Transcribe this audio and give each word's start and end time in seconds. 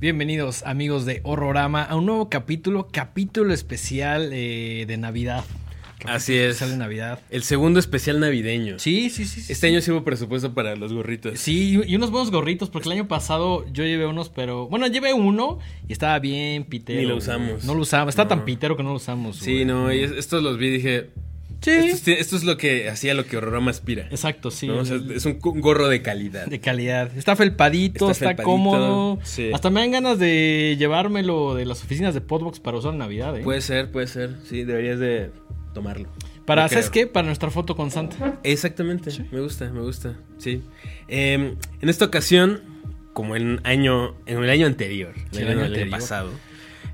Bienvenidos 0.00 0.62
amigos 0.64 1.06
de 1.06 1.20
Horrorama 1.24 1.82
a 1.82 1.96
un 1.96 2.06
nuevo 2.06 2.28
capítulo, 2.30 2.88
capítulo 2.92 3.52
especial 3.52 4.30
eh, 4.32 4.84
de 4.86 4.96
Navidad. 4.96 5.44
Capítulo 5.94 6.14
Así 6.14 6.34
es. 6.36 6.42
Especial 6.50 6.70
de 6.70 6.76
Navidad. 6.76 7.20
El 7.30 7.42
segundo 7.42 7.80
especial 7.80 8.20
navideño. 8.20 8.78
Sí, 8.78 9.10
sí, 9.10 9.24
sí. 9.24 9.40
sí. 9.40 9.52
Este 9.52 9.66
año 9.66 9.80
sí 9.80 9.90
hubo 9.90 10.04
presupuesto 10.04 10.54
para 10.54 10.76
los 10.76 10.92
gorritos. 10.92 11.40
Sí, 11.40 11.80
y 11.84 11.96
unos 11.96 12.10
buenos 12.12 12.30
gorritos, 12.30 12.70
porque 12.70 12.88
el 12.88 12.92
año 12.92 13.08
pasado 13.08 13.64
yo 13.72 13.82
llevé 13.84 14.06
unos, 14.06 14.28
pero. 14.28 14.68
Bueno, 14.68 14.86
llevé 14.86 15.12
uno 15.12 15.58
y 15.88 15.92
estaba 15.92 16.18
bien 16.20 16.64
pitero. 16.64 17.00
Ni 17.00 17.06
lo 17.06 17.14
güey. 17.14 17.22
usamos. 17.22 17.64
No 17.64 17.74
lo 17.74 17.80
usamos. 17.82 18.10
Está 18.10 18.24
No. 18.24 18.28
tan 18.28 18.44
pitero 18.44 18.76
que 18.76 18.84
no 18.84 18.90
lo 18.90 18.96
usamos. 18.96 19.36
Sí, 19.38 19.52
güey. 19.54 19.64
no, 19.64 19.92
y 19.92 20.00
es- 20.04 20.12
estos 20.12 20.42
los 20.42 20.58
vi 20.58 20.66
y 20.68 20.70
dije, 20.70 21.10
Sí. 21.68 21.88
esto, 21.90 22.10
es- 22.10 22.20
esto 22.20 22.36
es 22.36 22.44
lo 22.44 22.56
que 22.56 22.88
hacía 22.88 23.14
lo 23.14 23.26
que 23.26 23.36
Horrorama 23.36 23.70
aspira. 23.70 24.06
Exacto, 24.10 24.50
sí. 24.50 24.66
¿no? 24.66 24.78
O 24.78 24.84
sea, 24.84 24.98
es 25.14 25.24
un 25.26 25.38
gorro 25.40 25.88
de 25.88 26.02
calidad. 26.02 26.46
De 26.46 26.60
calidad. 26.60 27.10
Está 27.16 27.36
felpadito, 27.36 28.10
Está 28.10 28.12
está, 28.12 28.26
felpadito, 28.28 28.42
cómodo. 28.44 29.18
sí. 29.22 29.50
Hasta 29.52 29.70
me 29.70 29.80
dan 29.80 29.90
ganas 29.92 30.18
de 30.18 30.76
llevármelo 30.78 31.54
de 31.54 31.66
las 31.66 31.82
oficinas 31.84 32.14
de 32.14 32.20
Podbox 32.20 32.60
para 32.60 32.78
usar 32.78 32.92
en 32.92 32.98
Navidad, 32.98 33.36
¿eh? 33.38 33.42
Puede 33.42 33.60
ser, 33.60 33.90
puede 33.90 34.06
ser. 34.06 34.36
Sí, 34.48 34.64
deberías 34.64 34.98
de 34.98 35.30
tomarlo. 35.74 36.08
para, 36.46 36.66
¿sabes 36.68 36.88
qué? 36.90 37.06
Para 37.06 37.26
nuestra 37.26 37.50
foto 37.50 37.76
con 37.76 37.90
Santa. 37.90 38.40
Exactamente, 38.42 39.10
me 39.30 39.40
gusta, 39.40 39.70
me 39.70 39.80
gusta, 39.80 40.16
sí. 40.38 40.62
Eh, 41.08 41.54
en 41.82 41.88
esta 41.88 42.06
ocasión, 42.06 42.62
como 43.12 43.36
en, 43.36 43.60
año, 43.64 44.14
en 44.26 44.42
el 44.42 44.48
año 44.48 44.66
anterior, 44.66 45.12
Sí, 45.30 45.38
el 45.42 45.48
año, 45.48 45.50
año 45.50 45.50
el 45.52 45.58
año 45.58 45.66
anterior. 45.74 45.90
pasado, 46.00 46.30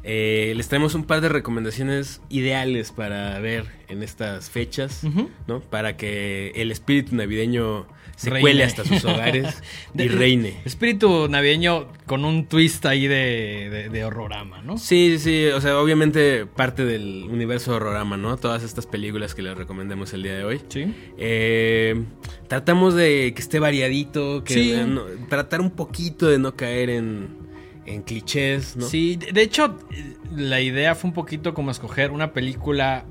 eh, 0.05 0.53
les 0.57 0.69
traemos 0.69 0.95
un 0.95 1.05
par 1.05 1.21
de 1.21 1.29
recomendaciones 1.31 2.21
ideales 2.29 2.93
para 2.93 3.39
ver 3.41 3.65
en 3.89 4.03
estas 4.03 4.51
fechas. 4.51 5.03
¿no? 5.47 5.61
Para 5.61 5.97
que 5.97 6.53
el 6.57 6.71
espíritu 6.71 7.15
navideño 7.17 7.87
se 8.17 8.31
Reine. 8.31 8.41
cuele 8.43 8.65
hasta 8.65 8.85
sus 8.85 9.05
hogares 9.05 9.61
y 9.99 10.07
reine. 10.09 10.55
Espíritu 10.65 11.27
navideño 11.29 11.89
con 12.07 12.25
un 12.25 12.47
twist 12.47 12.87
ahí 12.87 13.09
de, 13.09 13.69
de, 13.71 13.89
de 13.89 14.05
horrorama, 14.05 14.63
¿no? 14.63 14.79
Sí, 14.79 15.17
sí, 15.19 15.47
o 15.47 15.61
sea, 15.61 15.79
obviamente 15.81 16.47
parte 16.47 16.85
del 16.85 17.25
universo 17.29 17.75
horrorama, 17.75 18.17
¿no? 18.17 18.37
Todas 18.37 18.63
estas 18.63 18.87
películas 18.87 19.35
que 19.35 19.43
les 19.43 19.57
recomendemos 19.57 20.13
el 20.13 20.23
día 20.23 20.37
de 20.37 20.45
hoy. 20.45 20.61
Sí. 20.69 20.95
Eh, 21.19 22.05
tratamos 22.47 22.95
de 22.95 23.33
que 23.35 23.43
esté 23.43 23.59
variadito, 23.59 24.45
que 24.45 24.55
Sí. 24.55 24.75
no- 24.87 25.03
tratar 25.29 25.61
un 25.61 25.71
poquito 25.71 26.29
de 26.29 26.39
no 26.39 26.55
caer 26.55 26.91
en, 26.91 27.29
en 27.87 28.03
clichés, 28.03 28.77
¿no? 28.77 28.87
Sí, 28.87 29.17
de 29.17 29.43
hecho, 29.43 29.79
la 30.35 30.61
idea 30.61 30.95
fue 30.95 31.09
un 31.09 31.15
poquito 31.15 31.55
como 31.55 31.71
escoger 31.71 32.11
una 32.11 32.33
película 32.33 33.05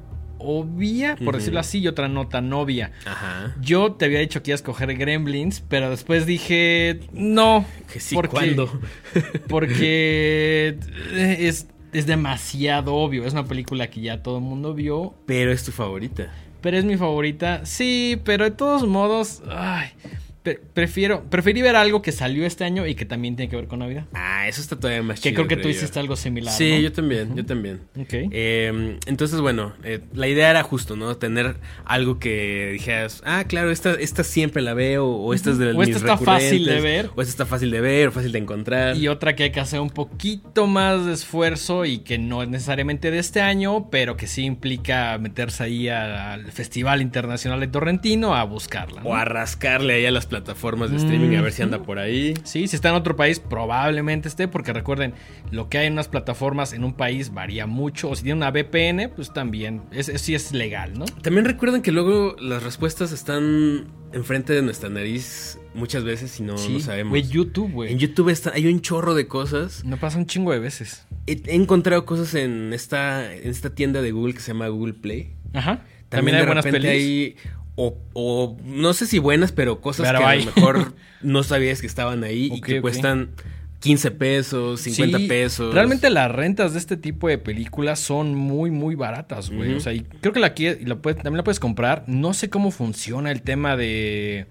obvia, 0.46 1.16
por 1.24 1.36
decirlo 1.38 1.60
así, 1.62 1.80
y 1.80 1.88
otra 1.88 2.10
no 2.10 2.28
tan 2.28 2.52
obvia. 2.52 2.92
Ajá. 3.06 3.56
Yo 3.62 3.94
te 3.94 4.06
había 4.06 4.20
dicho 4.20 4.44
que 4.44 4.52
iba 4.52 4.56
a 4.56 4.58
escoger 4.58 4.94
Gremlins, 4.98 5.62
pero 5.70 5.90
después 5.90 6.26
dije, 6.26 7.00
no. 7.14 7.66
Que 7.92 8.00
sí, 8.02 8.14
porque- 8.16 8.30
¿cuándo? 8.32 8.82
Porque 9.48 10.78
es, 11.40 11.68
es 11.94 12.06
demasiado 12.06 12.96
obvio. 12.96 13.26
Es 13.26 13.34
una 13.34 13.46
película 13.46 13.90
que 13.90 14.02
ya 14.02 14.22
todo 14.22 14.38
el 14.40 14.44
mundo 14.44 14.74
vio, 14.74 15.14
Pero 15.26 15.52
es 15.52 15.64
tu 15.64 15.72
favorita. 15.72 16.28
pero 16.62 16.78
es 16.78 16.84
mi 16.86 16.98
favorita. 16.98 17.66
Sí, 17.66 18.20
pero 18.26 18.44
de 18.46 18.52
todos 18.52 18.86
modos, 18.88 19.42
ay, 19.50 19.90
prefiero, 20.74 21.24
preferí 21.30 21.62
ver 21.62 21.76
algo 21.76 22.02
que 22.02 22.12
salió 22.12 22.46
este 22.46 22.64
año 22.64 22.86
y 22.86 22.96
que 22.96 23.06
también 23.06 23.36
tiene 23.36 23.50
que 23.50 23.56
ver 23.56 23.68
con 23.68 23.80
Navidad. 23.80 24.06
Ah, 24.14 24.48
eso 24.48 24.62
está 24.62 24.78
todavía 24.78 25.02
más 25.04 25.20
Que 25.20 25.30
chido. 25.30 25.36
creo 25.36 25.48
que 25.48 25.56
tú 25.58 25.64
yo. 25.64 25.70
hiciste 25.70 26.00
algo 26.00 26.16
similar. 26.16 26.54
Sí, 26.54 26.72
¿no? 26.72 26.80
yo 26.80 26.92
también, 26.92 27.36
yo 27.36 27.46
también. 27.46 27.82
Ok. 28.00 28.14
Eh, 28.14 28.98
entonces, 29.06 29.40
bueno, 29.40 29.74
eh, 29.84 30.02
la 30.14 30.28
idea 30.28 30.50
era 30.50 30.64
justo, 30.64 30.96
¿no? 30.96 31.16
Tener 31.18 31.56
algo 31.86 32.20
que 32.20 32.70
dijeras, 32.74 33.22
ah, 33.26 33.46
claro, 33.48 33.72
esta, 33.72 33.94
esta 33.94 34.24
siempre 34.24 34.62
la 34.62 34.74
veo, 34.74 35.08
o 35.08 35.34
esta 35.34 35.52
es 35.52 35.58
de 35.58 35.72
O 35.72 35.78
mis 35.80 35.90
esta 35.90 36.00
está 36.00 36.18
fácil 36.18 36.66
de 36.66 36.82
ver. 36.82 37.10
O 37.16 37.22
esta 37.22 37.32
está 37.32 37.46
fácil 37.46 37.72
de 37.72 37.82
ver, 37.82 38.10
o 38.10 38.12
fácil 38.12 38.32
de 38.32 38.40
encontrar. 38.40 38.98
Y 38.98 39.08
otra 39.08 39.36
que 39.36 39.44
hay 39.44 39.52
que 39.52 39.60
hacer 39.60 39.80
un 39.80 39.90
poquito 39.90 40.68
más 40.68 41.06
de 41.06 41.14
esfuerzo 41.14 41.86
y 41.86 42.00
que 42.00 42.18
no 42.18 42.44
es 42.44 42.50
necesariamente 42.50 43.12
de 43.12 43.20
este 43.20 43.42
año, 43.42 43.90
pero 43.90 44.18
que 44.18 44.28
sí 44.28 44.44
implica 44.44 45.18
meterse 45.18 45.64
ahí 45.64 45.88
al 45.90 46.52
Festival 46.52 47.02
Internacional 47.02 47.60
de 47.60 47.68
Torrentino 47.68 48.36
a 48.36 48.44
buscarla. 48.44 49.02
¿no? 49.02 49.10
O 49.10 49.16
a 49.16 49.26
rascarle 49.26 49.94
ahí 49.94 50.06
a 50.06 50.12
las 50.12 50.26
plataformas 50.34 50.90
de 50.90 50.98
streaming 50.98 51.36
a 51.38 51.42
ver 51.42 51.52
si 51.52 51.62
anda 51.62 51.84
por 51.84 52.00
ahí. 52.00 52.34
Sí, 52.44 52.68
si 52.68 52.76
está 52.76 52.90
en 52.90 52.96
otro 52.96 53.16
país, 53.16 53.40
probablemente 53.40 54.28
esté, 54.28 54.48
porque 54.48 54.74
recuerden, 54.74 55.14
lo 55.52 55.70
que 55.70 55.78
hay 55.78 55.88
en 55.88 55.94
unas 55.94 56.08
plataformas 56.08 56.74
en 56.74 56.84
un 56.84 56.94
país 56.94 57.32
varía 57.34 57.68
mucho. 57.68 58.10
O 58.10 58.16
si 58.16 58.24
tiene 58.24 58.38
una 58.38 58.50
VPN, 58.50 59.10
pues 59.16 59.32
también, 59.32 59.84
es, 59.92 60.10
es- 60.10 60.22
sí 60.22 60.34
es 60.34 60.52
legal, 60.54 60.98
¿no? 60.98 61.06
También 61.06 61.46
recuerden 61.46 61.84
que 61.84 61.92
luego 61.92 62.36
las 62.42 62.64
respuestas 62.64 63.12
están 63.12 63.86
enfrente 64.12 64.54
de 64.54 64.62
nuestra 64.64 64.90
nariz 64.90 65.60
muchas 65.76 66.04
veces 66.04 66.40
y 66.40 66.44
no 66.44 66.58
sí, 66.58 66.80
sabemos. 66.82 67.12
Güey, 67.12 67.24
YouTube, 67.28 67.72
güey. 67.72 67.92
en 67.92 68.00
YouTube 68.00 68.30
está, 68.30 68.52
hay 68.56 68.66
un 68.68 68.82
chorro 68.82 69.14
de 69.14 69.28
cosas. 69.28 69.86
Me 69.86 69.98
pasa 69.98 70.18
un 70.18 70.26
chingo 70.26 70.52
de 70.52 70.60
veces. 70.60 71.06
He, 71.28 71.42
he 71.46 71.56
encontrado 71.56 72.06
cosas 72.06 72.34
en 72.34 72.74
esta, 72.74 73.34
en 73.34 73.50
esta 73.50 73.76
tienda 73.76 74.02
de 74.02 74.12
Google 74.12 74.34
que 74.34 74.40
se 74.40 74.48
llama 74.54 74.68
Google 74.70 74.94
Play. 74.94 75.36
Ajá. 75.54 75.84
También, 76.10 76.36
hay 76.36 76.42
de 76.42 76.46
buenas 76.48 76.66
pelis. 76.66 76.90
hay 76.90 77.36
o, 77.76 77.98
o 78.14 78.58
no 78.64 78.94
sé 78.94 79.08
si 79.08 79.20
buenas, 79.20 79.52
pero 79.52 79.82
cosas 79.82 80.08
Pero 80.08 80.20
que 80.20 80.26
a 80.26 80.36
lo 80.36 80.46
mejor 80.46 80.94
no 81.22 81.44
sabías 81.44 81.82
que 81.82 81.88
estaban 81.88 82.24
ahí 82.24 82.50
y 82.54 82.62
que 82.62 82.82
cuestan 82.82 83.32
15 83.80 84.12
pesos, 84.12 84.80
50 84.82 85.18
Sí, 85.18 85.28
pesos. 85.28 85.74
Realmente 85.74 86.10
las 86.10 86.32
rentas 86.32 86.74
de 86.74 86.80
este 86.80 86.96
tipo 86.98 87.28
de 87.28 87.38
películas 87.38 88.00
son 88.00 88.34
muy, 88.36 88.72
muy 88.72 88.96
baratas, 88.96 89.50
güey. 89.50 89.74
O 89.74 89.80
sea, 89.82 89.92
y 89.94 90.02
creo 90.22 90.32
que 90.32 90.40
la, 90.40 90.54
la 90.86 90.96
puedes- 90.98 91.18
también 91.22 91.38
la 91.38 91.44
puedes 91.44 91.60
comprar. 91.60 92.04
No 92.08 92.34
sé 92.34 92.50
cómo 92.50 92.72
funciona 92.72 93.30
el 93.32 93.42
tema 93.42 93.76
de, 93.76 94.46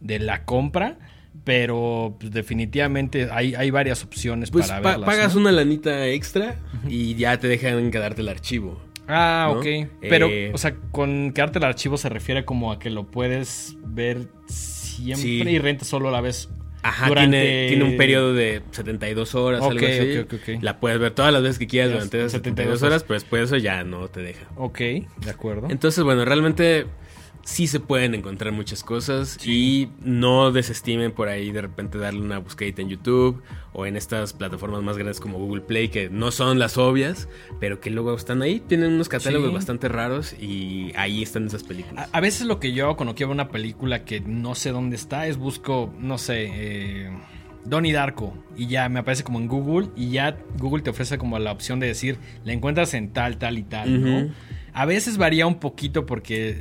de 0.00 0.18
la 0.20 0.44
compra, 0.46 0.96
pero 1.44 2.16
pues, 2.18 2.32
definitivamente 2.32 3.28
hay, 3.30 3.54
hay 3.54 3.70
varias 3.70 4.04
opciones 4.04 4.50
pues 4.50 4.68
para 4.68 4.80
pa- 4.82 4.90
verlas. 4.92 5.06
pagas 5.06 5.34
¿no? 5.34 5.42
una 5.42 5.52
lanita 5.52 6.06
extra 6.08 6.56
y 6.88 7.14
ya 7.14 7.38
te 7.38 7.48
dejan 7.48 7.90
quedarte 7.90 8.22
el 8.22 8.28
archivo. 8.28 8.80
Ah, 9.08 9.50
¿no? 9.52 9.58
ok. 9.60 9.66
Pero, 10.02 10.28
Eh, 10.28 10.50
o 10.54 10.58
sea, 10.58 10.74
con 10.92 11.32
quedarte 11.32 11.58
el 11.58 11.64
archivo 11.64 11.96
se 11.96 12.08
refiere 12.08 12.44
como 12.44 12.70
a 12.72 12.78
que 12.78 12.90
lo 12.90 13.04
puedes 13.10 13.76
ver 13.84 14.28
siempre 14.46 15.22
Sí. 15.22 15.42
y 15.42 15.58
renta 15.58 15.84
solo 15.84 16.10
la 16.10 16.20
vez. 16.20 16.48
Ajá, 16.82 17.08
Durante- 17.08 17.40
tiene, 17.40 17.68
tiene 17.68 17.84
un 17.84 17.96
periodo 17.96 18.34
de 18.34 18.62
72 18.70 19.34
horas, 19.34 19.62
Ok, 19.62 19.72
algo 19.72 19.86
así. 19.86 20.18
ok, 20.18 20.32
ok, 20.32 20.40
ok. 20.56 20.62
La 20.62 20.78
puedes 20.78 20.98
ver 21.00 21.10
todas 21.12 21.32
las 21.32 21.42
veces 21.42 21.58
que 21.58 21.66
quieras 21.66 21.90
durante 21.90 22.18
esas 22.18 22.32
72 22.32 22.78
72 22.78 22.82
horas, 22.84 23.02
pero 23.02 23.14
después 23.14 23.42
eso 23.42 23.56
ya 23.56 23.82
no 23.82 24.06
te 24.08 24.20
deja. 24.22 24.46
Ok, 24.56 24.78
de 24.78 25.30
acuerdo. 25.30 25.66
Entonces, 25.70 26.04
bueno, 26.04 26.24
realmente 26.24 26.86
sí 27.48 27.66
se 27.66 27.80
pueden 27.80 28.14
encontrar 28.14 28.52
muchas 28.52 28.84
cosas 28.84 29.38
y 29.46 29.88
no 30.02 30.52
desestimen 30.52 31.12
por 31.12 31.28
ahí 31.28 31.50
de 31.50 31.62
repente 31.62 31.96
darle 31.96 32.20
una 32.20 32.36
buscadita 32.38 32.82
en 32.82 32.90
YouTube 32.90 33.42
o 33.72 33.86
en 33.86 33.96
estas 33.96 34.34
plataformas 34.34 34.82
más 34.82 34.98
grandes 34.98 35.18
como 35.18 35.38
Google 35.38 35.62
Play 35.62 35.88
que 35.88 36.10
no 36.10 36.30
son 36.30 36.58
las 36.58 36.76
obvias, 36.76 37.26
pero 37.58 37.80
que 37.80 37.88
luego 37.88 38.14
están 38.14 38.42
ahí, 38.42 38.60
tienen 38.60 38.92
unos 38.92 39.08
catálogos 39.08 39.48
Sí. 39.48 39.54
bastante 39.54 39.88
raros 39.88 40.34
y 40.38 40.92
ahí 40.94 41.22
están 41.22 41.46
esas 41.46 41.62
películas. 41.64 42.10
A, 42.12 42.18
a 42.18 42.20
veces 42.20 42.46
lo 42.46 42.60
que 42.60 42.72
yo 42.74 42.84
hago 42.84 42.96
cuando 42.98 43.14
quiero 43.14 43.32
una 43.32 43.48
película 43.48 44.04
que 44.04 44.20
no 44.20 44.54
sé 44.54 44.70
dónde 44.70 44.96
está 44.96 45.26
es 45.26 45.38
busco, 45.38 45.90
no 45.98 46.18
sé, 46.18 46.50
eh, 46.52 47.10
Donnie 47.64 47.92
Darko 47.94 48.36
y 48.58 48.66
ya 48.66 48.90
me 48.90 48.98
aparece 49.00 49.24
como 49.24 49.38
en 49.40 49.48
Google 49.48 49.88
y 49.96 50.10
ya 50.10 50.36
Google 50.58 50.82
te 50.82 50.90
ofrece 50.90 51.16
como 51.16 51.38
la 51.38 51.52
opción 51.52 51.80
de 51.80 51.86
decir, 51.86 52.18
la 52.44 52.52
encuentras 52.52 52.92
en 52.92 53.10
tal, 53.14 53.38
tal 53.38 53.56
y 53.58 53.62
tal, 53.62 54.04
¿no? 54.04 54.28
A 54.78 54.84
veces 54.84 55.16
varía 55.18 55.44
un 55.44 55.56
poquito 55.58 56.06
porque 56.06 56.56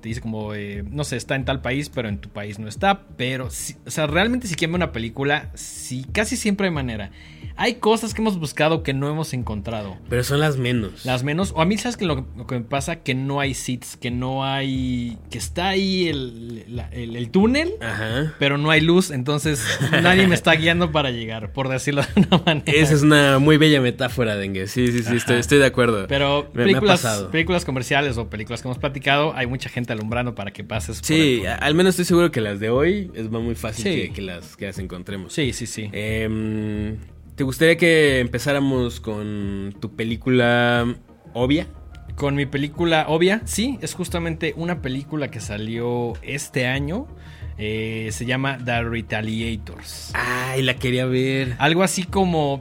te 0.00 0.08
dice 0.08 0.20
como, 0.20 0.54
eh, 0.54 0.82
no 0.90 1.04
sé, 1.04 1.16
está 1.16 1.36
en 1.36 1.44
tal 1.44 1.62
país, 1.62 1.88
pero 1.88 2.08
en 2.08 2.18
tu 2.18 2.28
país 2.28 2.58
no 2.58 2.66
está. 2.66 3.02
Pero, 3.16 3.48
sí- 3.48 3.76
o 3.86 3.92
sea, 3.92 4.08
realmente 4.08 4.48
si 4.48 4.56
quieren 4.56 4.74
una 4.74 4.90
película, 4.90 5.52
sí, 5.54 6.04
casi 6.12 6.36
siempre 6.36 6.66
hay 6.66 6.74
manera. 6.74 7.12
Hay 7.62 7.74
cosas 7.74 8.14
que 8.14 8.22
hemos 8.22 8.38
buscado 8.38 8.82
que 8.82 8.94
no 8.94 9.08
hemos 9.10 9.34
encontrado. 9.34 9.98
Pero 10.08 10.24
son 10.24 10.40
las 10.40 10.56
menos. 10.56 11.04
Las 11.04 11.22
menos, 11.24 11.52
o 11.54 11.60
a 11.60 11.66
mí, 11.66 11.76
¿sabes 11.76 11.98
que 11.98 12.06
lo, 12.06 12.26
lo 12.36 12.46
que 12.46 12.54
me 12.54 12.62
pasa? 12.64 12.96
Que 13.02 13.14
no 13.14 13.38
hay 13.38 13.52
seats, 13.52 13.98
que 13.98 14.10
no 14.10 14.44
hay. 14.46 15.18
que 15.30 15.36
está 15.36 15.68
ahí 15.68 16.08
el, 16.08 16.64
la- 16.74 16.88
el- 16.88 17.16
el 17.16 17.30
túnel, 17.30 17.74
Ajá. 17.82 18.32
pero 18.38 18.56
no 18.56 18.70
hay 18.70 18.80
luz, 18.80 19.10
entonces 19.10 19.62
nadie 20.02 20.26
me 20.26 20.34
está 20.34 20.52
guiando 20.54 20.90
para 20.90 21.10
llegar, 21.10 21.52
por 21.52 21.68
decirlo 21.68 22.00
de 22.02 22.08
una 22.22 22.42
manera. 22.46 22.72
Esa 22.72 22.94
es 22.94 23.02
una 23.02 23.38
muy 23.38 23.58
bella 23.58 23.80
metáfora, 23.82 24.36
Dengue. 24.36 24.66
Sí, 24.66 24.90
sí, 24.90 25.02
sí, 25.02 25.16
estoy, 25.16 25.58
de 25.58 25.66
acuerdo. 25.66 26.06
Pero 26.08 26.50
Me- 26.54 26.64
películas, 26.64 27.26
películas 27.30 27.64
comerciales 27.66 28.16
o 28.16 28.30
películas 28.30 28.62
que 28.62 28.68
hemos 28.68 28.78
platicado, 28.78 29.34
hay 29.36 29.46
mucha 29.46 29.68
gente 29.68 29.92
alumbrando 29.92 30.34
para 30.34 30.50
que 30.52 30.64
pases. 30.64 31.00
por 31.00 31.06
Sí, 31.06 31.40
el- 31.42 31.48
a- 31.48 31.56
al 31.56 31.74
menos 31.74 31.90
estoy 31.90 32.06
seguro 32.06 32.30
que 32.30 32.40
las 32.40 32.58
de 32.58 32.70
hoy 32.70 33.10
es 33.14 33.28
muy 33.30 33.54
fácil 33.54 33.84
Sí. 33.84 33.90
que, 34.08 34.12
que 34.14 34.22
las, 34.22 34.56
que 34.56 34.64
las 34.66 34.78
encontremos. 34.78 35.32
sí, 35.34 35.52
sí, 35.52 35.66
sí. 35.66 35.90
Em, 35.92 36.96
¿Te 37.40 37.44
gustaría 37.44 37.78
que 37.78 38.20
empezáramos 38.20 39.00
con 39.00 39.74
tu 39.80 39.96
película 39.96 40.94
obvia? 41.32 41.68
Con 42.14 42.34
mi 42.34 42.44
película 42.44 43.06
obvia, 43.08 43.40
sí, 43.46 43.78
es 43.80 43.94
justamente 43.94 44.52
una 44.58 44.82
película 44.82 45.30
que 45.30 45.40
salió 45.40 46.12
este 46.20 46.66
año. 46.66 47.06
eh, 47.56 48.10
se 48.12 48.26
llama 48.26 48.58
The 48.62 48.82
Retaliators. 48.82 50.10
Ay, 50.12 50.60
la 50.60 50.76
quería 50.76 51.06
ver. 51.06 51.54
Algo 51.58 51.82
así 51.82 52.02
como. 52.04 52.60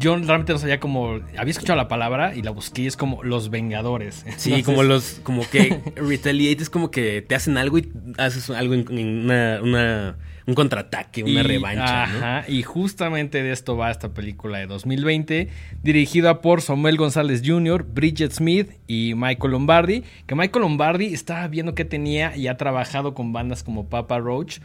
yo 0.00 0.16
realmente 0.16 0.52
no 0.52 0.58
sabía 0.58 0.80
cómo. 0.80 1.20
Había 1.38 1.52
escuchado 1.52 1.76
la 1.76 1.86
palabra 1.86 2.34
y 2.34 2.42
la 2.42 2.50
busqué 2.50 2.82
y 2.82 2.86
es 2.88 2.96
como 2.96 3.22
los 3.22 3.50
Vengadores. 3.50 4.24
Sí, 4.36 4.52
Entonces, 4.52 4.64
como 4.64 4.82
los, 4.82 5.20
como 5.22 5.48
que 5.48 5.80
retaliate 5.94 6.60
es 6.60 6.70
como 6.70 6.90
que 6.90 7.22
te 7.22 7.36
hacen 7.36 7.56
algo 7.56 7.78
y 7.78 7.88
haces 8.18 8.50
algo 8.50 8.74
en, 8.74 8.84
en 8.98 9.24
una, 9.26 9.60
una- 9.62 10.18
un 10.50 10.54
contraataque, 10.54 11.22
una 11.22 11.40
y- 11.40 11.42
revancha, 11.44 12.06
¿no? 12.06 12.18
Ajá, 12.18 12.44
y 12.48 12.62
justamente 12.62 13.42
de 13.42 13.52
esto 13.52 13.76
va 13.76 13.90
esta 13.90 14.12
película 14.12 14.58
de 14.58 14.66
2020, 14.66 15.48
dirigida 15.82 16.40
por 16.40 16.60
Samuel 16.60 16.96
González 16.96 17.42
Jr., 17.44 17.84
Bridget 17.84 18.32
Smith 18.32 18.70
y 18.86 19.14
Michael 19.16 19.52
Lombardi. 19.52 20.02
Que 20.26 20.34
Michael 20.34 20.62
Lombardi 20.62 21.06
estaba 21.14 21.46
viendo 21.48 21.74
que 21.74 21.84
tenía 21.84 22.36
y 22.36 22.48
ha 22.48 22.56
trabajado 22.56 23.14
con 23.14 23.32
bandas 23.32 23.62
como 23.62 23.88
Papa 23.88 24.18
Roach 24.18 24.58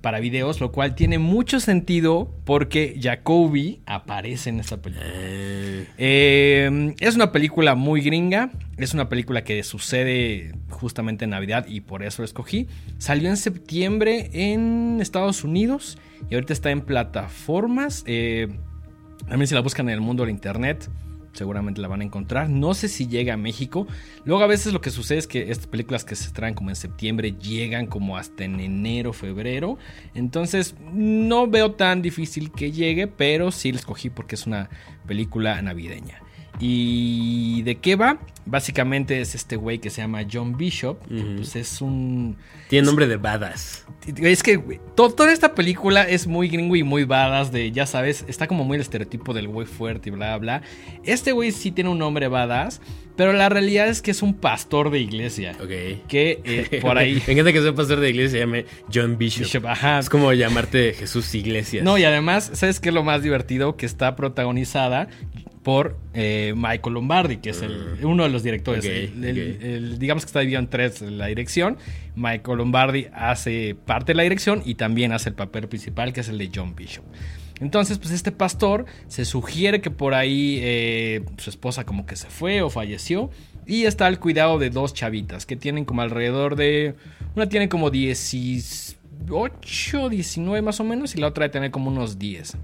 para 0.00 0.20
videos, 0.20 0.60
lo 0.60 0.72
cual 0.72 0.94
tiene 0.94 1.18
mucho 1.18 1.60
sentido 1.60 2.34
porque 2.44 2.98
Jacoby 3.00 3.80
aparece 3.86 4.50
en 4.50 4.60
esta 4.60 4.80
película. 4.80 5.06
Eh, 5.10 5.86
Eh, 5.98 6.94
es 7.00 7.14
una 7.16 7.32
película 7.32 7.74
muy 7.74 8.00
gringa. 8.00 8.50
Es 8.76 8.94
una 8.94 9.08
película 9.08 9.44
que 9.44 9.62
sucede 9.62 10.52
justamente 10.70 11.24
en 11.24 11.30
Navidad 11.30 11.66
y 11.68 11.80
por 11.80 12.02
eso 12.02 12.22
la 12.22 12.26
escogí. 12.26 12.68
Salió 12.98 13.28
en 13.28 13.36
septiembre 13.36 14.30
en 14.32 14.98
Estados 15.00 15.44
Unidos 15.44 15.98
y 16.30 16.34
ahorita 16.34 16.52
está 16.52 16.70
en 16.70 16.80
plataformas. 16.80 18.02
Eh, 18.06 18.48
también 19.28 19.46
si 19.46 19.54
la 19.54 19.60
buscan 19.60 19.88
en 19.88 19.94
el 19.94 20.00
mundo 20.00 20.24
del 20.24 20.30
internet, 20.30 20.88
seguramente 21.32 21.80
la 21.80 21.88
van 21.88 22.00
a 22.00 22.04
encontrar. 22.04 22.48
No 22.48 22.74
sé 22.74 22.88
si 22.88 23.06
llega 23.06 23.34
a 23.34 23.36
México. 23.36 23.86
Luego 24.24 24.42
a 24.42 24.46
veces 24.46 24.72
lo 24.72 24.80
que 24.80 24.90
sucede 24.90 25.18
es 25.18 25.26
que 25.26 25.50
estas 25.50 25.66
películas 25.66 26.04
que 26.04 26.16
se 26.16 26.30
traen 26.30 26.54
como 26.54 26.70
en 26.70 26.76
septiembre 26.76 27.32
llegan 27.32 27.86
como 27.86 28.16
hasta 28.16 28.44
en 28.44 28.60
enero, 28.60 29.12
febrero. 29.12 29.78
Entonces 30.14 30.74
no 30.92 31.46
veo 31.46 31.72
tan 31.72 32.02
difícil 32.02 32.50
que 32.50 32.72
llegue, 32.72 33.06
pero 33.06 33.50
sí 33.50 33.72
la 33.72 33.78
escogí 33.78 34.10
porque 34.10 34.34
es 34.34 34.46
una 34.46 34.70
película 35.06 35.60
navideña. 35.62 36.22
¿Y 36.60 37.62
de 37.62 37.76
qué 37.76 37.96
va? 37.96 38.18
Básicamente 38.44 39.20
es 39.20 39.34
este 39.34 39.56
güey 39.56 39.78
que 39.78 39.90
se 39.90 40.00
llama 40.02 40.22
John 40.30 40.56
Bishop. 40.56 40.98
que, 41.08 41.22
pues 41.36 41.56
es 41.56 41.80
un... 41.80 42.36
tiene 42.68 42.86
nombre 42.86 43.06
de 43.06 43.16
badass. 43.16 43.84
Es 44.16 44.42
que 44.42 44.56
güey, 44.56 44.80
to- 44.96 45.10
toda 45.12 45.32
esta 45.32 45.54
película 45.54 46.02
es 46.02 46.26
muy 46.26 46.48
gringo 46.48 46.76
y 46.76 46.82
muy 46.82 47.04
badass 47.04 47.52
de, 47.52 47.70
ya 47.72 47.86
sabes, 47.86 48.24
está 48.28 48.46
como 48.48 48.64
muy 48.64 48.76
el 48.76 48.80
estereotipo 48.82 49.32
del 49.32 49.48
güey 49.48 49.66
fuerte 49.66 50.08
y 50.10 50.12
bla, 50.12 50.36
bla. 50.38 50.62
Este 51.04 51.32
güey 51.32 51.52
sí 51.52 51.70
tiene 51.70 51.90
un 51.90 51.98
nombre 51.98 52.28
badass, 52.28 52.80
pero 53.16 53.32
la 53.32 53.48
realidad 53.48 53.88
es 53.88 54.02
que 54.02 54.10
es 54.10 54.22
un 54.22 54.34
pastor 54.34 54.90
de 54.90 55.00
iglesia. 55.00 55.52
Ok. 55.60 56.06
Que 56.08 56.40
eh, 56.44 56.78
por 56.80 56.96
ahí... 56.98 57.14
Me 57.26 57.32
encanta 57.34 57.52
que 57.52 57.60
sea 57.62 57.74
pastor 57.74 58.00
de 58.00 58.10
iglesia 58.10 58.30
se 58.32 58.38
llame 58.40 58.64
John 58.92 59.18
Bishop. 59.18 59.42
Bishop, 59.44 59.66
ajá. 59.66 59.98
Es 59.98 60.08
como 60.08 60.32
llamarte 60.32 60.94
Jesús 60.94 61.34
Iglesias. 61.34 61.84
No, 61.84 61.98
y 61.98 62.04
además, 62.04 62.50
¿sabes 62.54 62.80
qué 62.80 62.88
es 62.90 62.94
lo 62.94 63.02
más 63.04 63.22
divertido? 63.22 63.76
Que 63.76 63.86
está 63.86 64.16
protagonizada 64.16 65.08
por 65.62 65.96
eh, 66.14 66.54
Michael 66.56 66.94
Lombardi, 66.94 67.36
que 67.36 67.50
es 67.50 67.62
el- 67.62 68.04
uno 68.04 68.24
de 68.24 68.30
los 68.30 68.42
directores. 68.42 68.84
Ok, 68.84 68.90
El- 68.90 69.24
el- 69.24 69.56
ok. 69.56 69.62
el- 69.62 69.98
digamos 70.00 70.24
que 70.24 70.26
está 70.26 70.40
dividido 70.40 70.60
en 70.60 70.66
tres 70.68 71.00
la 71.02 71.26
dirección. 71.26 71.76
Michael 72.16 72.58
Lombardi 72.58 73.06
hace 73.14 73.76
parte 73.86 74.12
de 74.12 74.16
la 74.16 74.22
dirección 74.24 74.62
y 74.64 74.74
también 74.74 75.12
hace 75.12 75.28
el 75.28 75.34
papel 75.36 75.68
principal, 75.68 76.12
que 76.12 76.20
es 76.20 76.28
el 76.28 76.38
de 76.38 76.50
John 76.52 76.74
Bishop. 76.74 77.04
Entonces, 77.62 77.98
pues 77.98 78.10
este 78.10 78.32
pastor 78.32 78.86
se 79.06 79.24
sugiere 79.24 79.80
que 79.80 79.90
por 79.90 80.14
ahí 80.14 80.58
eh, 80.60 81.24
su 81.38 81.48
esposa 81.48 81.86
como 81.86 82.06
que 82.06 82.16
se 82.16 82.26
fue 82.26 82.60
o 82.60 82.70
falleció 82.70 83.30
y 83.66 83.84
está 83.84 84.06
al 84.06 84.18
cuidado 84.18 84.58
de 84.58 84.68
dos 84.68 84.94
chavitas 84.94 85.46
que 85.46 85.54
tienen 85.54 85.84
como 85.84 86.02
alrededor 86.02 86.56
de... 86.56 86.96
Una 87.36 87.48
tiene 87.48 87.68
como 87.68 87.90
18, 87.90 90.08
19 90.10 90.60
más 90.60 90.80
o 90.80 90.84
menos 90.84 91.14
y 91.14 91.20
la 91.20 91.28
otra 91.28 91.44
debe 91.44 91.52
tener 91.52 91.70
como 91.70 91.88
unos 91.88 92.18
10. 92.18 92.56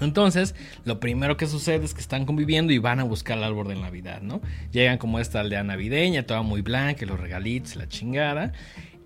Entonces, 0.00 0.56
lo 0.84 0.98
primero 0.98 1.36
que 1.36 1.46
sucede 1.46 1.84
es 1.84 1.94
que 1.94 2.00
están 2.00 2.26
conviviendo 2.26 2.72
y 2.72 2.78
van 2.78 2.98
a 2.98 3.04
buscar 3.04 3.38
el 3.38 3.44
árbol 3.44 3.68
de 3.68 3.76
Navidad, 3.76 4.20
¿no? 4.20 4.40
Llegan 4.72 4.98
como 4.98 5.20
esta 5.20 5.40
aldea 5.40 5.62
navideña, 5.62 6.24
toda 6.24 6.42
muy 6.42 6.62
blanca, 6.62 7.06
los 7.06 7.20
regalitos, 7.20 7.76
la 7.76 7.88
chingada. 7.88 8.52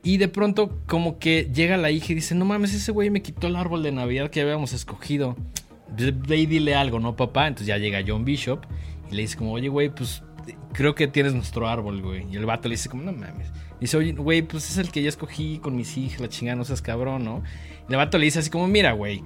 Y 0.03 0.17
de 0.17 0.29
pronto, 0.29 0.79
como 0.87 1.19
que 1.19 1.51
llega 1.53 1.77
la 1.77 1.91
hija 1.91 2.13
y 2.13 2.17
dice: 2.17 2.35
No 2.35 2.45
mames, 2.45 2.75
ese 2.75 2.93
güey 2.93 3.11
me 3.11 3.23
quitó 3.23 3.47
el 3.47 3.57
árbol 3.57 3.83
de 3.83 3.93
Navidad 3.93 4.31
que 4.31 4.41
habíamos 4.41 4.73
escogido. 4.73 5.37
Ve 5.97 6.39
y 6.39 6.47
dile 6.47 6.75
algo, 6.75 7.01
¿no, 7.01 7.17
papá? 7.17 7.47
Entonces 7.47 7.69
ya 7.69 7.79
llega 7.79 8.03
John 8.07 8.25
Bishop 8.25 8.65
y 9.11 9.15
le 9.15 9.23
dice: 9.23 9.37
como, 9.37 9.53
Oye, 9.53 9.69
güey, 9.69 9.89
pues 9.95 10.23
creo 10.73 10.95
que 10.95 11.07
tienes 11.07 11.35
nuestro 11.35 11.69
árbol, 11.69 12.03
güey. 12.03 12.27
Y 12.31 12.37
el 12.37 12.47
vato 12.47 12.69
le 12.69 12.75
dice: 12.75 12.89
como, 12.89 13.03
No 13.03 13.13
mames. 13.13 13.49
Dice, 13.81 13.97
oye, 13.97 14.13
güey, 14.13 14.43
pues 14.43 14.71
es 14.71 14.79
el 14.79 14.93
que 14.93 15.03
ya 15.03 15.09
escogí 15.09 15.59
con 15.59 15.75
mis 15.75 15.97
hijas, 15.99 16.21
la 16.21 16.29
chingada, 16.29 16.55
no 16.55 16.65
seas 16.65 16.81
cabrón, 16.81 17.25
¿no? 17.25 17.43
Y 17.89 17.93
el 17.93 17.97
vato 17.97 18.17
le 18.17 18.27
dice 18.27 18.39
así 18.39 18.49
como, 18.49 18.69
mira, 18.69 18.93
güey, 18.93 19.25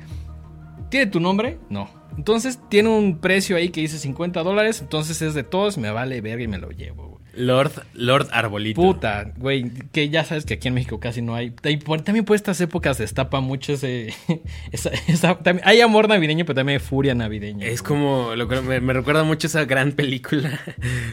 ¿Tiene 0.89 1.07
tu 1.07 1.21
nombre? 1.21 1.59
No. 1.69 1.89
Entonces 2.17 2.61
tiene 2.69 2.89
un 2.89 3.19
precio 3.19 3.57
ahí 3.57 3.71
que 3.71 3.81
dice 3.81 3.99
50 3.99 4.43
dólares. 4.43 4.81
Entonces 4.81 5.21
es 5.21 5.35
de 5.35 5.43
todos, 5.43 5.79
me 5.79 5.91
vale 5.91 6.21
verga 6.21 6.45
y 6.45 6.49
me 6.49 6.59
lo 6.59 6.71
llevo. 6.71 7.06
Lord, 7.37 7.73
Lord 7.95 8.29
Arbolito. 8.33 8.81
Puta, 8.81 9.33
güey, 9.37 9.71
que 9.93 10.09
ya 10.09 10.25
sabes 10.25 10.45
que 10.47 10.55
aquí 10.55 10.69
en 10.69 10.75
México 10.75 10.99
casi 11.01 11.23
no 11.23 11.35
hay. 11.35 11.53
Y 11.65 11.77
por- 11.79 12.01
También 12.03 12.25
por 12.25 12.37
estas 12.37 12.61
épocas 12.61 12.99
destapa 12.99 13.41
mucho 13.41 13.73
ese. 13.75 14.15
esa- 14.73 14.91
esa- 15.09 15.39
también- 15.39 15.67
hay 15.67 15.81
amor 15.81 16.09
navideño, 16.09 16.45
pero 16.45 16.55
también 16.57 16.81
hay 16.81 16.87
furia 16.87 17.15
navideña. 17.15 17.67
Es 17.67 17.83
güey. 17.83 17.89
como, 18.01 18.35
lo 18.37 18.49
que 18.49 18.61
me, 18.61 18.81
me 18.81 18.93
recuerda 18.93 19.25
mucho 19.25 19.47
esa 19.47 19.65
gran 19.65 19.93
película 19.93 20.61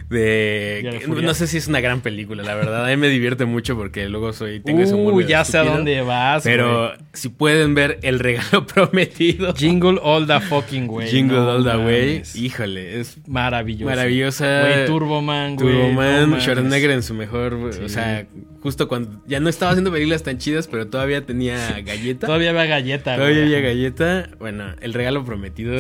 de... 0.10 1.02
No 1.08 1.34
sé 1.34 1.48
si 1.48 1.58
es 1.58 1.68
una 1.68 1.80
gran 1.82 2.02
película, 2.02 2.44
la 2.44 2.56
verdad. 2.56 2.86
A 2.86 2.90
mí 2.90 2.98
me 2.98 3.08
divierte 3.10 3.46
mucho 3.46 3.76
porque 3.76 4.08
luego 4.10 4.34
soy... 4.34 4.60
Tengo 4.60 4.82
ese 4.82 4.94
humor 4.96 5.14
Uh, 5.14 5.22
ya 5.22 5.46
sé 5.46 5.58
a 5.60 5.64
dónde 5.64 6.02
vas, 6.02 6.44
Pero 6.44 6.88
güey. 6.88 7.00
si 7.14 7.30
pueden 7.30 7.76
ver 7.76 8.00
El 8.02 8.20
Regalo 8.20 8.66
Prometido. 8.74 9.54
Jingle 9.54 10.00
all 10.02 10.26
the 10.26 10.40
fucking 10.40 10.90
way. 10.90 11.08
Jingle 11.10 11.38
no 11.38 11.50
All 11.52 11.64
the 11.64 11.78
Way. 11.78 12.24
Híjole, 12.36 13.00
es 13.00 13.18
Maravilloso. 13.28 13.86
maravillosa. 13.90 14.62
Güey, 14.62 14.86
Turboman, 14.88 15.56
güey. 15.56 15.72
Turboman, 15.74 16.13
mames. 16.22 16.44
Schwarzenegger 16.44 16.92
en 16.92 17.04
su 17.04 17.14
mejor... 17.14 17.74
Sí. 17.74 17.82
O 17.84 17.90
sea, 17.90 18.28
justo 18.62 18.88
cuando... 18.88 19.22
Ya 19.28 19.40
no 19.40 19.50
estaba 19.50 19.72
haciendo 19.72 19.92
películas 19.92 20.24
tan 20.24 20.38
chidas, 20.38 20.68
pero 20.68 20.88
todavía 20.88 21.26
tenía 21.26 21.82
galleta. 21.82 22.28
Todavía 22.28 22.52
había 22.52 22.66
galleta, 22.66 23.16
Todavía 23.16 23.42
güey. 23.44 23.56
había 23.56 23.62
galleta. 23.62 24.30
Bueno, 24.40 24.76
El 24.82 24.94
Regalo 24.94 25.24
Prometido 25.26 25.74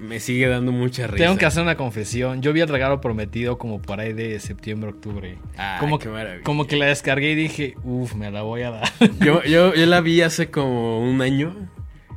me 0.00 0.20
sigue 0.20 0.46
dando 0.48 0.72
mucha 0.72 1.06
risa. 1.06 1.24
Tengo 1.24 1.38
que 1.38 1.46
hacer 1.46 1.62
una 1.62 1.76
confesión. 1.76 2.40
Yo 2.42 2.52
vi 2.52 2.60
el 2.60 2.68
regalo 2.68 3.00
prometido 3.00 3.58
como 3.58 3.82
por 3.82 4.00
ahí 4.00 4.12
de 4.12 4.38
septiembre, 4.40 4.90
octubre. 4.90 5.38
Ah, 5.56 5.78
como, 5.80 5.98
qué 5.98 6.04
que, 6.04 6.10
maravilla. 6.10 6.44
como 6.44 6.66
que 6.66 6.76
la 6.76 6.86
descargué 6.86 7.32
y 7.32 7.34
dije, 7.34 7.74
uff, 7.82 8.14
me 8.14 8.30
la 8.30 8.42
voy 8.42 8.62
a 8.62 8.70
dar. 8.70 8.88
Yo, 9.20 9.42
yo, 9.42 9.74
yo 9.74 9.86
la 9.86 10.00
vi 10.02 10.20
hace 10.22 10.50
como 10.50 11.00
un 11.00 11.20
año 11.20 11.54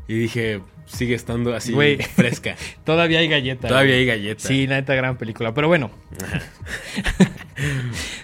y 0.08 0.14
dije, 0.16 0.62
sigue 0.86 1.16
estando 1.16 1.54
así 1.56 1.74
Güey. 1.74 1.98
fresca. 1.98 2.56
Todavía 2.84 3.20
hay 3.20 3.28
galleta. 3.28 3.68
Todavía 3.68 3.96
hay 3.96 4.06
galleta. 4.06 4.48
Sí, 4.48 4.68
la 4.68 4.76
neta, 4.76 4.94
gran 4.96 5.18
película. 5.18 5.54
Pero 5.54 5.68
bueno. 5.68 5.92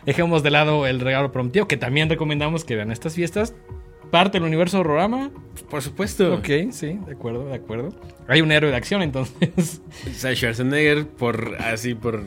Dejemos 0.06 0.44
de 0.44 0.52
lado 0.52 0.88
el 0.88 1.00
regalo 1.00 1.32
prometido, 1.32 1.68
que 1.68 1.78
también 1.78 2.10
recomendamos 2.10 2.64
que 2.64 2.76
vean 2.76 2.92
estas 2.92 3.16
fiestas. 3.16 3.54
Parte 4.12 4.38
del 4.40 4.48
universo 4.48 4.80
Horrorama. 4.80 5.32
Por 5.70 5.82
supuesto. 5.82 6.36
Ok, 6.36 6.48
sí, 6.72 6.98
de 7.06 7.12
acuerdo, 7.14 7.46
de 7.48 7.56
acuerdo. 7.56 7.90
Hay 8.28 8.42
un 8.42 8.52
héroe 8.52 8.72
de 8.72 8.78
acción, 8.78 9.02
entonces. 9.02 9.82
Schwarzenegger, 10.16 11.08
por 11.08 11.56
así, 11.60 11.94
por 11.94 12.24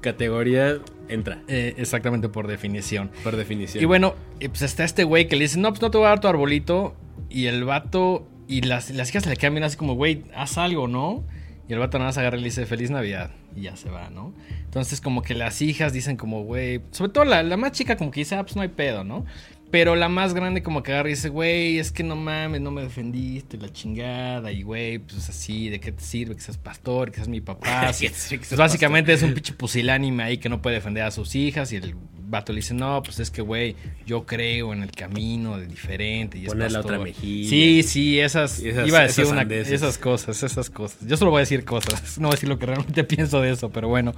categoría, 0.00 0.78
entra. 1.08 1.40
eh, 1.46 1.74
exactamente 1.76 2.28
por 2.28 2.48
definición. 2.48 3.12
Por 3.22 3.36
definición. 3.36 3.82
Y 3.82 3.86
bueno, 3.86 4.16
pues 4.40 4.62
está 4.62 4.82
este 4.82 5.04
güey 5.04 5.28
que 5.28 5.36
le 5.36 5.42
dice, 5.44 5.60
no, 5.60 5.68
pues 5.70 5.80
no 5.80 5.92
te 5.92 5.98
voy 5.98 6.06
a 6.06 6.10
dar 6.10 6.20
tu 6.20 6.26
arbolito. 6.26 6.96
Y 7.30 7.46
el 7.46 7.62
vato, 7.64 8.28
y 8.48 8.62
las, 8.62 8.90
las 8.90 9.08
hijas 9.10 9.24
se 9.24 9.30
le 9.30 9.36
quedan 9.36 9.54
bien 9.54 9.64
así 9.64 9.76
como, 9.76 9.94
güey, 9.94 10.22
haz 10.34 10.58
algo, 10.58 10.88
¿no? 10.88 11.24
Y 11.68 11.72
el 11.72 11.78
vato 11.78 11.98
nada 11.98 12.08
más 12.08 12.18
agarra 12.18 12.36
y 12.36 12.40
le 12.40 12.46
dice, 12.46 12.66
feliz 12.66 12.90
Navidad. 12.90 13.30
Y 13.56 13.62
ya 13.62 13.76
se 13.76 13.88
va, 13.90 14.10
¿no? 14.10 14.34
Entonces 14.64 15.00
como 15.00 15.22
que 15.22 15.34
las 15.34 15.62
hijas 15.62 15.92
dicen 15.92 16.16
como, 16.16 16.42
güey, 16.44 16.80
sobre 16.90 17.12
todo 17.12 17.24
la, 17.24 17.42
la 17.42 17.56
más 17.56 17.72
chica 17.72 17.96
como 17.96 18.10
que 18.10 18.20
dice, 18.20 18.34
ah, 18.34 18.42
pues 18.42 18.56
no 18.56 18.62
hay 18.62 18.68
pedo, 18.68 19.04
¿no? 19.04 19.24
Pero 19.70 19.94
la 19.96 20.10
más 20.10 20.34
grande 20.34 20.62
como 20.62 20.82
que 20.82 20.92
agarra 20.92 21.08
y 21.08 21.12
dice, 21.12 21.30
güey, 21.30 21.78
es 21.78 21.92
que 21.92 22.02
no 22.02 22.14
mames, 22.14 22.60
no 22.60 22.70
me 22.70 22.82
defendiste, 22.82 23.56
la 23.56 23.72
chingada. 23.72 24.52
Y 24.52 24.62
güey, 24.64 24.98
pues 24.98 25.28
así, 25.30 25.70
¿de 25.70 25.80
qué 25.80 25.92
te 25.92 26.02
sirve 26.02 26.34
que 26.34 26.42
seas 26.42 26.58
pastor, 26.58 27.10
que 27.10 27.16
seas 27.16 27.28
mi 27.28 27.40
papá? 27.40 27.90
Sí. 27.94 28.08
seas- 28.08 28.22
que 28.28 28.36
seas 28.36 28.48
Pues 28.48 28.58
básicamente 28.58 29.12
es 29.14 29.22
un 29.22 29.32
pinche 29.32 29.54
pusilánime 29.54 30.22
ahí 30.24 30.36
que 30.38 30.50
no 30.50 30.60
puede 30.60 30.76
defender 30.76 31.04
a 31.04 31.10
sus 31.10 31.34
hijas. 31.34 31.72
Y 31.72 31.76
el 31.76 31.94
vato 32.32 32.52
le 32.52 32.56
dice, 32.56 32.74
no, 32.74 33.00
pues 33.04 33.20
es 33.20 33.30
que, 33.30 33.42
güey, 33.42 33.76
yo 34.04 34.26
creo 34.26 34.72
en 34.72 34.82
el 34.82 34.90
camino 34.90 35.56
de 35.58 35.68
diferente. 35.68 36.38
Y 36.38 36.42
es 36.46 36.48
Poner 36.48 36.72
la 36.72 36.78
pastor". 36.80 36.94
otra 36.94 37.04
mejilla. 37.04 37.48
Sí, 37.48 37.82
sí, 37.84 38.18
esas, 38.18 38.58
Esas- 38.58 38.88
iba 38.88 38.98
a 38.98 39.02
decir 39.02 39.22
esas 39.24 39.32
una- 39.32 39.42
esas 39.54 39.98
cosas, 39.98 40.42
esas 40.42 40.68
cosas. 40.70 40.98
Yo 41.06 41.16
solo 41.16 41.30
voy 41.30 41.38
a 41.38 41.42
decir 41.42 41.64
cosas, 41.64 42.18
no 42.18 42.26
voy 42.26 42.32
a 42.32 42.36
decir 42.36 42.48
lo 42.48 42.58
que 42.58 42.66
realmente 42.66 43.04
pienso 43.04 43.40
de 43.40 43.52
eso, 43.52 43.70
pero 43.70 43.86
bueno. 43.86 44.12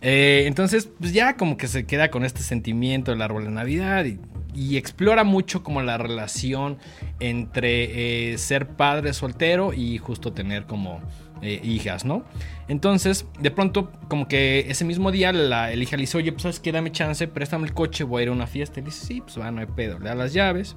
Eh, 0.00 0.44
entonces, 0.46 0.88
pues 0.98 1.12
ya 1.12 1.36
como 1.36 1.58
que 1.58 1.68
se 1.68 1.84
queda 1.84 2.10
con 2.10 2.24
este 2.24 2.40
sentimiento 2.40 3.10
del 3.10 3.20
árbol 3.20 3.44
de 3.44 3.50
Navidad 3.50 4.06
y, 4.06 4.18
y 4.54 4.78
explora 4.78 5.24
mucho 5.24 5.62
como 5.62 5.82
la 5.82 5.98
relación 5.98 6.78
entre 7.20 8.32
eh, 8.32 8.38
ser 8.38 8.68
padre 8.68 9.12
soltero 9.12 9.72
y 9.74 9.98
justo 9.98 10.32
tener 10.32 10.64
como 10.64 11.00
eh, 11.42 11.60
hijas, 11.62 12.04
¿no? 12.04 12.24
Entonces, 12.68 13.26
de 13.38 13.50
pronto, 13.50 13.92
como 14.08 14.28
que 14.28 14.66
ese 14.68 14.84
mismo 14.84 15.10
día 15.10 15.32
la, 15.32 15.72
el 15.72 15.82
hija 15.82 15.96
le 15.96 16.02
dice, 16.02 16.18
oye, 16.18 16.32
pues 16.32 16.42
sabes 16.42 16.60
qué, 16.60 16.72
dame 16.72 16.92
chance, 16.92 17.26
préstame 17.28 17.66
el 17.66 17.74
coche, 17.74 18.04
voy 18.04 18.20
a 18.20 18.22
ir 18.24 18.28
a 18.28 18.32
una 18.32 18.46
fiesta. 18.46 18.80
Y 18.80 18.84
dice, 18.84 19.06
sí, 19.06 19.20
pues 19.20 19.38
va, 19.38 19.50
no 19.50 19.60
hay 19.60 19.66
pedo. 19.66 19.98
Le 19.98 20.08
da 20.08 20.14
las 20.14 20.32
llaves. 20.32 20.76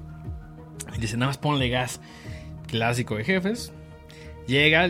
Y 0.95 0.99
dice, 0.99 1.17
nada 1.17 1.27
más 1.27 1.37
ponle 1.37 1.69
gas. 1.69 2.01
Clásico 2.67 3.15
de 3.15 3.23
jefes. 3.23 3.71
Llega 4.47 4.89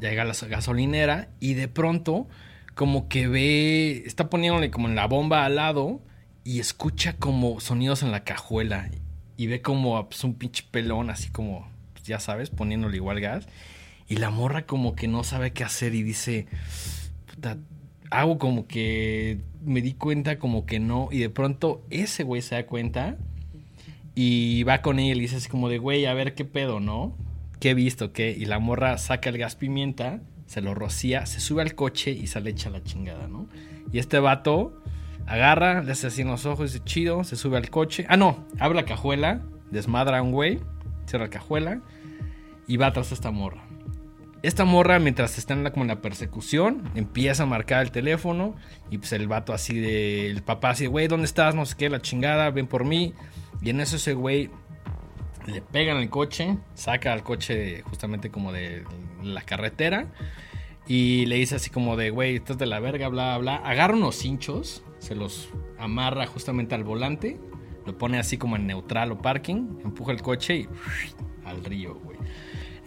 llega 0.00 0.22
a 0.22 0.26
la 0.26 0.34
gasolinera 0.34 1.28
y 1.40 1.54
de 1.54 1.68
pronto 1.68 2.28
como 2.74 3.08
que 3.08 3.28
ve, 3.28 4.02
está 4.06 4.28
poniéndole 4.28 4.70
como 4.70 4.88
en 4.88 4.96
la 4.96 5.06
bomba 5.06 5.44
al 5.44 5.56
lado 5.56 6.02
y 6.42 6.60
escucha 6.60 7.16
como 7.16 7.60
sonidos 7.60 8.02
en 8.02 8.10
la 8.10 8.24
cajuela 8.24 8.90
y 9.36 9.46
ve 9.46 9.62
como 9.62 10.08
pues, 10.08 10.24
un 10.24 10.34
pinche 10.34 10.64
pelón 10.70 11.10
así 11.10 11.30
como, 11.30 11.68
pues, 11.92 12.04
ya 12.04 12.20
sabes, 12.20 12.50
poniéndole 12.50 12.96
igual 12.96 13.20
gas. 13.20 13.46
Y 14.08 14.16
la 14.16 14.30
morra 14.30 14.66
como 14.66 14.94
que 14.94 15.08
no 15.08 15.24
sabe 15.24 15.52
qué 15.52 15.64
hacer 15.64 15.94
y 15.94 16.02
dice, 16.02 16.46
puta, 17.26 17.56
hago 18.10 18.38
como 18.38 18.66
que 18.66 19.40
me 19.64 19.80
di 19.82 19.94
cuenta 19.94 20.38
como 20.38 20.66
que 20.66 20.78
no. 20.78 21.08
Y 21.10 21.18
de 21.18 21.30
pronto 21.30 21.84
ese 21.90 22.22
güey 22.22 22.42
se 22.42 22.54
da 22.54 22.66
cuenta 22.66 23.16
y 24.14 24.62
va 24.64 24.82
con 24.82 24.98
ella 24.98 25.14
y 25.14 25.20
dice 25.20 25.36
así 25.36 25.48
como 25.48 25.68
de, 25.68 25.78
güey, 25.78 26.06
a 26.06 26.14
ver 26.14 26.34
qué 26.34 26.44
pedo, 26.44 26.80
¿no? 26.80 27.16
¿Qué 27.60 27.70
he 27.70 27.74
visto? 27.74 28.12
¿Qué? 28.12 28.30
Y 28.30 28.44
la 28.44 28.58
morra 28.58 28.98
saca 28.98 29.30
el 29.30 29.38
gas 29.38 29.56
pimienta, 29.56 30.20
se 30.46 30.60
lo 30.60 30.74
rocía, 30.74 31.26
se 31.26 31.40
sube 31.40 31.62
al 31.62 31.74
coche 31.74 32.10
y 32.10 32.26
sale 32.26 32.50
hecha 32.50 32.70
la 32.70 32.82
chingada, 32.82 33.26
¿no? 33.26 33.48
Y 33.92 33.98
este 33.98 34.18
vato 34.18 34.80
agarra, 35.26 35.82
le 35.82 35.92
hace 35.92 36.08
así 36.08 36.22
en 36.22 36.28
los 36.28 36.46
ojos, 36.46 36.72
dice 36.72 36.84
chido, 36.84 37.24
se 37.24 37.36
sube 37.36 37.56
al 37.56 37.70
coche. 37.70 38.04
Ah, 38.08 38.16
no, 38.16 38.46
abre 38.58 38.76
la 38.76 38.84
cajuela, 38.84 39.42
desmadra 39.70 40.18
a 40.18 40.22
un 40.22 40.32
güey, 40.32 40.60
cierra 41.06 41.24
la 41.24 41.30
cajuela 41.30 41.80
y 42.66 42.76
va 42.76 42.92
tras 42.92 43.12
esta 43.12 43.30
morra. 43.30 43.64
Esta 44.44 44.66
morra, 44.66 44.98
mientras 44.98 45.38
está 45.38 45.54
en 45.54 45.64
la, 45.64 45.70
como 45.70 45.84
en 45.84 45.88
la 45.88 46.02
persecución, 46.02 46.90
empieza 46.94 47.44
a 47.44 47.46
marcar 47.46 47.80
el 47.80 47.90
teléfono. 47.90 48.54
Y 48.90 48.98
pues 48.98 49.14
el 49.14 49.26
vato 49.26 49.54
así 49.54 49.80
de. 49.80 50.30
El 50.30 50.42
papá 50.42 50.68
así, 50.68 50.84
güey, 50.84 51.08
¿dónde 51.08 51.24
estás? 51.24 51.54
No 51.54 51.64
sé 51.64 51.74
qué, 51.78 51.88
la 51.88 52.02
chingada, 52.02 52.50
ven 52.50 52.66
por 52.66 52.84
mí. 52.84 53.14
Y 53.62 53.70
en 53.70 53.80
eso 53.80 53.96
ese 53.96 54.12
güey 54.12 54.50
le 55.46 55.62
pegan 55.62 55.96
el 55.96 56.10
coche, 56.10 56.58
saca 56.74 57.14
al 57.14 57.22
coche 57.22 57.84
justamente 57.84 58.28
como 58.30 58.52
de 58.52 58.84
la 59.22 59.40
carretera. 59.40 60.08
Y 60.86 61.24
le 61.24 61.36
dice 61.36 61.54
así 61.54 61.70
como 61.70 61.96
de, 61.96 62.10
güey, 62.10 62.36
estás 62.36 62.58
de 62.58 62.66
la 62.66 62.80
verga, 62.80 63.08
bla, 63.08 63.38
bla. 63.38 63.56
Agarra 63.56 63.94
unos 63.94 64.22
hinchos, 64.26 64.84
se 64.98 65.14
los 65.14 65.48
amarra 65.78 66.26
justamente 66.26 66.74
al 66.74 66.84
volante. 66.84 67.40
Lo 67.86 67.96
pone 67.96 68.18
así 68.18 68.36
como 68.36 68.56
en 68.56 68.66
neutral 68.66 69.10
o 69.10 69.22
parking. 69.22 69.78
Empuja 69.82 70.12
el 70.12 70.20
coche 70.20 70.54
y 70.54 70.68
al 71.46 71.64
río, 71.64 71.94
güey. 71.94 72.18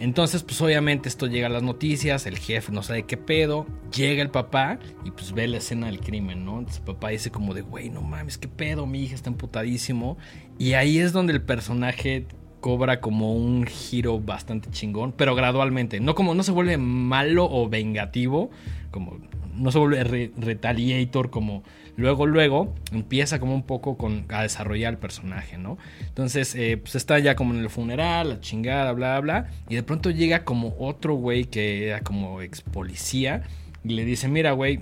Entonces, 0.00 0.44
pues 0.44 0.60
obviamente 0.60 1.08
esto 1.08 1.26
llega 1.26 1.48
a 1.48 1.50
las 1.50 1.62
noticias, 1.62 2.26
el 2.26 2.38
jefe 2.38 2.70
no 2.70 2.82
sabe 2.82 3.02
qué 3.02 3.16
pedo, 3.16 3.66
llega 3.94 4.22
el 4.22 4.30
papá 4.30 4.78
y 5.04 5.10
pues 5.10 5.32
ve 5.32 5.48
la 5.48 5.56
escena 5.58 5.86
del 5.86 6.00
crimen, 6.00 6.44
¿no? 6.44 6.58
Entonces 6.58 6.78
el 6.78 6.94
papá 6.94 7.08
dice 7.08 7.30
como 7.30 7.52
de, 7.52 7.62
güey, 7.62 7.90
no 7.90 8.02
mames, 8.02 8.38
qué 8.38 8.46
pedo, 8.46 8.86
mi 8.86 9.02
hija 9.02 9.16
está 9.16 9.28
emputadísimo. 9.28 10.16
Y 10.56 10.74
ahí 10.74 10.98
es 10.98 11.12
donde 11.12 11.32
el 11.32 11.42
personaje 11.42 12.26
cobra 12.60 13.00
como 13.00 13.34
un 13.34 13.66
giro 13.66 14.20
bastante 14.20 14.70
chingón, 14.70 15.12
pero 15.12 15.34
gradualmente, 15.34 16.00
no 16.00 16.14
como 16.14 16.34
no 16.34 16.42
se 16.42 16.52
vuelve 16.52 16.76
malo 16.76 17.48
o 17.50 17.68
vengativo, 17.68 18.50
como 18.90 19.18
no 19.54 19.72
se 19.72 19.78
vuelve 19.78 20.32
retaliator 20.36 21.30
como 21.30 21.62
luego, 21.98 22.26
luego 22.26 22.74
empieza 22.92 23.38
como 23.38 23.54
un 23.54 23.64
poco 23.64 23.98
con, 23.98 24.24
a 24.28 24.42
desarrollar 24.42 24.94
el 24.94 24.98
personaje, 24.98 25.58
¿no? 25.58 25.78
Entonces, 26.00 26.54
eh, 26.54 26.76
pues 26.76 26.94
está 26.94 27.18
ya 27.18 27.34
como 27.36 27.54
en 27.54 27.60
el 27.60 27.70
funeral, 27.70 28.28
la 28.30 28.40
chingada, 28.40 28.92
bla, 28.92 29.20
bla, 29.20 29.50
y 29.68 29.74
de 29.74 29.82
pronto 29.82 30.10
llega 30.10 30.44
como 30.44 30.74
otro 30.78 31.14
güey 31.14 31.44
que 31.44 31.88
era 31.88 32.00
como 32.00 32.40
ex 32.40 32.62
policía 32.62 33.42
y 33.84 33.90
le 33.90 34.04
dice, 34.04 34.28
mira, 34.28 34.52
güey, 34.52 34.80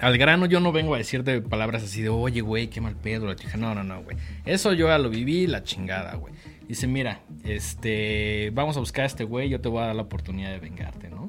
al 0.00 0.16
grano 0.16 0.46
yo 0.46 0.60
no 0.60 0.72
vengo 0.72 0.94
a 0.94 0.98
decirte 0.98 1.42
palabras 1.42 1.82
así 1.82 2.00
de, 2.02 2.08
oye, 2.08 2.40
güey, 2.40 2.68
qué 2.68 2.80
mal 2.80 2.96
pedo, 2.96 3.26
la 3.26 3.36
chica. 3.36 3.56
No, 3.56 3.74
no, 3.74 3.84
no, 3.84 4.02
güey. 4.02 4.16
Eso 4.46 4.72
yo 4.72 4.88
ya 4.88 4.98
lo 4.98 5.10
viví, 5.10 5.46
la 5.46 5.62
chingada, 5.62 6.14
güey. 6.14 6.32
Dice, 6.66 6.86
mira, 6.86 7.20
este, 7.44 8.50
vamos 8.54 8.76
a 8.76 8.80
buscar 8.80 9.02
a 9.02 9.06
este 9.06 9.24
güey, 9.24 9.48
yo 9.48 9.60
te 9.60 9.68
voy 9.68 9.82
a 9.82 9.86
dar 9.86 9.96
la 9.96 10.02
oportunidad 10.02 10.50
de 10.50 10.58
vengarte, 10.58 11.10
¿no? 11.10 11.19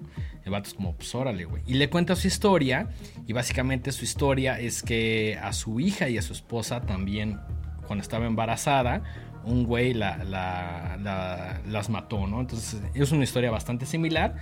El 0.51 0.55
vato 0.55 0.67
es 0.67 0.73
como, 0.73 0.95
pues 0.95 1.15
órale, 1.15 1.45
güey. 1.45 1.63
Y 1.65 1.75
le 1.75 1.89
cuenta 1.89 2.13
su 2.17 2.27
historia. 2.27 2.89
Y 3.25 3.31
básicamente 3.31 3.93
su 3.93 4.03
historia 4.03 4.59
es 4.59 4.83
que 4.83 5.39
a 5.41 5.53
su 5.53 5.79
hija 5.79 6.09
y 6.09 6.17
a 6.17 6.21
su 6.21 6.33
esposa 6.33 6.81
también, 6.81 7.39
cuando 7.87 8.01
estaba 8.01 8.25
embarazada, 8.25 9.01
un 9.45 9.63
güey 9.63 9.93
la, 9.93 10.17
las 11.65 11.89
mató, 11.89 12.27
¿no? 12.27 12.41
Entonces 12.41 12.81
es 12.93 13.11
una 13.13 13.23
historia 13.23 13.49
bastante 13.49 13.85
similar. 13.85 14.35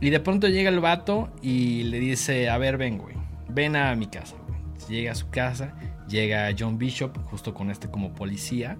Y 0.00 0.10
de 0.10 0.20
pronto 0.20 0.46
llega 0.46 0.70
el 0.70 0.78
vato 0.78 1.32
y 1.42 1.82
le 1.82 1.98
dice, 1.98 2.48
a 2.48 2.56
ver, 2.56 2.76
ven, 2.76 2.98
güey, 2.98 3.16
ven 3.48 3.74
a 3.74 3.92
mi 3.96 4.06
casa, 4.06 4.36
güey. 4.46 4.60
Llega 4.88 5.10
a 5.10 5.16
su 5.16 5.30
casa, 5.30 5.74
llega 6.08 6.48
John 6.56 6.78
Bishop, 6.78 7.18
justo 7.24 7.54
con 7.54 7.72
este 7.72 7.90
como 7.90 8.14
policía. 8.14 8.76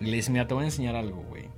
Y 0.00 0.04
le 0.04 0.18
dice, 0.18 0.30
mira, 0.30 0.46
te 0.46 0.54
voy 0.54 0.62
a 0.62 0.66
enseñar 0.66 0.94
algo, 0.94 1.24
güey. 1.24 1.48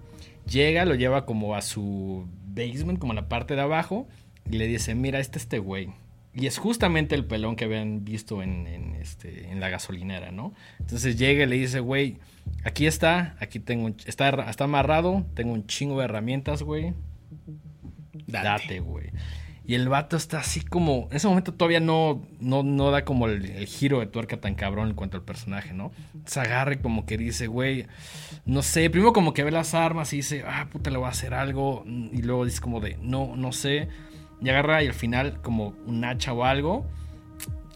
Llega, 0.46 0.86
lo 0.86 0.94
lleva 0.94 1.26
como 1.26 1.54
a 1.54 1.60
su 1.60 2.26
basement, 2.46 2.98
como 2.98 3.12
a 3.12 3.14
la 3.14 3.28
parte 3.28 3.54
de 3.54 3.60
abajo 3.60 4.08
y 4.50 4.56
le 4.56 4.66
dice, 4.66 4.94
mira, 4.94 5.18
este 5.18 5.38
este 5.38 5.58
güey. 5.58 5.90
Y 6.34 6.46
es 6.46 6.58
justamente 6.58 7.14
el 7.14 7.24
pelón 7.24 7.56
que 7.56 7.64
habían 7.64 8.04
visto 8.04 8.42
en, 8.42 8.96
este, 9.00 9.50
en 9.50 9.60
la 9.60 9.70
gasolinera, 9.70 10.30
¿no? 10.30 10.54
Entonces 10.78 11.18
llega 11.18 11.42
y 11.42 11.46
le 11.46 11.56
dice, 11.56 11.80
güey, 11.80 12.18
aquí 12.64 12.86
está, 12.86 13.36
aquí 13.40 13.58
tengo, 13.58 13.90
está, 14.06 14.28
está 14.48 14.64
amarrado, 14.64 15.26
tengo 15.34 15.52
un 15.52 15.66
chingo 15.66 15.98
de 15.98 16.04
herramientas, 16.04 16.62
güey. 16.62 16.94
Date, 18.26 18.80
güey. 18.80 19.10
Y 19.68 19.74
el 19.74 19.86
vato 19.90 20.16
está 20.16 20.38
así 20.38 20.62
como. 20.62 21.08
En 21.10 21.18
ese 21.18 21.28
momento 21.28 21.52
todavía 21.52 21.78
no, 21.80 22.26
no, 22.40 22.90
da 22.90 23.04
como 23.04 23.26
el, 23.26 23.66
giro 23.66 24.00
de 24.00 24.06
tuerca 24.06 24.40
tan 24.40 24.54
cabrón 24.54 24.88
en 24.88 24.94
cuanto 24.94 25.18
al 25.18 25.24
personaje, 25.24 25.74
¿no? 25.74 25.92
Se 26.24 26.40
agarra 26.40 26.72
y 26.72 26.78
como 26.78 27.04
que 27.04 27.18
dice, 27.18 27.48
güey. 27.48 27.86
No 28.46 28.62
sé. 28.62 28.88
Primero 28.88 29.12
como 29.12 29.34
que 29.34 29.44
ve 29.44 29.50
las 29.50 29.74
armas 29.74 30.14
y 30.14 30.16
dice, 30.16 30.42
ah, 30.46 30.68
puta, 30.72 30.90
le 30.90 30.96
voy 30.96 31.04
a 31.04 31.10
hacer 31.10 31.34
algo. 31.34 31.84
Y 31.86 32.22
luego 32.22 32.46
dice 32.46 32.62
como 32.62 32.80
de, 32.80 32.96
no, 33.02 33.36
no 33.36 33.52
sé. 33.52 33.88
Y 34.40 34.48
agarra 34.48 34.82
y 34.82 34.86
al 34.86 34.94
final 34.94 35.40
como 35.42 35.74
un 35.86 36.04
hacha 36.04 36.32
o 36.32 36.44
algo. 36.44 36.86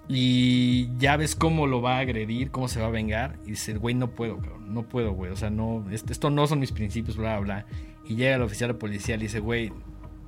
Y 0.08 0.96
ya 0.98 1.16
ves 1.16 1.34
cómo 1.34 1.66
lo 1.66 1.80
va 1.80 1.96
a 1.96 2.00
agredir, 2.00 2.50
cómo 2.50 2.68
se 2.68 2.80
va 2.80 2.86
a 2.86 2.90
vengar. 2.90 3.38
Y 3.46 3.50
dice, 3.50 3.74
güey, 3.74 3.94
no 3.94 4.10
puedo, 4.10 4.38
cabrón, 4.38 4.74
no 4.74 4.82
puedo, 4.82 5.12
güey. 5.12 5.30
O 5.30 5.36
sea, 5.36 5.50
no, 5.50 5.84
esto 5.90 6.30
no 6.30 6.46
son 6.46 6.60
mis 6.60 6.72
principios, 6.72 7.16
bla, 7.16 7.38
bla. 7.38 7.66
Y 8.06 8.16
llega 8.16 8.36
el 8.36 8.42
oficial 8.42 8.68
de 8.68 8.74
policía 8.74 9.14
y 9.14 9.18
dice, 9.18 9.40
güey, 9.40 9.72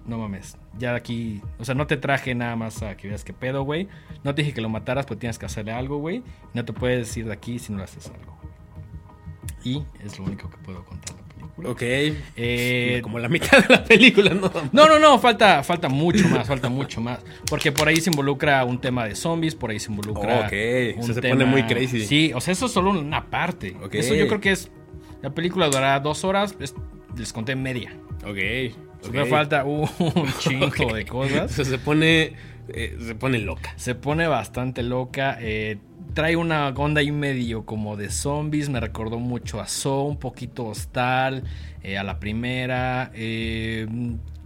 no 0.07 0.19
mames, 0.19 0.59
ya 0.79 0.95
aquí, 0.95 1.41
o 1.59 1.65
sea, 1.65 1.75
no 1.75 1.87
te 1.87 1.97
traje 1.97 2.35
nada 2.35 2.57
más 2.57 2.83
a 2.83 2.97
que 2.97 3.09
veas 3.09 3.25
qué 3.25 3.33
pedo, 3.33 3.63
güey. 3.63 3.89
No 4.23 4.35
te 4.35 4.43
dije 4.43 4.55
que 4.55 4.61
lo 4.61 4.69
mataras, 4.69 5.07
pero 5.07 5.19
tienes 5.19 5.39
que 5.39 5.47
hacerle 5.47 5.73
algo, 5.73 5.99
güey. 5.99 6.23
No 6.53 6.65
te 6.65 6.73
puedes 6.73 7.17
ir 7.17 7.27
de 7.27 7.33
aquí 7.33 7.59
si 7.59 7.73
no 7.73 7.79
le 7.79 7.85
haces 7.85 8.09
algo. 8.09 8.37
Y 9.65 9.83
es 10.05 10.19
lo 10.19 10.27
único 10.27 10.51
que 10.51 10.59
puedo 10.59 10.85
contar. 10.85 11.24
Ok. 11.63 11.83
Eh, 11.83 13.01
como 13.03 13.19
la 13.19 13.29
mitad 13.29 13.59
de 13.67 13.75
la 13.75 13.85
película, 13.85 14.35
¿no? 14.35 14.51
No, 14.73 14.89
no, 14.89 14.99
no, 14.99 15.19
falta, 15.19 15.63
falta 15.63 15.89
mucho 15.89 16.29
más, 16.29 16.49
falta 16.49 16.69
mucho 16.69 17.01
más. 17.01 17.21
Porque 17.49 17.71
por 17.73 17.89
ahí 17.89 17.97
se 17.97 18.11
involucra 18.11 18.65
un 18.65 18.81
tema 18.81 19.07
de 19.07 19.15
zombies, 19.15 19.55
por 19.55 19.71
ahí 19.71 19.79
se 19.79 19.91
involucra. 19.91 20.41
ok, 20.41 21.03
se 21.03 21.23
pone 21.23 21.45
muy 21.45 21.63
crazy. 21.65 22.07
Sí, 22.07 22.33
o 22.35 22.41
sea, 22.41 22.53
eso 22.53 22.67
es 22.67 22.73
solo 22.73 22.91
una 22.91 23.31
parte. 23.31 23.77
Eso 23.93 24.15
yo 24.15 24.27
creo 24.27 24.41
que 24.41 24.53
es. 24.53 24.71
La 25.23 25.31
película 25.31 25.67
durará 25.67 26.01
dos 26.01 26.25
horas, 26.25 26.57
les 27.17 27.33
conté 27.33 27.57
media. 27.57 27.97
Ok. 28.25 28.31
okay. 28.31 28.75
Me 29.13 29.27
falta 29.27 29.65
un 29.65 29.89
chingo 30.39 30.95
de 30.95 31.07
cosas. 31.07 31.51
se 31.51 31.79
pone. 31.79 32.33
Eh, 32.69 32.97
se 32.99 33.15
pone 33.15 33.39
loca. 33.39 33.75
Se 33.77 33.95
pone 33.95 34.27
bastante 34.27 34.83
loca. 34.83 35.37
Eh, 35.41 35.79
trae 36.15 36.37
una 36.37 36.69
onda 36.69 37.03
y 37.03 37.11
medio 37.11 37.67
como 37.67 37.97
de 37.97 38.11
zombies. 38.11 38.69
Me 38.69 38.81
recordó 38.81 39.19
mucho 39.19 39.61
a 39.61 39.67
So, 39.67 40.03
un 40.03 40.17
poquito 40.17 40.67
hostal, 40.67 41.45
eh, 41.83 41.99
a 41.99 42.05
la 42.05 42.21
primera. 42.21 43.11
Eh, 43.15 43.87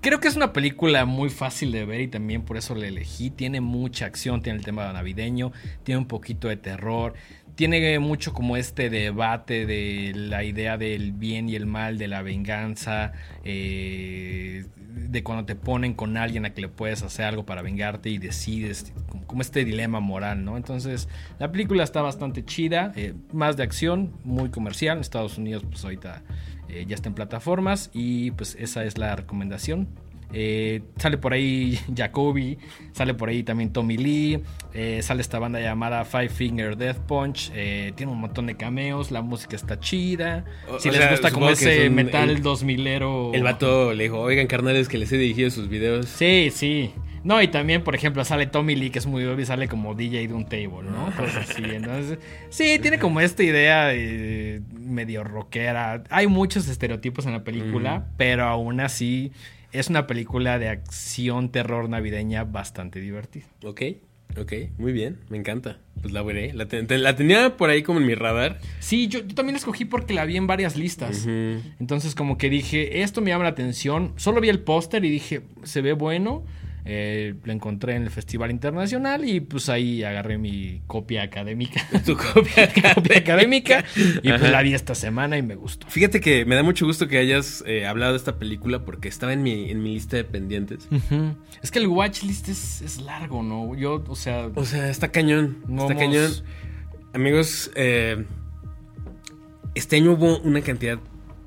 creo 0.00 0.18
que 0.18 0.28
es 0.28 0.36
una 0.36 0.52
película 0.52 1.04
muy 1.04 1.28
fácil 1.28 1.70
de 1.70 1.84
ver 1.84 2.00
y 2.00 2.08
también 2.08 2.42
por 2.42 2.56
eso 2.56 2.74
la 2.74 2.86
elegí. 2.86 3.30
Tiene 3.30 3.60
mucha 3.60 4.06
acción, 4.06 4.42
tiene 4.42 4.58
el 4.58 4.64
tema 4.64 4.90
navideño, 4.92 5.52
tiene 5.84 5.98
un 5.98 6.06
poquito 6.06 6.48
de 6.48 6.56
terror. 6.56 7.14
Tiene 7.58 7.98
mucho 7.98 8.32
como 8.34 8.56
este 8.56 8.88
debate 8.88 9.66
de 9.66 10.12
la 10.14 10.44
idea 10.44 10.78
del 10.78 11.10
bien 11.10 11.48
y 11.48 11.56
el 11.56 11.66
mal, 11.66 11.98
de 11.98 12.06
la 12.06 12.22
venganza, 12.22 13.10
eh, 13.42 14.64
de 14.76 15.24
cuando 15.24 15.44
te 15.44 15.56
ponen 15.56 15.94
con 15.94 16.16
alguien 16.16 16.44
a 16.44 16.54
que 16.54 16.60
le 16.60 16.68
puedes 16.68 17.02
hacer 17.02 17.24
algo 17.24 17.44
para 17.44 17.62
vengarte 17.62 18.10
y 18.10 18.18
decides, 18.18 18.92
como, 19.26 19.42
este 19.42 19.64
dilema 19.64 19.98
moral, 19.98 20.44
¿no? 20.44 20.56
Entonces, 20.56 21.08
la 21.40 21.50
película 21.50 21.82
está 21.82 22.00
bastante 22.00 22.44
chida, 22.44 22.92
eh, 22.94 23.14
más 23.32 23.56
de 23.56 23.64
acción, 23.64 24.12
muy 24.22 24.50
comercial. 24.50 24.98
En 24.98 25.00
Estados 25.00 25.36
Unidos, 25.36 25.64
pues 25.68 25.82
ahorita 25.82 26.22
eh, 26.68 26.84
ya 26.86 26.94
está 26.94 27.08
en 27.08 27.16
plataformas 27.16 27.90
y 27.92 28.30
pues 28.30 28.54
esa 28.60 28.84
es 28.84 28.98
la 28.98 29.16
recomendación. 29.16 29.88
Eh, 30.32 30.82
sale 30.98 31.16
por 31.18 31.32
ahí 31.32 31.78
Jacoby, 31.96 32.58
sale 32.92 33.14
por 33.14 33.28
ahí 33.28 33.42
también 33.42 33.72
Tommy 33.72 33.96
Lee, 33.96 34.40
eh, 34.74 35.00
sale 35.02 35.22
esta 35.22 35.38
banda 35.38 35.60
llamada 35.60 36.04
Five 36.04 36.28
Finger 36.28 36.76
Death 36.76 36.98
Punch, 36.98 37.50
eh, 37.54 37.92
tiene 37.96 38.12
un 38.12 38.20
montón 38.20 38.46
de 38.46 38.56
cameos, 38.56 39.10
la 39.10 39.22
música 39.22 39.56
está 39.56 39.80
chida. 39.80 40.44
si 40.78 40.90
les 40.90 41.10
gusta 41.10 41.30
como 41.30 41.48
ese 41.48 41.88
metal 41.90 42.42
dos 42.42 42.62
milero. 42.62 43.32
El 43.32 43.42
vato 43.42 43.94
le 43.94 44.04
dijo, 44.04 44.20
oigan 44.20 44.46
carnales 44.46 44.88
que 44.88 44.98
les 44.98 45.10
he 45.12 45.16
dirigido 45.16 45.50
sus 45.50 45.68
videos. 45.68 46.06
Sí, 46.06 46.50
sí. 46.52 46.92
No, 47.24 47.42
y 47.42 47.48
también, 47.48 47.82
por 47.82 47.94
ejemplo, 47.94 48.24
sale 48.24 48.46
Tommy 48.46 48.76
Lee, 48.76 48.90
que 48.90 49.00
es 49.00 49.06
muy 49.06 49.24
obvio, 49.24 49.44
sale 49.44 49.68
como 49.68 49.94
DJ 49.94 50.28
de 50.28 50.34
un 50.34 50.44
table, 50.44 50.88
¿no? 50.88 51.06
Cosas 51.16 51.50
así. 51.50 51.62
Entonces, 51.64 52.18
sí, 52.48 52.78
tiene 52.80 52.98
como 52.98 53.20
esta 53.20 53.42
idea 53.42 53.86
de 53.86 54.62
medio 54.78 55.24
rockera. 55.24 56.04
Hay 56.10 56.26
muchos 56.28 56.68
estereotipos 56.68 57.26
en 57.26 57.32
la 57.32 57.44
película, 57.44 58.06
pero 58.16 58.44
aún 58.44 58.80
así 58.80 59.32
es 59.72 59.88
una 59.88 60.06
película 60.06 60.58
de 60.58 60.68
acción, 60.68 61.50
terror 61.50 61.88
navideña 61.88 62.44
bastante 62.44 63.00
divertida. 63.00 63.46
Ok, 63.64 63.82
ok, 64.38 64.52
muy 64.78 64.92
bien, 64.92 65.18
me 65.28 65.36
encanta. 65.38 65.78
Pues 66.00 66.12
la 66.12 66.22
veré. 66.22 66.52
La, 66.54 66.66
ten- 66.66 66.86
ten- 66.86 67.02
la 67.02 67.16
tenía 67.16 67.56
por 67.56 67.70
ahí 67.70 67.82
como 67.82 67.98
en 68.00 68.06
mi 68.06 68.14
radar. 68.14 68.60
Sí, 68.78 69.08
yo, 69.08 69.18
yo 69.20 69.34
también 69.34 69.54
la 69.54 69.58
escogí 69.58 69.84
porque 69.84 70.14
la 70.14 70.24
vi 70.24 70.36
en 70.36 70.46
varias 70.46 70.76
listas. 70.76 71.26
Entonces, 71.26 72.14
como 72.14 72.38
que 72.38 72.48
dije, 72.48 73.02
esto 73.02 73.20
me 73.20 73.30
llama 73.30 73.44
la 73.44 73.50
atención. 73.50 74.12
Solo 74.16 74.40
vi 74.40 74.48
el 74.48 74.60
póster 74.60 75.04
y 75.04 75.10
dije, 75.10 75.42
se 75.64 75.82
ve 75.82 75.92
bueno. 75.92 76.44
Eh, 76.90 77.34
lo 77.44 77.52
encontré 77.52 77.96
en 77.96 78.04
el 78.04 78.10
Festival 78.10 78.50
Internacional 78.50 79.28
y 79.28 79.40
pues 79.40 79.68
ahí 79.68 80.02
agarré 80.04 80.38
mi 80.38 80.80
copia 80.86 81.22
académica. 81.22 81.86
Tu 82.06 82.16
copia 82.16 82.72
copia 82.94 83.18
académica. 83.18 83.84
Y 83.94 84.28
pues 84.28 84.40
Ajá. 84.42 84.50
la 84.50 84.62
vi 84.62 84.72
esta 84.72 84.94
semana 84.94 85.36
y 85.36 85.42
me 85.42 85.54
gustó. 85.54 85.86
Fíjate 85.88 86.20
que 86.20 86.46
me 86.46 86.54
da 86.54 86.62
mucho 86.62 86.86
gusto 86.86 87.06
que 87.06 87.18
hayas 87.18 87.62
eh, 87.66 87.86
hablado 87.86 88.12
de 88.12 88.18
esta 88.18 88.38
película 88.38 88.86
porque 88.86 89.08
estaba 89.08 89.34
en 89.34 89.42
mi, 89.42 89.70
en 89.70 89.82
mi 89.82 89.92
lista 89.92 90.16
de 90.16 90.24
pendientes. 90.24 90.88
Es 91.62 91.70
que 91.70 91.78
el 91.78 91.88
watchlist 91.88 92.48
es, 92.48 92.80
es 92.80 93.02
largo, 93.02 93.42
¿no? 93.42 93.74
Yo, 93.74 94.02
o 94.08 94.16
sea, 94.16 94.48
O 94.54 94.64
sea, 94.64 94.88
está 94.88 95.12
cañón. 95.12 95.58
Está 95.78 95.94
cañón. 95.94 96.32
Amigos, 97.12 97.70
eh, 97.74 98.24
este 99.74 99.96
año 99.96 100.12
hubo 100.12 100.38
una 100.38 100.62
cantidad 100.62 100.98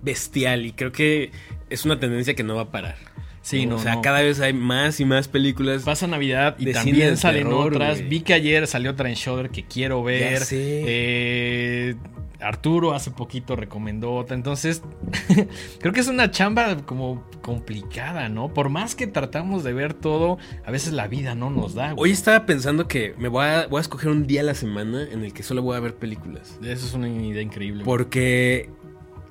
bestial 0.04 0.68
y 0.68 0.74
creo 0.74 0.92
que 0.92 1.32
es 1.72 1.84
una 1.86 2.00
tendencia 2.00 2.36
que 2.36 2.44
no 2.44 2.56
va 2.56 2.64
a 2.64 2.72
parar. 2.72 3.11
Sí, 3.42 3.66
no. 3.66 3.76
O 3.76 3.80
sea, 3.80 3.96
no. 3.96 4.02
cada 4.02 4.22
vez 4.22 4.40
hay 4.40 4.54
más 4.54 5.00
y 5.00 5.06
más 5.06 5.28
películas. 5.28 5.84
Pasa 5.84 6.08
Navidad 6.08 6.56
y 6.60 6.72
también 6.72 7.18
salen 7.18 7.44
terror, 7.44 7.74
otras. 7.74 8.08
Vi 8.08 8.22
que 8.22 8.34
ayer 8.34 8.68
salió 8.68 8.92
otra 8.92 9.10
en 9.10 9.16
Shudder 9.16 9.50
que 9.50 9.66
quiero 9.66 10.04
ver. 10.04 10.40
Ya 10.40 10.46
sé. 10.46 10.84
Eh, 10.86 11.96
Arturo 12.42 12.94
hace 12.94 13.12
poquito 13.12 13.56
recomendó 13.56 14.14
otra. 14.14 14.36
Entonces, 14.36 14.82
creo 15.80 15.94
que 15.94 16.00
es 16.00 16.08
una 16.08 16.32
chamba 16.32 16.78
como 16.86 17.24
complicada, 17.42 18.30
¿no? 18.30 18.54
Por 18.54 18.70
más 18.70 18.96
que 18.96 19.08
tratamos 19.08 19.64
de 19.64 19.74
ver 19.74 19.94
todo, 19.94 20.38
a 20.66 20.72
veces 20.72 20.94
la 20.94 21.08
vida 21.08 21.36
no 21.36 21.50
nos 21.50 21.74
da. 21.74 21.94
güey. 21.94 22.10
Hoy 22.10 22.14
estaba 22.14 22.46
pensando 22.46 22.88
que 22.88 23.16
me 23.18 23.28
voy 23.28 23.46
a, 23.46 23.68
voy 23.68 23.80
a 23.80 23.82
escoger 23.82 24.10
un 24.10 24.28
día 24.28 24.42
a 24.42 24.44
la 24.44 24.56
semana 24.56 25.08
en 25.10 25.24
el 25.24 25.34
que 25.34 25.44
solo 25.44 25.62
voy 25.62 25.78
a 25.78 25.80
ver 25.80 25.96
películas. 25.96 26.58
Eso 26.64 26.86
es 26.86 26.94
una 26.94 27.10
idea 27.10 27.42
increíble. 27.42 27.84
Porque 27.84 28.70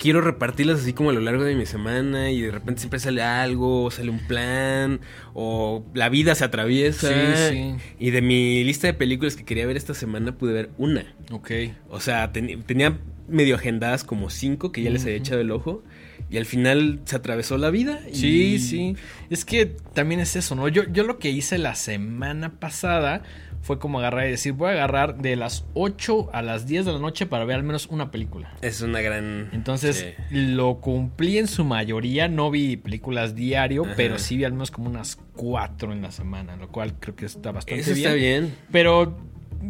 quiero 0.01 0.23
repartirlas 0.23 0.81
así 0.81 0.95
como 0.95 1.11
a 1.11 1.13
lo 1.13 1.21
largo 1.21 1.45
de 1.45 1.55
mi 1.55 1.67
semana 1.67 2.31
y 2.31 2.41
de 2.41 2.51
repente 2.51 2.81
siempre 2.81 2.99
sale 2.99 3.21
algo, 3.23 3.91
sale 3.91 4.09
un 4.09 4.19
plan 4.27 5.01
o 5.35 5.85
la 5.93 6.09
vida 6.09 6.35
se 6.35 6.45
atraviesa. 6.45 7.09
Sí, 7.09 7.55
sí. 7.55 7.75
Y 7.99 8.11
de 8.11 8.23
mi 8.23 8.65
lista 8.65 8.87
de 8.87 8.95
películas 8.95 9.37
que 9.37 9.45
quería 9.45 9.67
ver 9.67 9.77
esta 9.77 9.93
semana 9.93 10.33
pude 10.39 10.55
ver 10.55 10.71
una. 10.79 11.05
Ok. 11.31 11.51
O 11.91 12.01
sea, 12.01 12.33
ten- 12.33 12.63
tenía 12.63 12.99
medio 13.29 13.57
agendadas 13.57 14.03
como 14.03 14.31
cinco 14.31 14.73
que 14.73 14.83
ya 14.83 14.89
les 14.91 15.03
había 15.05 15.17
echado 15.17 15.41
el 15.43 15.51
ojo 15.51 15.85
y 16.31 16.39
al 16.39 16.47
final 16.47 17.01
se 17.05 17.17
atravesó 17.17 17.59
la 17.59 17.69
vida. 17.71 18.01
y- 18.11 18.15
Sí, 18.17 18.59
sí. 18.59 18.97
Es 19.29 19.45
que 19.45 19.67
también 19.95 20.21
es 20.21 20.35
eso, 20.35 20.55
¿no? 20.55 20.67
Yo, 20.69 20.85
yo 20.91 21.05
lo 21.05 21.19
que 21.19 21.29
hice 21.31 21.59
la 21.59 21.75
semana 21.75 22.59
pasada 22.59 23.23
fue 23.63 23.79
como 23.79 23.99
agarrar 23.99 24.27
y 24.27 24.31
decir, 24.31 24.53
voy 24.55 24.71
a 24.71 24.73
agarrar 24.73 25.17
de 25.19 25.37
las 25.37 25.67
8 25.75 26.31
a 26.33 26.43
las 26.43 26.67
10 26.67 26.87
de 26.87 26.93
la 26.93 26.99
noche 26.99 27.27
para 27.27 27.45
ver 27.45 27.57
al 27.57 27.63
menos 27.63 27.87
una 27.89 28.11
película. 28.11 28.53
Es 28.63 28.81
una 28.81 29.01
gran... 29.01 29.51
Entonces 29.53 29.97
sí. 30.31 30.35
lo 30.35 30.81
cumplí 30.81 31.39
en 31.39 31.47
su 31.47 31.65
mayoría. 31.65 32.29
No 32.29 32.51
vi 32.51 32.77
películas 32.77 33.35
diario, 33.35 33.85
Ajá. 33.85 33.95
pero 33.97 34.19
sí 34.19 34.37
vi 34.37 34.45
al 34.45 34.53
menos 34.53 34.71
como 34.71 34.89
unas 34.89 35.17
cuatro 35.37 35.93
en 35.93 36.03
la 36.03 36.11
semana, 36.11 36.57
lo 36.57 36.69
cual 36.69 36.95
creo 36.99 37.15
que 37.17 37.27
está 37.27 37.53
bastante 37.53 37.81
Eso 37.83 37.93
bien. 37.95 38.07
está 38.07 38.15
bien. 38.15 38.55
Pero 38.73 39.19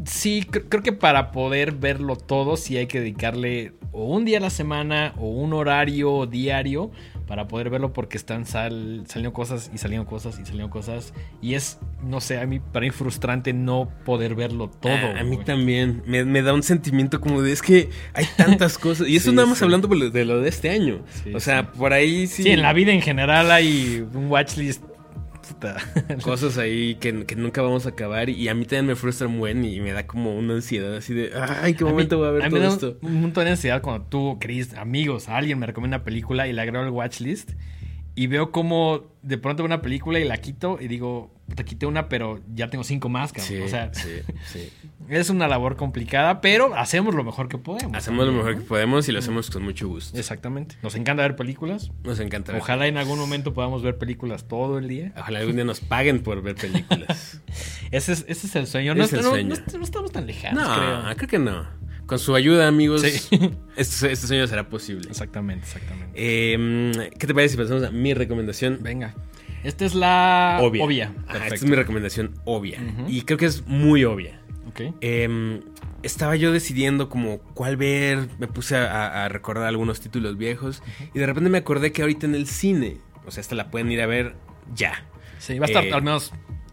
sí, 0.05 0.47
cr- 0.51 0.67
creo 0.69 0.83
que 0.83 0.93
para 0.93 1.33
poder 1.33 1.73
verlo 1.73 2.17
todo, 2.17 2.57
sí 2.57 2.77
hay 2.77 2.87
que 2.87 3.01
dedicarle 3.01 3.73
o 3.93 4.05
un 4.05 4.25
día 4.25 4.39
a 4.39 4.41
la 4.41 4.51
semana 4.51 5.15
o 5.19 5.29
un 5.31 5.53
horario 5.53 6.27
diario 6.27 6.93
para 7.31 7.47
poder 7.47 7.71
verlo 7.71 7.93
porque 7.93 8.17
están 8.17 8.45
sal, 8.45 9.05
saliendo 9.07 9.33
cosas 9.33 9.71
y 9.73 9.79
saliendo 9.79 10.05
cosas 10.05 10.41
y 10.41 10.45
saliendo 10.45 10.69
cosas. 10.69 11.15
Y 11.41 11.55
es, 11.55 11.79
no 12.03 12.21
sé, 12.21 12.41
a 12.41 12.45
mí 12.45 12.59
para 12.59 12.85
mí 12.87 12.91
frustrante 12.91 13.53
no 13.53 13.89
poder 14.05 14.35
verlo 14.35 14.69
todo. 14.69 14.91
Ah, 14.93 15.21
a 15.21 15.23
mí 15.23 15.37
también. 15.37 16.03
Me, 16.07 16.25
me 16.25 16.43
da 16.43 16.53
un 16.53 16.65
sentimiento 16.65 17.21
como 17.21 17.41
de 17.41 17.53
es 17.53 17.63
que 17.63 17.89
hay 18.15 18.27
tantas 18.37 18.79
cosas. 18.79 19.07
Y 19.07 19.15
eso 19.15 19.31
Sí, 19.31 19.37
nada 19.37 19.47
más 19.47 19.59
sí. 19.59 19.65
hablando 19.65 19.87
de 19.87 20.25
lo 20.25 20.41
de 20.41 20.49
este 20.49 20.71
año. 20.71 21.05
Sí, 21.23 21.33
o 21.33 21.39
sea, 21.39 21.71
por 21.71 21.93
ahí 21.93 22.27
sí. 22.27 22.43
Sí, 22.43 22.49
en 22.51 22.63
la 22.63 22.73
vida 22.73 22.91
en 22.91 23.01
general 23.01 23.53
hay 23.53 24.05
un 24.13 24.27
watchlist. 24.27 24.83
Puta. 25.53 25.77
Cosas 26.23 26.59
ahí 26.59 26.95
que, 26.97 27.25
que 27.27 27.37
nunca 27.37 27.63
vamos 27.63 27.87
a 27.87 27.91
acabar. 27.91 28.29
Y 28.31 28.49
a 28.49 28.55
mí 28.55 28.65
también 28.65 28.87
me 28.87 28.97
frustra 28.97 29.27
un 29.27 29.39
buen 29.39 29.65
y 29.65 29.81
me 29.81 29.93
da 29.93 30.07
como 30.07 30.35
una 30.37 30.55
ansiedad 30.55 30.95
así 30.97 31.15
de. 31.15 31.33
Ay, 31.63 31.75
qué 31.75 31.85
A 31.85 31.87
mí- 31.87 31.93
momento 31.93 32.19
voy 32.19 32.29
a 32.29 32.31
ver 32.31 32.43
a 32.45 32.49
mí 32.49 32.55
me 32.55 32.61
todo 32.61 32.69
da 32.69 32.75
esto. 32.75 32.99
Un, 33.03 33.15
un 33.17 33.21
montón 33.23 33.45
de 33.45 33.51
ansiedad 33.51 33.83
cuando 33.83 34.07
tú, 34.07 34.39
Chris, 34.41 34.75
amigos, 34.75 35.29
alguien 35.29 35.59
me 35.59 35.67
recomienda 35.67 35.99
una 35.99 36.05
película 36.05 36.47
y 36.49 36.53
la 36.53 36.63
agrego 36.63 36.85
al 36.85 36.91
watchlist. 36.91 37.51
Y 38.17 38.27
veo 38.27 38.51
como 38.51 39.05
de 39.23 39.39
pronto 39.39 39.63
veo 39.63 39.67
una 39.67 39.83
película 39.83 40.19
y 40.19 40.25
la 40.25 40.37
quito 40.39 40.79
y 40.81 40.89
digo, 40.89 41.33
te 41.55 41.65
quité 41.65 41.87
una, 41.87 42.09
pero 42.09 42.41
ya 42.55 42.69
tengo 42.69 42.85
cinco 42.85 43.09
más, 43.09 43.33
cabrón. 43.33 43.49
Sí, 43.49 43.63
o 43.63 43.69
sea, 43.69 43.95
sí, 43.95 44.09
sí. 44.47 44.71
es 45.19 45.31
una 45.31 45.49
labor 45.49 45.77
complicada, 45.77 46.41
pero 46.41 46.75
hacemos 46.75 47.15
lo 47.15 47.25
mejor 47.25 47.49
que 47.49 47.59
podemos. 47.59 47.97
Hacemos 47.97 48.27
lo 48.27 48.33
mejor 48.33 48.55
¿no? 48.55 48.61
que 48.61 48.67
podemos 48.67 49.09
y 49.09 49.13
lo 49.13 49.19
hacemos 49.19 49.51
con 49.51 49.63
mucho 49.63 49.89
gusto. 49.89 50.19
Exactamente. 50.19 50.77
Nos 50.83 50.95
encanta 50.95 51.23
ver 51.23 51.37
películas. 51.37 51.91
Nos 52.05 52.21
encanta. 52.21 52.53
ver 52.53 52.61
Ojalá 52.61 52.87
en 52.87 52.97
algún 52.97 53.19
momento 53.19 53.53
podamos 53.55 53.83
ver 53.83 53.99
películas 53.99 54.47
todo 54.49 54.79
el 54.79 54.89
día. 54.89 55.13
Ojalá 55.17 55.41
algún 55.41 55.57
día 55.57 55.65
nos 55.65 55.81
paguen 55.81 56.23
por 56.23 56.43
ver 56.43 56.55
películas. 56.57 57.41
Ese 57.91 58.13
es, 58.13 58.25
ese 58.29 58.47
es 58.47 58.57
el 58.57 58.67
sueño. 58.69 58.95
No, 58.95 59.03
Es 59.05 59.13
el 59.13 59.23
no- 59.23 59.31
sueño. 59.31 59.55
no- 59.73 59.83
estamos 59.85 60.13
tan 60.13 60.25
lejanos, 60.27 60.63
no, 60.69 60.75
creo. 60.77 61.17
creo 61.17 61.29
que 61.29 61.39
no. 61.41 61.67
Con 62.07 62.19
su 62.19 62.35
ayuda, 62.37 62.69
amigos, 62.69 63.03
Sí. 63.03 63.31
este, 63.77 64.13
este 64.13 64.27
sueño 64.29 64.47
será 64.47 64.69
posible. 64.69 65.09
Exactamente, 65.11 65.65
exactamente. 65.67 66.13
Eh, 66.15 67.11
¿Qué 67.19 67.27
te 67.27 67.35
parece 67.35 67.53
si 67.53 67.57
pasamos 67.57 67.83
a 67.85 67.91
mi 67.91 68.15
recomendación? 68.15 68.79
Venga. 68.81 69.15
Esta 69.63 69.85
es 69.85 69.95
la 69.95 70.59
obvia. 70.63 70.85
obvia. 70.85 71.13
Ajá, 71.29 71.43
esta 71.45 71.55
es 71.57 71.65
mi 71.65 71.75
recomendación 71.77 72.35
obvia. 72.45 72.81
Y 73.09 73.23
creo 73.23 73.37
que 73.39 73.47
es 73.47 73.67
muy 73.67 74.05
obvia. 74.05 74.40
Eh, 75.01 75.61
estaba 76.03 76.37
yo 76.37 76.53
decidiendo 76.53 77.09
como 77.09 77.39
cuál 77.55 77.77
ver. 77.77 78.29
Me 78.39 78.47
puse 78.47 78.77
a, 78.77 79.25
a 79.25 79.29
recordar 79.29 79.67
algunos 79.67 80.01
títulos 80.01 80.37
viejos. 80.37 80.83
Y 81.15 81.19
de 81.19 81.27
repente 81.27 81.51
me 81.51 81.59
acordé 81.59 81.93
que 81.93 82.03
ahorita 82.03 82.27
en 82.27 82.35
el 82.35 82.47
cine. 82.47 82.99
O 83.27 83.31
sea, 83.31 83.41
esta 83.41 83.55
la 83.55 83.71
pueden 83.71 83.91
ir 83.91 84.01
a 84.01 84.07
ver 84.07 84.35
ya. 84.75 85.05
Sí, 85.39 85.59
va 85.59 85.67
a 85.67 85.69
estar 85.69 85.85
Eh, 85.85 85.93
al 85.93 86.03
menos 86.03 86.33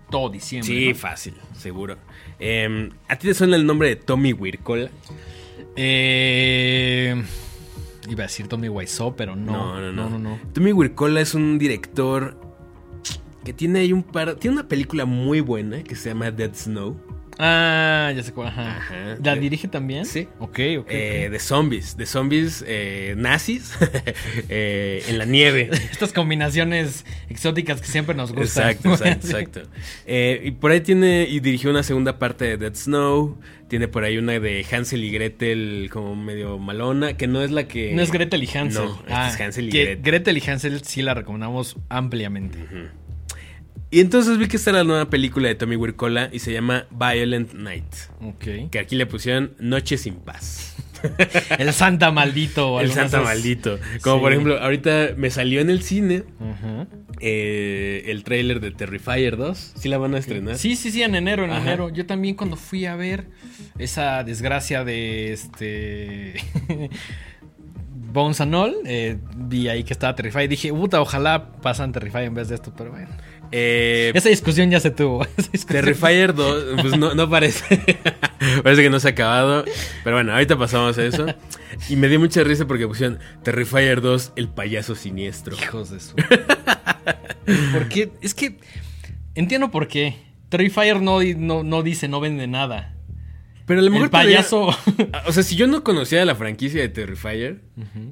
todo 0.10 0.30
diciembre. 0.30 0.74
Sí, 0.74 0.90
¿no? 0.90 0.96
fácil, 0.96 1.34
seguro. 1.58 1.98
Eh, 2.40 2.90
¿A 3.08 3.16
ti 3.18 3.28
te 3.28 3.34
suena 3.34 3.56
el 3.56 3.66
nombre 3.66 3.90
de 3.90 3.96
Tommy 3.96 4.34
Wirkola? 4.34 4.90
Eh, 5.76 7.16
iba 8.10 8.24
a 8.24 8.28
decir 8.28 8.48
Tommy 8.48 8.70
Wiseau, 8.70 9.16
pero 9.16 9.36
no. 9.36 9.52
No, 9.52 9.80
no, 9.80 9.92
no. 9.92 10.10
no, 10.10 10.20
no. 10.20 10.40
Tommy 10.54 10.72
Wirkola 10.74 11.22
es 11.22 11.34
un 11.34 11.58
director 11.60 12.40
que 13.46 13.54
tiene 13.54 13.80
ahí 13.80 13.94
un 13.94 14.04
par. 14.04 14.36
Tiene 14.36 14.58
una 14.58 14.68
película 14.68 15.06
muy 15.06 15.40
buena 15.40 15.84
que 15.84 15.96
se 15.96 16.10
llama 16.10 16.32
Dead 16.32 16.54
Snow. 16.54 17.00
Ah, 17.39 18.12
ya 18.15 18.23
sé 18.23 18.34
cuál. 18.34 18.47
Ajá. 18.47 18.78
Ajá. 18.78 19.17
¿La 19.23 19.36
dirige 19.36 19.67
también? 19.67 20.06
Sí. 20.06 20.28
Ok, 20.39 20.50
ok. 20.50 20.58
eh, 20.89 21.23
ok. 21.26 21.32
de 21.32 21.39
zombies, 21.39 21.97
de 21.97 22.06
zombies 22.06 22.63
eh, 22.67 23.13
nazis 23.17 23.73
eh, 24.50 25.04
en 25.08 25.17
la 25.17 25.26
nieve. 25.26 25.69
Estas 25.91 26.13
combinaciones 26.13 27.06
exóticas 27.30 27.82
que 27.82 27.88
siempre 27.88 28.15
nos 28.15 28.34
gustan. 28.34 28.71
Exacto, 28.71 28.89
exacto, 28.91 29.28
exacto. 29.28 29.62
Eh, 30.06 30.41
y 30.45 30.52
por 30.52 30.71
ahí 30.71 30.82
tiene 30.82 31.28
y 31.30 31.39
dirigió 31.39 31.69
una 31.69 31.84
segunda 31.84 32.17
parte 32.17 32.45
de 32.45 32.58
Dead 32.58 32.76
Snow. 32.76 33.38
Tiene 33.67 33.89
por 33.89 34.06
ahí 34.06 34.17
una 34.17 34.39
de 34.39 34.65
Hansel 34.71 35.04
y 35.04 35.12
Gretel 35.12 35.89
como 35.91 36.15
medio 36.15 36.58
malona, 36.58 37.17
que 37.17 37.28
no 37.28 37.43
es 37.43 37.52
la 37.52 37.67
que... 37.67 37.93
No 37.93 38.02
es 38.02 38.12
Gretel 38.12 38.41
y 38.41 38.58
Hansel. 38.58 38.86
No, 38.86 39.00
esta 39.02 39.28
es 39.28 39.41
Hansel 39.41 39.67
y 39.67 39.71
que 39.71 39.84
Gretel. 39.84 40.04
Gretel 40.04 40.38
y 40.38 40.50
Hansel 40.50 40.84
sí 40.84 41.02
la 41.02 41.13
recomendamos 41.13 41.76
ampliamente. 41.89 42.60
Y 43.89 44.02
entonces 44.02 44.38
vi 44.38 44.47
que 44.47 44.58
está 44.58 44.71
la 44.73 44.84
nueva 44.84 45.10
película 45.10 45.47
de 45.47 45.56
Tommy 45.56 45.76
Wirkola 45.78 46.30
y 46.34 46.39
se 46.39 46.52
llama 46.52 46.86
Violent 46.91 47.54
Night. 47.54 47.86
Ok. 48.21 48.69
Que 48.69 48.80
aquí 48.80 48.95
le 48.95 49.06
pusieron 49.06 49.54
Noche 49.60 49.97
sin 49.97 50.15
paz. 50.15 50.76
El 51.58 51.71
Santa 51.73 52.12
maldito. 52.12 52.82
El 52.82 52.91
Santa 52.91 53.21
maldito. 53.21 53.80
Como 54.02 54.17
Sí. 54.17 54.21
por 54.21 54.32
ejemplo, 54.34 54.58
ahorita 54.60 55.10
me 55.15 55.30
salió 55.30 55.62
en 55.62 55.69
el 55.69 55.84
cine 55.84 56.23
eh, 57.19 58.04
el 58.08 58.23
tráiler 58.23 58.60
de 58.60 58.71
Terrifier 58.71 59.38
2. 59.38 59.73
¿Sí 59.78 59.89
la 59.89 59.97
van 59.97 60.15
a 60.15 60.17
estrenar? 60.17 60.58
Sí, 60.58 60.76
sí, 60.76 60.91
sí, 60.91 61.04
en 61.04 61.15
enero, 61.15 61.45
en 61.45 61.52
Ajá. 61.52 61.62
enero. 61.62 61.89
Yo 61.89 62.06
también 62.06 62.36
cuando 62.36 62.58
fui 62.58 62.86
a 62.86 62.95
ver 62.95 63.28
esa 63.80 64.23
desgracia 64.23 64.84
de 64.84 65.32
este 65.34 66.34
Bones 68.12 68.41
and 68.41 68.56
All, 68.56 68.76
eh, 68.86 69.17
vi 69.36 69.67
ahí 69.67 69.84
que 69.84 69.93
estaba 69.93 70.15
Terrify 70.15 70.43
y 70.43 70.48
dije, 70.48 70.74
puta, 70.74 71.02
ojalá 71.02 71.52
pasan 71.62 71.91
Terrify 71.91 72.24
en 72.24 72.34
vez 72.34 72.50
de 72.50 72.56
esto, 72.56 72.74
pero 72.76 72.91
bueno. 72.91 73.10
Eh, 73.52 74.12
Esa 74.13 74.30
discusión 74.30 74.70
ya 74.70 74.80
se 74.80 74.91
tuvo. 74.91 75.26
Terrifier 75.67 76.34
2, 76.34 76.82
pues 76.82 76.98
no, 76.98 77.15
no 77.15 77.30
parece. 77.30 77.86
parece 78.63 78.82
que 78.82 78.89
no 78.89 79.00
se 79.00 79.10
ha 79.10 79.12
acabado. 79.12 79.63
Pero 80.04 80.17
bueno, 80.17 80.34
ahorita 80.34 80.58
pasamos 80.58 80.98
a 80.98 81.06
eso. 81.06 81.26
Y 81.89 81.96
me 81.96 82.08
dio 82.10 82.20
mucha 82.20 82.43
risa 82.43 82.65
porque 82.65 82.88
pusieron 82.88 83.20
Terrifier 83.43 84.02
2, 84.02 84.34
el 84.36 84.50
payaso 84.50 84.96
siniestro. 84.96 85.56
Hijos 85.56 85.91
de 85.91 86.00
su. 86.00 86.15
Porque 87.74 88.12
es 88.22 88.34
que 88.34 88.58
entiendo 89.36 89.72
por 89.72 89.88
qué. 89.88 90.15
Terrifier 90.50 91.02
no, 91.02 91.22
no, 91.24 91.63
no 91.63 91.82
dice, 91.82 92.10
no 92.10 92.20
vende 92.20 92.46
nada. 92.48 92.97
Pero 93.67 93.82
a 93.82 93.84
lo 93.84 93.91
mejor 93.91 94.06
El 94.06 94.12
payaso. 94.12 94.69
podría- 94.86 95.23
O 95.27 95.32
sea, 95.34 95.43
si 95.43 95.56
yo 95.56 95.67
no 95.67 95.84
conocía 95.84 96.23
la 96.25 96.34
franquicia 96.36 96.82
de 96.82 96.88
Terrifier 96.89 97.60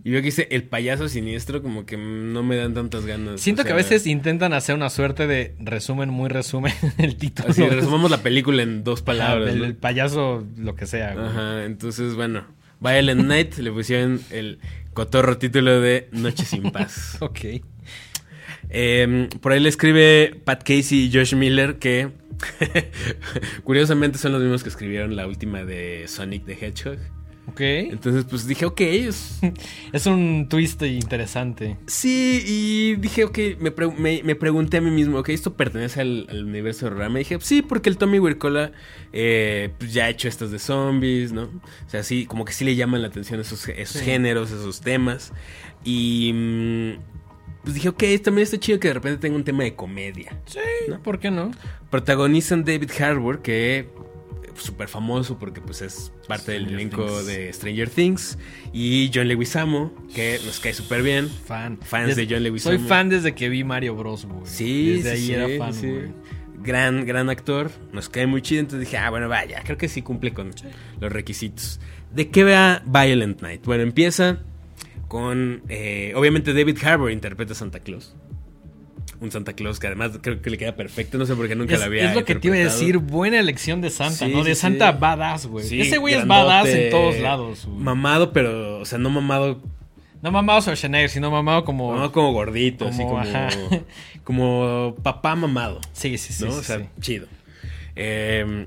y 0.03 0.11
veo 0.11 0.19
que 0.21 0.25
dice 0.27 0.47
el 0.51 0.63
payaso 0.63 1.07
siniestro, 1.09 1.63
como 1.63 1.85
que 1.85 1.97
no 1.97 2.43
me 2.43 2.57
dan 2.57 2.73
tantas 2.73 3.05
ganas. 3.05 3.39
Siento 3.41 3.61
o 3.61 3.65
que 3.65 3.71
a 3.71 3.75
sea, 3.75 3.83
veces 3.89 4.05
intentan 4.05 4.51
hacer 4.53 4.75
una 4.75 4.89
suerte 4.89 5.25
de 5.27 5.55
resumen, 5.59 6.09
muy 6.09 6.29
resumen 6.29 6.73
el 6.97 7.15
título. 7.15 7.49
Así, 7.49 7.65
resumamos 7.67 8.11
la 8.11 8.21
película 8.21 8.61
en 8.63 8.83
dos 8.83 9.01
palabras. 9.01 9.49
el, 9.53 9.59
¿no? 9.59 9.65
el 9.65 9.75
payaso, 9.75 10.45
lo 10.57 10.75
que 10.75 10.85
sea. 10.85 11.13
güey. 11.13 11.25
Ajá, 11.25 11.63
entonces, 11.65 12.15
bueno. 12.15 12.43
Violent 12.81 13.23
Night 13.23 13.55
le 13.57 13.71
pusieron 13.71 14.19
el 14.31 14.59
cotorro 14.93 15.37
título 15.37 15.79
de 15.79 16.09
Noche 16.11 16.43
sin 16.43 16.63
paz. 16.71 17.17
Ok. 17.21 17.39
Eh, 18.69 19.29
por 19.41 19.51
ahí 19.51 19.59
le 19.59 19.69
escribe 19.69 20.39
Pat 20.43 20.59
Casey 20.63 21.05
y 21.05 21.11
Josh 21.13 21.35
Miller 21.35 21.77
que 21.77 22.09
curiosamente 23.63 24.17
son 24.17 24.31
los 24.33 24.41
mismos 24.41 24.63
que 24.63 24.69
escribieron 24.69 25.15
la 25.15 25.27
última 25.27 25.63
de 25.63 26.05
Sonic 26.07 26.45
the 26.45 26.53
Hedgehog. 26.53 26.97
Ok. 27.47 27.61
Entonces, 27.61 28.25
pues 28.27 28.47
dije, 28.47 28.65
ok, 28.65 28.81
es- 28.81 29.39
Es 29.93 30.07
un 30.07 30.47
twist 30.49 30.81
interesante. 30.81 31.77
sí, 31.85 32.43
y 32.45 32.95
dije, 32.95 33.23
ok, 33.23 33.37
me, 33.59 33.69
pre- 33.69 33.91
me- 33.91 34.23
me 34.23 34.35
pregunté 34.35 34.77
a 34.77 34.81
mí 34.81 34.89
mismo, 34.89 35.19
ok, 35.19 35.29
¿esto 35.29 35.53
pertenece 35.53 36.01
al, 36.01 36.25
al 36.29 36.43
universo 36.43 36.87
de 36.87 36.95
horror? 36.95 37.09
Me 37.11 37.19
dije, 37.19 37.37
sí, 37.41 37.61
porque 37.61 37.89
el 37.89 37.97
Tommy 37.97 38.17
Wirkola 38.17 38.71
eh, 39.13 39.69
pues 39.77 39.93
ya 39.93 40.05
ha 40.05 40.09
hecho 40.09 40.27
estas 40.27 40.49
de 40.49 40.57
zombies, 40.57 41.33
¿no? 41.33 41.43
O 41.43 41.89
sea, 41.89 42.01
sí, 42.01 42.25
como 42.25 42.45
que 42.45 42.51
sí 42.53 42.65
le 42.65 42.75
llaman 42.75 43.03
la 43.03 43.09
atención 43.09 43.39
esos, 43.39 43.69
esos 43.69 43.99
Sí. 44.01 44.05
géneros, 44.05 44.49
esos 44.49 44.81
temas. 44.81 45.31
Y 45.83 46.31
mm, 46.33 46.91
pues 47.65 47.73
dije, 47.73 47.89
ok, 47.89 48.03
también 48.23 48.43
está 48.43 48.59
chido 48.59 48.79
que 48.79 48.89
de 48.89 48.93
repente 48.93 49.17
tenga 49.17 49.35
un 49.35 49.43
tema 49.43 49.63
de 49.63 49.75
comedia. 49.75 50.39
Sí. 50.45 50.59
¿Por 51.03 51.19
qué 51.19 51.31
no? 51.31 51.51
Protagonizan 51.89 52.63
David 52.63 52.91
Harbour, 52.99 53.41
que 53.41 53.79
es 53.79 53.85
súper 54.61 54.87
famoso 54.87 55.39
porque 55.39 55.61
pues 55.61 55.81
es 55.81 56.11
parte 56.27 56.51
del 56.51 56.67
elenco 56.67 57.03
Things. 57.03 57.25
de 57.25 57.51
Stranger 57.53 57.89
Things. 57.89 58.37
Y 58.71 59.09
John 59.13 59.27
Leguizamo, 59.27 59.91
que 60.13 60.39
nos 60.45 60.59
cae 60.59 60.73
súper 60.73 61.01
bien. 61.01 61.27
Fan. 61.27 61.79
Fans 61.81 62.15
de 62.15 62.27
John 62.29 62.43
Leguizamo. 62.43 62.77
Soy 62.77 62.87
fan 62.87 63.09
desde 63.09 63.33
que 63.33 63.49
vi 63.49 63.63
Mario 63.63 63.95
Bros, 63.95 64.25
güey. 64.25 64.41
Sí, 64.45 64.93
Desde 64.97 65.11
ahí 65.11 65.25
sí, 65.25 65.33
era 65.33 65.47
fan, 65.57 65.73
sí. 65.73 65.91
Gran, 66.61 67.05
gran 67.05 67.29
actor. 67.31 67.71
Nos 67.91 68.09
cae 68.09 68.27
muy 68.27 68.43
chido. 68.43 68.61
Entonces 68.61 68.87
dije, 68.87 68.97
ah, 68.97 69.09
bueno, 69.09 69.27
vaya, 69.27 69.63
creo 69.65 69.77
que 69.77 69.87
sí 69.89 70.03
cumple 70.03 70.33
con 70.33 70.51
los 70.99 71.11
requisitos. 71.11 71.79
¿De 72.13 72.29
qué 72.29 72.43
va 72.43 72.83
Violent 72.85 73.41
Night? 73.41 73.65
Bueno, 73.65 73.81
empieza 73.83 74.39
con. 75.07 75.63
eh, 75.69 76.13
obviamente, 76.15 76.53
David 76.53 76.77
Harbour 76.83 77.11
interpreta 77.11 77.53
a 77.53 77.55
Santa 77.55 77.79
Claus. 77.79 78.15
Un 79.21 79.31
Santa 79.31 79.53
Claus 79.53 79.79
que 79.79 79.87
además 79.87 80.11
creo 80.21 80.41
que 80.41 80.49
le 80.49 80.57
queda 80.57 80.75
perfecto. 80.75 81.17
No 81.17 81.25
sé 81.25 81.35
por 81.35 81.47
qué 81.47 81.55
nunca 81.55 81.75
Es, 81.75 81.79
la 81.79 81.85
había 81.85 82.09
es 82.09 82.15
lo 82.15 82.25
que 82.25 82.35
te 82.35 82.47
iba 82.47 82.57
a 82.57 82.59
decir, 82.59 82.97
buena 82.97 83.39
elección 83.39 83.79
de 83.79 83.89
Santa, 83.89 84.25
Sí, 84.25 84.31
¿no? 84.31 84.43
De 84.43 84.55
sí, 84.55 84.61
Santa 84.61 84.91
sí. 84.91 84.97
badass, 84.99 85.47
güey. 85.47 85.81
Ese 85.81 85.97
güey 85.97 86.15
es 86.15 86.27
badass 86.27 86.67
en 86.67 86.91
todos 86.91 87.19
lados, 87.19 87.65
güey. 87.65 87.79
Mamado, 87.79 88.33
pero, 88.33 88.79
o 88.79 88.85
sea, 88.85 88.97
no 88.99 89.09
mamado, 89.09 89.61
No 90.21 90.31
mamado 90.31 90.59
Schwarzenegger, 90.61 91.09
sino 91.09 91.31
mamado 91.31 91.63
como... 91.63 91.91
mamado 91.91 92.11
como 92.11 92.33
gordito, 92.33 92.87
así 92.87 93.03
como, 93.03 93.09
como, 93.09 93.21
ajá. 93.21 93.49
como 94.25 94.95
papá 95.01 95.35
mamado. 95.35 95.79
Sí, 95.93 96.17
sí, 96.17 96.33
sí. 96.33 96.43
¿no? 96.43 96.51
sí, 96.51 96.59
o 96.59 96.63
sea, 96.63 96.79
sí. 96.79 96.85
chido. 96.99 97.27
Eh, 97.95 98.65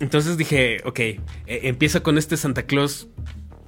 entonces 0.00 0.36
dije, 0.36 0.78
ok, 0.84 0.98
eh, 1.00 1.20
empieza 1.46 2.00
con 2.02 2.16
este 2.16 2.36
Santa 2.36 2.62
Claus 2.64 3.08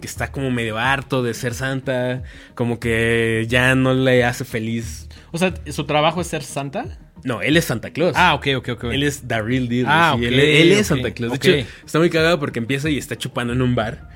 que 0.01 0.07
está 0.07 0.31
como 0.33 0.51
medio 0.51 0.79
harto 0.79 1.23
de 1.23 1.35
ser 1.35 1.55
Santa, 1.55 2.23
como 2.55 2.79
que 2.81 3.47
ya 3.49 3.75
no 3.75 3.95
le 3.95 4.25
hace 4.25 4.45
feliz. 4.45 5.09
O 5.33 5.39
sea, 5.39 5.53
¿su 5.71 5.85
trabajo 5.85 6.21
es 6.21 6.27
ser 6.29 6.43
Santa? 6.43 6.99
No, 7.25 7.43
él 7.43 7.57
es 7.57 7.65
Santa 7.65 7.91
Claus. 7.91 8.13
Ah, 8.17 8.35
ok, 8.35 8.47
ok, 8.59 8.69
ok. 8.75 8.85
Él 8.85 9.03
es 9.03 9.27
the 9.27 9.43
real 9.43 9.69
deal. 9.69 9.87
Ah, 9.89 10.15
sí, 10.17 10.25
ok, 10.25 10.33
él, 10.33 10.39
él 10.41 10.73
es 10.73 10.87
Santa 10.87 11.11
Claus. 11.11 11.33
De 11.33 11.37
hecho, 11.63 11.69
está 11.85 11.99
muy 11.99 12.11
cagado 12.11 12.39
porque 12.39 12.61
empieza 12.61 12.89
y 12.91 12.97
está 12.97 13.17
chupando 13.17 13.53
en 13.53 13.61
un 13.61 13.75
bar. 13.75 14.09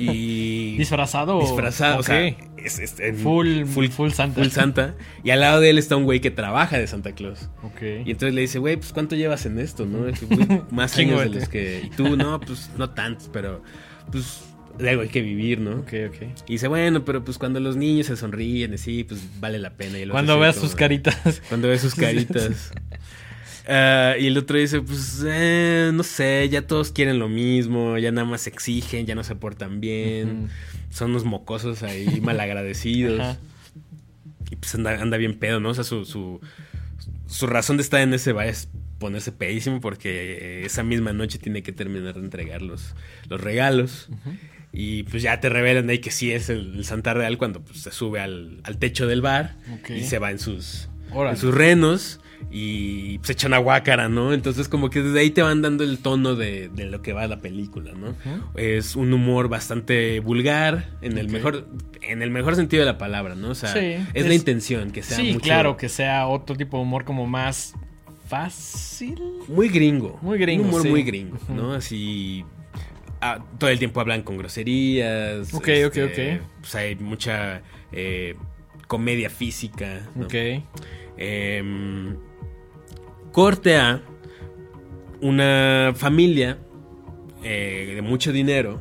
Y. 0.00 0.76
¿Disfrazado? 0.78 1.38
Disfrazado, 1.40 2.00
o 2.00 2.02
sea, 2.02 2.26
es, 2.26 2.80
es 2.80 2.98
en- 2.98 3.16
Full- 3.18 3.64
full 3.88 4.10
Santa. 4.10 4.40
Full 4.42 4.50
Santa. 4.50 4.94
Y 5.22 5.30
al 5.30 5.38
lado 5.40 5.60
de 5.60 5.70
él 5.70 5.78
está 5.78 5.94
un 5.96 6.02
güey 6.04 6.18
que 6.20 6.32
trabaja 6.32 6.78
de 6.78 6.86
Santa 6.88 7.12
Claus. 7.12 7.48
Ok. 7.62 7.80
Y 8.04 8.10
entonces 8.10 8.34
le 8.34 8.40
dice, 8.40 8.58
güey, 8.58 8.76
pues 8.76 8.92
¿cuánto 8.92 9.14
llevas 9.14 9.46
en 9.46 9.60
esto, 9.60 9.86
no? 9.86 10.08
Es 10.08 10.18
que, 10.18 10.26
güey, 10.26 10.62
Más 10.72 10.98
años 10.98 11.20
de 11.20 11.28
de 11.28 11.34
los 11.40 11.48
que... 11.48 11.82
Y 11.84 11.90
tú, 11.90 12.16
no, 12.16 12.40
pues 12.40 12.70
no 12.76 12.90
tantos, 12.90 13.30
pero 13.32 13.62
pues 14.10 14.42
de 14.78 14.90
algo 14.90 15.02
hay 15.02 15.08
que 15.08 15.22
vivir, 15.22 15.60
¿no? 15.60 15.80
Ok, 15.80 15.92
ok. 16.08 16.22
Y 16.46 16.52
dice, 16.52 16.68
bueno, 16.68 17.04
pero 17.04 17.24
pues 17.24 17.38
cuando 17.38 17.60
los 17.60 17.76
niños 17.76 18.06
se 18.06 18.16
sonríen, 18.16 18.74
así, 18.74 19.04
pues 19.04 19.20
vale 19.40 19.58
la 19.58 19.70
pena. 19.70 19.98
Y 19.98 20.06
Cuando 20.08 20.38
veas 20.38 20.56
sus 20.56 20.74
caritas. 20.74 21.42
Cuando 21.48 21.68
ves 21.68 21.80
sus 21.80 21.94
caritas. 21.94 22.72
Ah, 23.66 24.14
y 24.18 24.26
el 24.26 24.36
otro 24.36 24.58
dice, 24.58 24.80
pues, 24.80 25.22
eh, 25.26 25.90
no 25.94 26.02
sé, 26.02 26.48
ya 26.50 26.66
todos 26.66 26.90
quieren 26.90 27.18
lo 27.18 27.28
mismo, 27.28 27.96
ya 27.98 28.10
nada 28.10 28.26
más 28.26 28.46
exigen, 28.46 29.06
ya 29.06 29.14
no 29.14 29.22
se 29.22 29.36
portan 29.36 29.80
bien, 29.80 30.48
son 30.90 31.10
unos 31.10 31.24
mocosos 31.24 31.82
ahí 31.82 32.20
malagradecidos. 32.22 33.20
Ajá. 33.20 33.38
Y 34.50 34.56
pues 34.56 34.74
anda, 34.74 35.00
anda 35.00 35.16
bien 35.16 35.38
pedo, 35.38 35.60
¿no? 35.60 35.70
O 35.70 35.74
sea, 35.74 35.84
su, 35.84 36.04
su, 36.04 36.40
su 37.26 37.46
razón 37.46 37.78
de 37.78 37.82
estar 37.82 38.00
en 38.00 38.12
ese 38.12 38.32
bar 38.32 38.48
es 38.48 38.68
ponerse 38.98 39.32
pedísimo 39.32 39.80
porque 39.80 40.64
esa 40.64 40.84
misma 40.84 41.12
noche 41.12 41.38
tiene 41.38 41.62
que 41.62 41.72
terminar 41.72 42.14
de 42.14 42.20
entregar 42.20 42.62
los, 42.62 42.94
los 43.28 43.40
regalos. 43.40 44.08
Y 44.72 45.02
pues 45.04 45.22
ya 45.22 45.38
te 45.38 45.48
revelan 45.50 45.88
ahí 45.90 45.98
que 45.98 46.10
sí 46.10 46.32
es 46.32 46.48
el, 46.48 46.76
el 46.76 46.84
Santa 46.84 47.12
Real 47.12 47.36
cuando 47.36 47.60
pues, 47.60 47.80
se 47.82 47.90
sube 47.90 48.20
al, 48.20 48.60
al 48.64 48.78
techo 48.78 49.06
del 49.06 49.20
bar 49.20 49.56
y 49.90 50.00
se 50.00 50.18
va 50.18 50.30
en 50.30 50.38
sus, 50.38 50.88
en 51.14 51.36
sus 51.36 51.54
renos 51.54 52.20
y 52.50 53.20
se 53.22 53.32
echan 53.32 53.52
a 53.54 53.58
guácara, 53.58 54.08
¿no? 54.08 54.32
Entonces 54.32 54.68
como 54.68 54.88
que 54.90 55.02
desde 55.02 55.20
ahí 55.20 55.30
te 55.30 55.42
van 55.42 55.60
dando 55.62 55.84
el 55.84 55.98
tono 55.98 56.34
de, 56.36 56.68
de 56.70 56.86
lo 56.86 57.02
que 57.02 57.12
va 57.12 57.26
la 57.26 57.40
película, 57.40 57.92
¿no? 57.92 58.14
Es 58.56 58.96
un 58.96 59.12
humor 59.12 59.48
bastante 59.48 60.20
vulgar, 60.20 60.88
en 61.02 61.18
el 61.18 61.28
mejor, 61.28 61.68
en 62.00 62.22
el 62.22 62.30
mejor 62.30 62.56
sentido 62.56 62.80
de 62.84 62.90
la 62.92 62.98
palabra, 62.98 63.34
¿no? 63.34 63.50
O 63.50 63.54
sea, 63.54 63.72
Sí, 63.74 63.94
es, 64.14 64.26
la 64.26 64.34
intención 64.34 64.90
que 64.90 65.02
sea 65.02 65.18
Sí, 65.18 65.34
mucho- 65.34 65.40
claro, 65.40 65.76
que 65.76 65.88
sea 65.90 66.26
otro 66.26 66.56
tipo 66.56 66.78
de 66.78 66.82
humor 66.84 67.04
como 67.04 67.26
más 67.26 67.74
fácil. 68.26 69.20
muy 69.48 69.68
gringo. 69.68 70.18
Muy 70.22 70.38
gringo, 70.38 70.62
Un 70.64 70.68
humor 70.70 70.82
sí. 70.82 70.88
muy 70.88 71.02
gringo. 71.02 71.38
¿no? 71.48 71.74
Así. 71.74 72.44
Ah, 73.22 73.44
todo 73.58 73.70
el 73.70 73.78
tiempo 73.78 74.00
hablan 74.00 74.22
con 74.22 74.36
groserías. 74.36 75.54
Ok, 75.54 75.68
ok, 75.86 75.96
este, 75.96 76.34
ok. 76.36 76.42
Pues 76.60 76.74
hay 76.74 76.96
mucha 76.96 77.62
eh, 77.92 78.34
comedia 78.86 79.30
física. 79.30 80.02
¿no? 80.14 80.26
Ok. 80.26 80.34
Em, 81.16 82.16
corte 83.32 83.76
a 83.76 84.02
una 85.20 85.92
familia 85.96 86.58
eh, 87.42 87.92
de 87.94 88.02
mucho 88.02 88.32
dinero. 88.32 88.80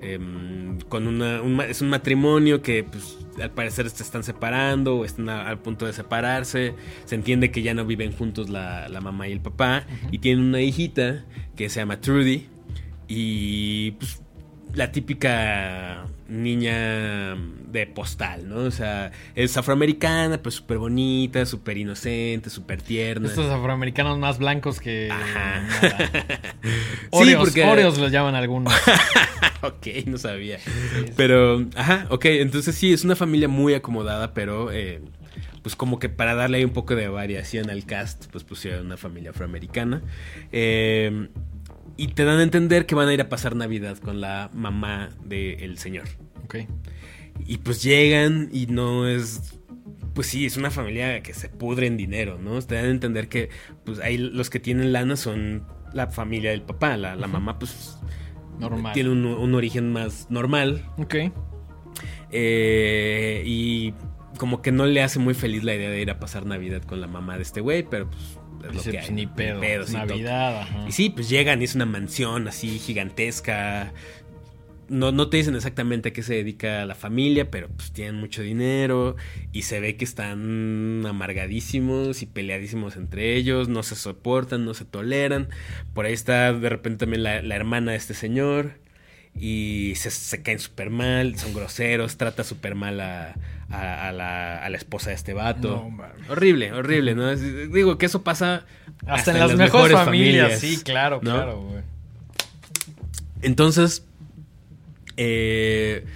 em, 0.00 0.78
con 0.88 1.06
una, 1.06 1.40
un 1.40 1.60
es 1.62 1.80
un 1.80 1.88
matrimonio 1.88 2.60
que 2.60 2.84
pues, 2.84 3.16
al 3.40 3.50
parecer 3.52 3.88
se 3.88 4.02
están 4.02 4.22
separando 4.22 4.96
o 4.98 5.04
están 5.06 5.28
a- 5.30 5.48
al 5.48 5.58
punto 5.58 5.86
de 5.86 5.92
separarse. 5.94 6.74
Se 7.06 7.14
entiende 7.14 7.50
que 7.50 7.62
ya 7.62 7.72
no 7.74 7.84
viven 7.86 8.12
juntos 8.12 8.50
la, 8.50 8.88
la 8.88 9.00
mamá 9.00 9.28
y 9.28 9.32
el 9.32 9.40
papá. 9.40 9.86
Y 10.10 10.18
tienen 10.18 10.44
una 10.44 10.60
hijita 10.60 11.24
que 11.56 11.68
se 11.70 11.80
llama 11.80 12.00
Trudy. 12.00 12.48
Y 13.08 13.92
pues 13.92 14.22
la 14.74 14.90
típica 14.92 16.06
niña 16.28 17.36
de 17.70 17.86
postal, 17.86 18.48
¿no? 18.48 18.56
O 18.58 18.70
sea, 18.70 19.12
es 19.34 19.56
afroamericana, 19.56 20.42
pues 20.42 20.56
súper 20.56 20.78
bonita, 20.78 21.44
súper 21.46 21.76
inocente, 21.76 22.50
súper 22.50 22.82
tierna. 22.82 23.28
Estos 23.28 23.50
afroamericanos 23.50 24.18
más 24.18 24.38
blancos 24.38 24.80
que. 24.80 25.10
Ajá. 25.10 25.60
nada. 25.60 26.10
sí, 26.62 26.68
Oreos, 27.10 27.44
porque... 27.44 27.64
Oreos 27.64 27.98
los 27.98 28.10
llaman 28.10 28.34
algunos. 28.34 28.72
ok, 29.62 29.86
no 30.06 30.18
sabía. 30.18 30.58
Pero, 31.16 31.66
ajá, 31.76 32.06
ok, 32.10 32.24
entonces 32.26 32.74
sí, 32.74 32.92
es 32.92 33.04
una 33.04 33.16
familia 33.16 33.48
muy 33.48 33.74
acomodada, 33.74 34.34
pero 34.34 34.72
eh, 34.72 35.02
pues 35.62 35.76
como 35.76 35.98
que 35.98 36.08
para 36.08 36.34
darle 36.34 36.58
ahí 36.58 36.64
un 36.64 36.72
poco 36.72 36.94
de 36.94 37.08
variación 37.08 37.70
al 37.70 37.84
cast, 37.84 38.26
pues 38.30 38.44
pusieron 38.44 38.86
una 38.86 38.96
familia 38.96 39.30
afroamericana. 39.30 40.02
Eh, 40.52 41.28
y 41.96 42.08
te 42.08 42.24
dan 42.24 42.38
a 42.38 42.42
entender 42.42 42.86
que 42.86 42.94
van 42.94 43.08
a 43.08 43.14
ir 43.14 43.20
a 43.20 43.28
pasar 43.28 43.54
Navidad 43.56 43.98
con 43.98 44.20
la 44.20 44.50
mamá 44.52 45.10
del 45.24 45.78
señor. 45.78 46.04
Ok. 46.44 46.56
Y 47.46 47.58
pues 47.58 47.82
llegan 47.82 48.48
y 48.52 48.66
no 48.66 49.06
es... 49.08 49.58
Pues 50.14 50.28
sí, 50.28 50.46
es 50.46 50.56
una 50.56 50.70
familia 50.70 51.22
que 51.22 51.34
se 51.34 51.48
pudre 51.48 51.88
en 51.88 51.96
dinero, 51.96 52.38
¿no? 52.38 52.62
Te 52.62 52.76
dan 52.76 52.84
a 52.84 52.90
entender 52.90 53.28
que 53.28 53.50
pues 53.84 53.98
ahí 53.98 54.16
los 54.16 54.48
que 54.48 54.60
tienen 54.60 54.92
lana 54.92 55.16
son 55.16 55.66
la 55.92 56.06
familia 56.06 56.50
del 56.50 56.62
papá. 56.62 56.96
La, 56.96 57.16
la 57.16 57.26
mamá 57.26 57.58
pues 57.58 57.98
Normal. 58.60 58.92
tiene 58.92 59.10
un, 59.10 59.24
un 59.26 59.54
origen 59.54 59.92
más 59.92 60.28
normal. 60.30 60.88
Ok. 60.98 61.16
eh, 62.30 63.42
y 63.46 63.92
como 64.38 64.62
que 64.62 64.72
no 64.72 64.86
le 64.86 65.02
hace 65.02 65.18
muy 65.18 65.34
feliz 65.34 65.62
la 65.62 65.74
idea 65.74 65.90
de 65.90 66.00
ir 66.00 66.10
a 66.10 66.18
pasar 66.18 66.46
Navidad 66.46 66.82
con 66.82 67.00
la 67.00 67.06
mamá 67.06 67.36
de 67.36 67.42
este 67.42 67.60
güey, 67.60 67.84
pero 67.88 68.08
pues 68.10 68.38
es 68.68 68.74
lo 68.74 68.82
Dice, 68.82 68.90
que 68.90 68.98
pues, 68.98 69.08
hay. 69.08 69.14
ni 69.14 69.26
pedo. 69.26 69.60
toca. 69.60 69.92
Navidad, 70.06 70.62
ajá. 70.62 70.84
Y 70.88 70.92
sí, 70.92 71.10
pues 71.10 71.28
llegan 71.28 71.60
y 71.60 71.64
es 71.64 71.74
una 71.74 71.86
mansión 71.86 72.48
así 72.48 72.78
gigantesca. 72.78 73.92
no, 74.88 75.12
no 75.12 75.30
te 75.30 75.38
dicen 75.38 75.54
exactamente 75.56 76.10
a 76.10 76.12
qué 76.12 76.22
se 76.22 76.34
dedica 76.34 76.84
la 76.84 76.94
familia, 76.94 77.50
pero 77.50 77.68
pues 77.68 77.90
tienen 77.92 78.16
mucho 78.16 78.42
dinero 78.42 79.16
y 79.52 79.62
se 79.62 79.80
ve 79.80 79.96
que 79.96 80.04
están 80.04 81.04
amargadísimos 81.06 82.22
y 82.22 82.26
peleadísimos 82.26 82.96
entre 82.96 83.34
ellos, 83.36 83.68
no 83.68 83.82
se 83.82 83.96
soportan, 83.96 84.64
no 84.66 84.74
se 84.74 84.84
toleran. 84.84 85.48
Por 85.94 86.04
ahí 86.06 86.12
está 86.12 86.52
de 86.52 86.68
repente 86.68 86.98
también 87.06 87.22
la, 87.22 87.40
la 87.42 87.56
hermana 87.56 87.92
de 87.92 87.96
este 87.98 88.12
señor 88.14 88.74
y 89.36 89.94
se, 89.96 90.10
se 90.10 90.42
caen 90.42 90.58
súper 90.58 90.90
mal, 90.90 91.36
son 91.38 91.54
groseros, 91.54 92.16
trata 92.16 92.44
súper 92.44 92.74
mal 92.74 93.00
a, 93.00 93.34
a, 93.70 94.08
a 94.08 94.12
la, 94.12 94.64
a 94.64 94.68
la 94.68 94.76
esposa 94.76 95.10
de 95.10 95.16
este 95.16 95.34
vato. 95.34 95.88
No, 95.90 96.32
horrible, 96.32 96.72
horrible, 96.72 97.14
¿no? 97.14 97.30
Es- 97.30 97.72
digo 97.72 97.98
que 97.98 98.06
eso 98.06 98.22
pasa 98.22 98.64
Hasta, 99.06 99.32
en 99.32 99.40
las, 99.40 99.56
mejores, 99.56 99.96
familias. 99.96 100.60
Sí, 100.60 100.80
claro, 100.84 101.20
¿no? 101.22 101.32
claro, 101.34 101.60
güey. 101.62 101.82
Entonces, 103.42 104.04
eh, 105.16 106.06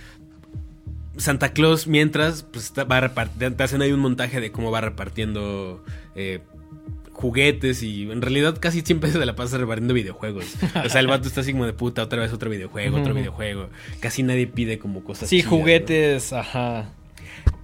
Santa 1.17 1.53
Claus, 1.53 1.87
mientras, 1.87 2.45
pues 2.45 2.73
va 2.73 3.01
repartiendo, 3.01 3.57
te 3.57 3.63
hacen 3.65 3.83
ahí 3.83 3.93
un 3.93 4.01
montaje 4.01 4.41
de 4.41 4.53
cómo 4.53 4.71
va 4.71 4.81
repartiendo 4.81 5.85
eh, 6.15 6.41
juguetes 7.19 7.83
y 7.83 8.09
en 8.11 8.23
realidad 8.23 8.57
casi 8.61 8.83
siempre 8.83 9.11
se 9.13 9.25
la 9.25 9.35
pasa 9.35 9.59
repartiendo 9.59 9.93
videojuegos. 9.93 10.55
O 10.85 10.89
sea, 10.89 11.01
el 11.01 11.09
vato 11.09 11.27
está 11.27 11.41
así 11.41 11.53
como 11.53 11.67
de 11.67 11.73
puta, 11.73 12.03
otra 12.03 12.21
vez 12.21 12.33
otro 12.33 12.49
videojuego, 12.49 12.99
otro 12.99 13.13
videojuego. 13.13 13.69
Casi 14.01 14.23
nadie 14.23 14.47
pide 14.47 14.79
como 14.79 15.03
cosas. 15.03 15.29
Sí, 15.29 15.39
chidas, 15.39 15.51
¿no? 15.51 15.59
juguetes, 15.59 16.33
ajá. 16.33 16.93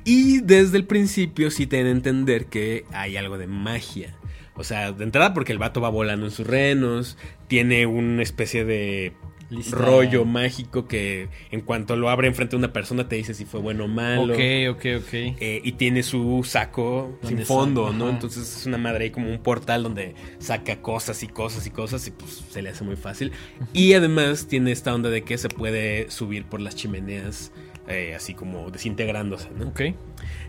Y 0.05 0.41
desde 0.41 0.77
el 0.77 0.87
principio 0.87 1.51
sí 1.51 1.67
te 1.67 1.77
a 1.79 1.89
entender 1.89 2.47
que 2.47 2.85
hay 2.93 3.17
algo 3.17 3.39
de 3.39 3.47
magia. 3.47 4.17
O 4.57 4.65
sea, 4.65 4.93
de 4.93 5.05
entrada 5.05 5.35
porque 5.35 5.53
el 5.53 5.59
vato 5.59 5.81
va 5.81 5.89
volando 5.89 6.27
en 6.27 6.33
sus 6.33 6.47
renos, 6.47 7.17
tiene 7.47 7.87
una 7.87 8.23
especie 8.23 8.65
de 8.65 9.13
Lista. 9.57 9.77
rollo 9.77 10.25
mágico 10.25 10.87
que 10.87 11.29
en 11.51 11.61
cuanto 11.61 11.97
lo 11.97 12.11
abre 12.11 12.29
enfrente 12.29 12.53
de 12.53 12.59
una 12.59 12.73
persona 12.73 13.09
te 13.09 13.17
dice 13.17 13.35
si 13.35 13.45
fue 13.45 13.61
bueno 13.61 13.85
o 13.85 13.89
malo. 13.89 14.35
Ok, 14.35 14.41
ok, 14.71 14.87
ok. 14.99 15.13
Eh, 15.13 15.61
y 15.63 15.73
tiene 15.73 16.03
su 16.03 16.43
saco 16.45 17.19
sin 17.23 17.45
fondo, 17.45 17.93
¿no? 17.93 18.11
Entonces 18.11 18.57
es 18.57 18.67
una 18.67 18.79
madre 18.79 19.05
ahí 19.05 19.11
como 19.11 19.31
un 19.31 19.39
portal 19.39 19.83
donde 19.83 20.15
saca 20.39 20.81
cosas 20.81 21.23
y 21.23 21.29
cosas 21.29 21.67
y 21.67 21.71
cosas 21.71 22.07
y 22.07 22.11
pues 22.11 22.45
se 22.51 22.63
le 22.63 22.71
hace 22.71 22.85
muy 22.85 22.97
fácil. 22.97 23.33
Y 23.73 23.95
además 23.95 24.47
tiene 24.49 24.73
esta 24.73 24.95
onda 24.95 25.11
de 25.11 25.23
que 25.23 25.39
se 25.39 25.49
puede 25.49 26.11
subir 26.11 26.45
por 26.45 26.61
las 26.61 26.77
chimeneas 26.77 27.53
eh, 27.89 28.15
así 28.15 28.35
como 28.35 28.71
desintegrándose, 28.71 29.49
¿no? 29.57 29.69
Ok. 29.69 29.83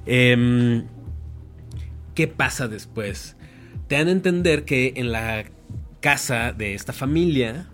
Em, 0.06 0.86
¿Qué 2.14 2.28
pasa 2.28 2.68
después? 2.68 3.36
Te 3.88 3.96
dan 3.96 4.08
a 4.08 4.12
entender 4.12 4.64
que 4.64 4.94
en 4.96 5.12
la 5.12 5.46
casa 6.00 6.54
de 6.54 6.74
esta 6.76 6.94
familia, 6.94 7.68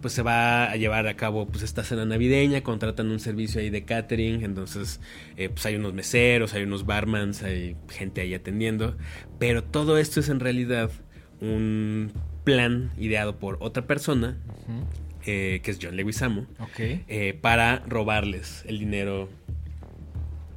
pues 0.00 0.14
se 0.14 0.22
va 0.22 0.70
a 0.70 0.76
llevar 0.76 1.06
a 1.06 1.14
cabo 1.14 1.46
pues 1.46 1.62
esta 1.62 1.84
cena 1.84 2.04
navideña, 2.04 2.62
contratan 2.62 3.10
un 3.10 3.20
servicio 3.20 3.60
ahí 3.60 3.70
de 3.70 3.84
catering, 3.84 4.42
entonces 4.42 5.00
eh, 5.36 5.48
pues 5.48 5.64
hay 5.66 5.76
unos 5.76 5.94
meseros, 5.94 6.54
hay 6.54 6.62
unos 6.62 6.86
barmans, 6.86 7.42
hay 7.42 7.76
gente 7.88 8.20
ahí 8.20 8.34
atendiendo, 8.34 8.96
pero 9.38 9.64
todo 9.64 9.98
esto 9.98 10.20
es 10.20 10.28
en 10.28 10.40
realidad 10.40 10.90
un 11.40 12.12
plan 12.44 12.90
ideado 12.98 13.36
por 13.38 13.58
otra 13.60 13.86
persona, 13.86 14.36
eh, 15.26 15.60
que 15.62 15.70
es 15.70 15.78
John 15.80 15.96
Leguizamo, 15.96 16.46
eh, 16.78 17.38
para 17.40 17.80
robarles 17.86 18.64
el 18.66 18.78
dinero 18.78 19.28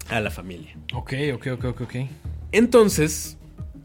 a 0.09 0.19
la 0.19 0.31
familia. 0.31 0.75
Ok, 0.93 1.13
ok, 1.33 1.47
ok, 1.53 1.65
ok, 1.65 1.81
ok. 1.81 1.95
Entonces, 2.51 3.37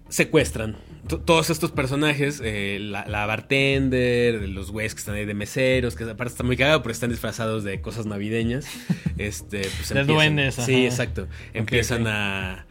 secuestran 0.08 0.76
todos 1.08 1.50
estos 1.50 1.72
personajes, 1.72 2.40
eh, 2.44 2.78
la, 2.80 3.06
la 3.06 3.26
bartender, 3.26 4.48
los 4.48 4.70
güeyes 4.70 4.94
que 4.94 5.00
están 5.00 5.14
ahí 5.14 5.24
de 5.24 5.34
meseros, 5.34 5.96
que 5.96 6.04
aparte 6.04 6.32
está 6.32 6.44
muy 6.44 6.56
cagado 6.56 6.82
porque 6.82 6.92
están 6.92 7.10
disfrazados 7.10 7.64
de 7.64 7.80
cosas 7.80 8.06
navideñas. 8.06 8.66
Este, 9.18 9.62
pues 9.62 9.88
De 9.88 10.04
duendes, 10.04 10.54
Sí, 10.54 10.84
exacto. 10.84 11.26
Empiezan 11.52 12.06
a, 12.06 12.66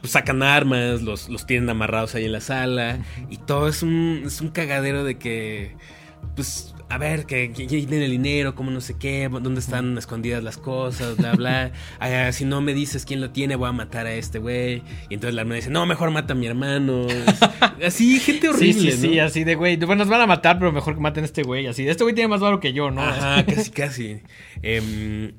pues 0.00 0.12
sacan 0.12 0.42
armas, 0.42 1.02
los, 1.02 1.28
los 1.28 1.44
tienen 1.44 1.68
amarrados 1.68 2.14
ahí 2.14 2.24
en 2.24 2.32
la 2.32 2.40
sala 2.40 3.00
y 3.28 3.36
todo 3.36 3.68
es 3.68 3.82
un, 3.82 4.22
es 4.24 4.40
un 4.40 4.48
cagadero 4.48 5.04
de 5.04 5.18
que, 5.18 5.76
pues, 6.34 6.74
a 6.90 6.96
ver, 6.98 7.26
que 7.26 7.52
que- 7.52 7.66
quién 7.66 7.86
tiene 7.86 8.06
el 8.06 8.10
dinero, 8.10 8.54
cómo 8.54 8.70
no 8.70 8.80
sé 8.80 8.96
qué, 8.98 9.28
dónde 9.30 9.60
están 9.60 9.96
escondidas 9.98 10.42
las 10.42 10.56
cosas, 10.56 11.16
bla, 11.16 11.32
bla. 11.34 11.72
Ah, 12.00 12.32
si 12.32 12.44
no 12.44 12.60
me 12.60 12.72
dices 12.74 13.04
quién 13.04 13.20
lo 13.20 13.30
tiene, 13.30 13.56
voy 13.56 13.68
a 13.68 13.72
matar 13.72 14.06
a 14.06 14.12
este 14.14 14.38
güey. 14.38 14.82
Y 15.10 15.14
entonces 15.14 15.34
la 15.34 15.42
hermana 15.42 15.56
dice, 15.56 15.70
no, 15.70 15.84
mejor 15.86 16.10
mata 16.10 16.32
a 16.32 16.36
mi 16.36 16.46
hermano. 16.46 17.06
Así, 17.84 18.18
gente 18.20 18.48
horrible, 18.48 18.72
sí, 18.72 18.90
sí, 18.92 19.08
sí, 19.10 19.18
así 19.18 19.44
de 19.44 19.54
güey. 19.54 19.76
Bueno, 19.76 19.96
nos 19.96 20.08
van 20.08 20.20
a 20.22 20.26
matar, 20.26 20.58
pero 20.58 20.72
mejor 20.72 20.94
que 20.94 21.00
maten 21.00 21.24
a 21.24 21.26
este 21.26 21.42
güey. 21.42 21.66
Así, 21.66 21.86
este 21.86 22.02
güey 22.04 22.14
tiene 22.14 22.28
más 22.28 22.40
valor 22.40 22.58
que 22.60 22.72
yo, 22.72 22.90
¿no? 22.90 23.02
Ajá, 23.02 23.44
casi, 23.46 23.70
casi. 23.70 24.20
Em, 24.62 25.32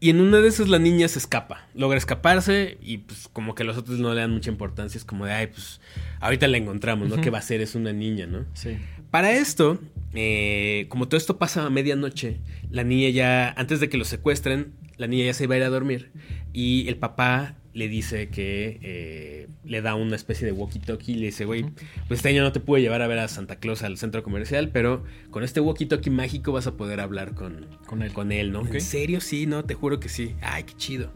y 0.00 0.10
en 0.10 0.20
una 0.20 0.38
de 0.38 0.46
esas 0.48 0.68
la 0.68 0.78
niña 0.78 1.08
se 1.08 1.18
escapa, 1.18 1.66
logra 1.74 1.98
escaparse 1.98 2.78
y 2.80 2.98
pues 2.98 3.28
como 3.32 3.56
que 3.56 3.64
los 3.64 3.76
otros 3.76 3.98
no 3.98 4.14
le 4.14 4.20
dan 4.20 4.30
mucha 4.30 4.48
importancia, 4.50 4.96
es 4.96 5.04
como 5.04 5.26
de, 5.26 5.32
ay, 5.32 5.46
pues 5.48 5.80
ahorita 6.20 6.46
la 6.46 6.56
encontramos, 6.58 7.08
¿no? 7.08 7.20
¿Qué 7.20 7.30
va 7.30 7.38
a 7.38 7.42
ser? 7.42 7.60
Es 7.60 7.74
una 7.74 7.92
niña, 7.92 8.26
¿no? 8.26 8.44
Sí. 8.54 8.78
Para 9.10 9.32
esto, 9.32 9.80
eh, 10.14 10.86
como 10.88 11.08
todo 11.08 11.18
esto 11.18 11.38
pasa 11.38 11.66
a 11.66 11.70
medianoche, 11.70 12.40
la 12.70 12.84
niña 12.84 13.10
ya, 13.10 13.50
antes 13.52 13.80
de 13.80 13.88
que 13.88 13.96
lo 13.98 14.04
secuestren, 14.04 14.72
la 14.96 15.06
niña 15.06 15.26
ya 15.26 15.34
se 15.34 15.44
iba 15.44 15.54
a 15.54 15.58
ir 15.58 15.64
a 15.64 15.68
dormir 15.68 16.10
y 16.52 16.88
el 16.88 16.96
papá 16.96 17.56
le 17.74 17.88
dice 17.88 18.28
que 18.28 18.80
eh, 18.82 19.48
le 19.64 19.82
da 19.82 19.94
una 19.94 20.16
especie 20.16 20.46
de 20.46 20.52
walkie-talkie 20.52 21.10
y 21.10 21.14
le 21.14 21.26
dice, 21.26 21.44
güey, 21.44 21.64
pues 22.08 22.18
este 22.18 22.30
año 22.30 22.42
no 22.42 22.50
te 22.50 22.58
pude 22.58 22.80
llevar 22.80 23.02
a 23.02 23.06
ver 23.06 23.20
a 23.20 23.28
Santa 23.28 23.56
Claus 23.56 23.82
al 23.84 23.96
centro 23.98 24.24
comercial, 24.24 24.70
pero 24.70 25.04
con 25.30 25.44
este 25.44 25.60
walkie-talkie 25.60 26.10
mágico 26.10 26.50
vas 26.50 26.66
a 26.66 26.76
poder 26.76 26.98
hablar 26.98 27.34
con, 27.34 27.66
Con 27.86 28.02
él. 28.02 28.12
con 28.12 28.32
él, 28.32 28.50
¿no? 28.50 28.62
Ok. 28.62 28.74
¿En 28.74 28.80
serio? 28.80 29.20
Sí, 29.20 29.46
no, 29.46 29.64
te 29.64 29.74
juro 29.74 30.00
que 30.00 30.08
sí. 30.08 30.34
Ay, 30.40 30.64
qué 30.64 30.74
chido. 30.74 31.12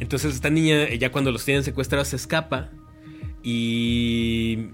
Entonces 0.00 0.34
esta 0.34 0.48
niña, 0.48 0.84
eh, 0.84 0.98
ya 0.98 1.12
cuando 1.12 1.32
los 1.32 1.44
tienen 1.44 1.64
secuestrados, 1.64 2.08
se 2.08 2.16
escapa 2.16 2.70
y 3.42 4.68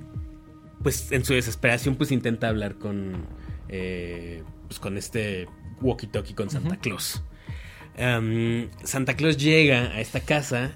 pues 0.83 1.13
en 1.13 1.25
su 1.25 1.35
desesperación 1.35 1.97
pues 1.97 2.11
intenta 2.13 2.49
hablar 2.49 2.77
con 2.77 3.27
eh, 3.69 4.43
pues 4.69 4.79
con 4.81 4.97
este 4.99 5.47
walkie-talkie 5.81 6.35
con 6.35 6.51
Santa. 6.51 6.77
Claus. 6.77 7.23
Santa 8.85 9.15
Claus 9.17 9.37
llega 9.37 9.93
a 9.93 10.01
esta 10.01 10.21
casa 10.21 10.73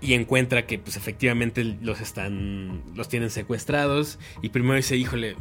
y 0.00 0.14
encuentra 0.14 0.66
que 0.66 0.78
pues 0.78 0.96
efectivamente 0.96 1.64
los 1.82 2.00
están 2.00 2.82
los 2.94 3.08
tienen 3.08 3.30
secuestrados 3.30 4.18
y 4.42 4.48
primero 4.50 4.76
dice, 4.76 4.96
"Híjole, 4.96 5.36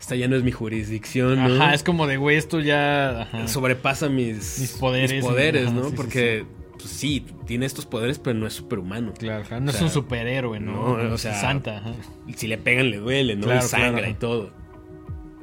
esta 0.00 0.14
ya 0.16 0.28
no 0.28 0.36
es 0.36 0.42
mi 0.42 0.52
jurisdicción, 0.52 1.36
¿no? 1.42 1.62
Ajá, 1.62 1.74
es 1.74 1.82
como 1.82 2.06
de 2.06 2.16
güey, 2.18 2.36
esto 2.36 2.60
ya. 2.60 3.22
Ajá. 3.22 3.48
sobrepasa 3.48 4.08
mis, 4.08 4.58
Mis 4.58 4.72
poderes, 4.72 5.12
mis 5.12 5.24
poderes, 5.24 5.66
ajá, 5.68 5.74
¿no? 5.74 5.84
sí, 5.84 5.90
sí, 5.90 5.96
Porque 5.96 6.44
pues, 6.82 6.94
sí, 6.94 7.24
tiene 7.46 7.66
estos 7.66 7.86
poderes, 7.86 8.18
pero 8.18 8.38
no 8.38 8.46
es 8.46 8.52
superhumano. 8.54 9.14
Claro, 9.14 9.60
no 9.60 9.70
O 9.70 9.74
es 9.74 9.80
un 9.80 9.90
superhéroe, 9.90 10.60
¿no? 10.60 10.98
no, 10.98 11.14
o 11.14 11.18
sea, 11.18 11.34
Santa, 11.34 11.78
ajá. 11.78 11.94
Si 12.36 12.46
le 12.46 12.58
pegan, 12.58 12.90
le 12.90 12.98
duele, 12.98 13.36
¿no? 13.36 13.46
Claro, 13.46 13.64
y 13.64 13.68
sangra 13.68 13.98
claro, 14.00 14.10
y 14.10 14.14
todo. 14.14 14.50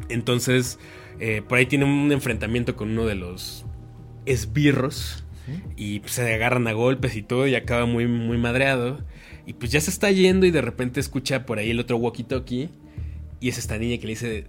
Entonces, 0.10 0.80
eh, 1.20 1.42
por 1.48 1.58
ahí 1.58 1.66
tiene 1.66 1.86
un 1.86 2.12
enfrentamiento 2.12 2.76
con 2.76 2.90
uno 2.90 3.06
de 3.06 3.16
los 3.16 3.66
esbirros. 4.26 5.24
Y 5.76 6.02
pues, 6.02 6.14
se 6.14 6.32
agarran 6.32 6.68
a 6.68 6.74
golpes 6.74 7.16
y 7.16 7.24
todo, 7.24 7.48
y 7.48 7.56
acaba 7.56 7.88
muy, 7.88 8.06
muy 8.06 8.38
madreado. 8.38 9.04
Y 9.48 9.54
pues 9.54 9.72
ya 9.72 9.82
se 9.82 9.90
está 9.90 10.12
yendo, 10.12 10.46
y 10.46 10.52
de 10.52 10.62
repente 10.62 11.00
escucha 11.00 11.48
por 11.48 11.58
ahí 11.58 11.72
el 11.72 11.80
otro 11.80 11.98
walkie-talkie. 11.98 12.70
Y 13.40 13.50
es 13.50 13.58
esta 13.58 13.80
niña 13.80 13.98
que 13.98 14.06
le 14.06 14.12
dice: 14.12 14.48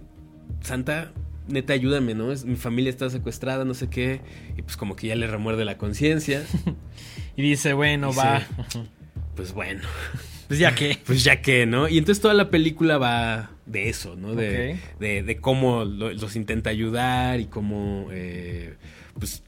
Santa, 0.59 1.11
neta, 1.47 1.73
ayúdame, 1.73 2.13
¿no? 2.15 2.31
Es- 2.31 2.45
mi 2.45 2.55
familia 2.55 2.89
está 2.89 3.09
secuestrada, 3.09 3.65
no 3.65 3.73
sé 3.73 3.89
qué. 3.89 4.21
Y 4.57 4.61
pues 4.61 4.77
como 4.77 4.95
que 4.95 5.07
ya 5.07 5.15
le 5.15 5.27
remuerde 5.27 5.65
la 5.65 5.77
conciencia. 5.77 6.43
Y 7.37 7.41
dice, 7.43 7.71
bueno, 7.73 8.07
Dice, 8.09 8.19
va. 8.19 8.41
Pues 9.35 9.53
bueno. 9.53 9.81
Pues 10.47 10.59
ya 10.59 10.75
que. 10.75 10.97
Pues 11.05 11.23
ya 11.23 11.41
que, 11.41 11.65
¿no? 11.65 11.87
Y 11.87 11.97
entonces 11.97 12.21
toda 12.21 12.33
la 12.33 12.49
película 12.49 12.97
va 12.97 13.51
de 13.65 13.87
eso, 13.87 14.17
¿no? 14.17 14.35
De, 14.35 14.75
de, 14.99 15.23
de 15.23 15.37
cómo 15.37 15.85
lo- 15.85 16.11
los 16.11 16.35
intenta 16.35 16.69
ayudar 16.69 17.39
y 17.39 17.45
cómo, 17.45 18.07
eh, 18.11 18.73
pues, 19.17 19.43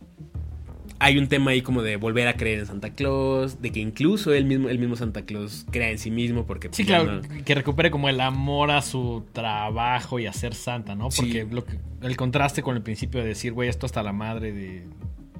hay 1.00 1.18
un 1.18 1.28
tema 1.28 1.52
ahí 1.52 1.62
como 1.62 1.82
de 1.82 1.98
volver 1.98 2.28
a 2.28 2.36
creer 2.36 2.60
en 2.60 2.66
Santa 2.66 2.92
Claus, 2.92 3.62
de 3.62 3.72
que 3.72 3.80
incluso 3.80 4.34
el 4.34 4.46
mismo, 4.46 4.70
el 4.70 4.80
mismo 4.80 4.96
Santa 4.96 5.24
Claus 5.24 5.66
crea 5.72 5.90
en 5.92 5.98
sí 5.98 6.12
mismo 6.12 6.46
porque... 6.46 6.70
Sí, 6.72 6.84
pues, 6.84 6.88
claro, 6.88 7.22
no- 7.22 7.44
que 7.44 7.56
recupere 7.56 7.92
como 7.92 8.10
el 8.10 8.20
amor 8.22 8.72
a 8.72 8.82
su 8.82 9.24
trabajo 9.34 10.20
y 10.20 10.26
a 10.28 10.34
ser 10.34 10.54
santa, 10.56 10.96
¿no? 10.96 11.10
Porque 11.10 11.44
Sí. 11.44 11.48
lo 11.54 11.66
que- 11.66 11.78
el 12.02 12.16
contraste 12.18 12.62
con 12.64 12.76
el 12.76 12.82
principio 12.84 13.22
de 13.22 13.28
decir, 13.28 13.54
güey, 13.54 13.70
esto 13.70 13.86
hasta 13.86 14.02
la 14.04 14.14
madre 14.14 14.52
de, 14.54 14.84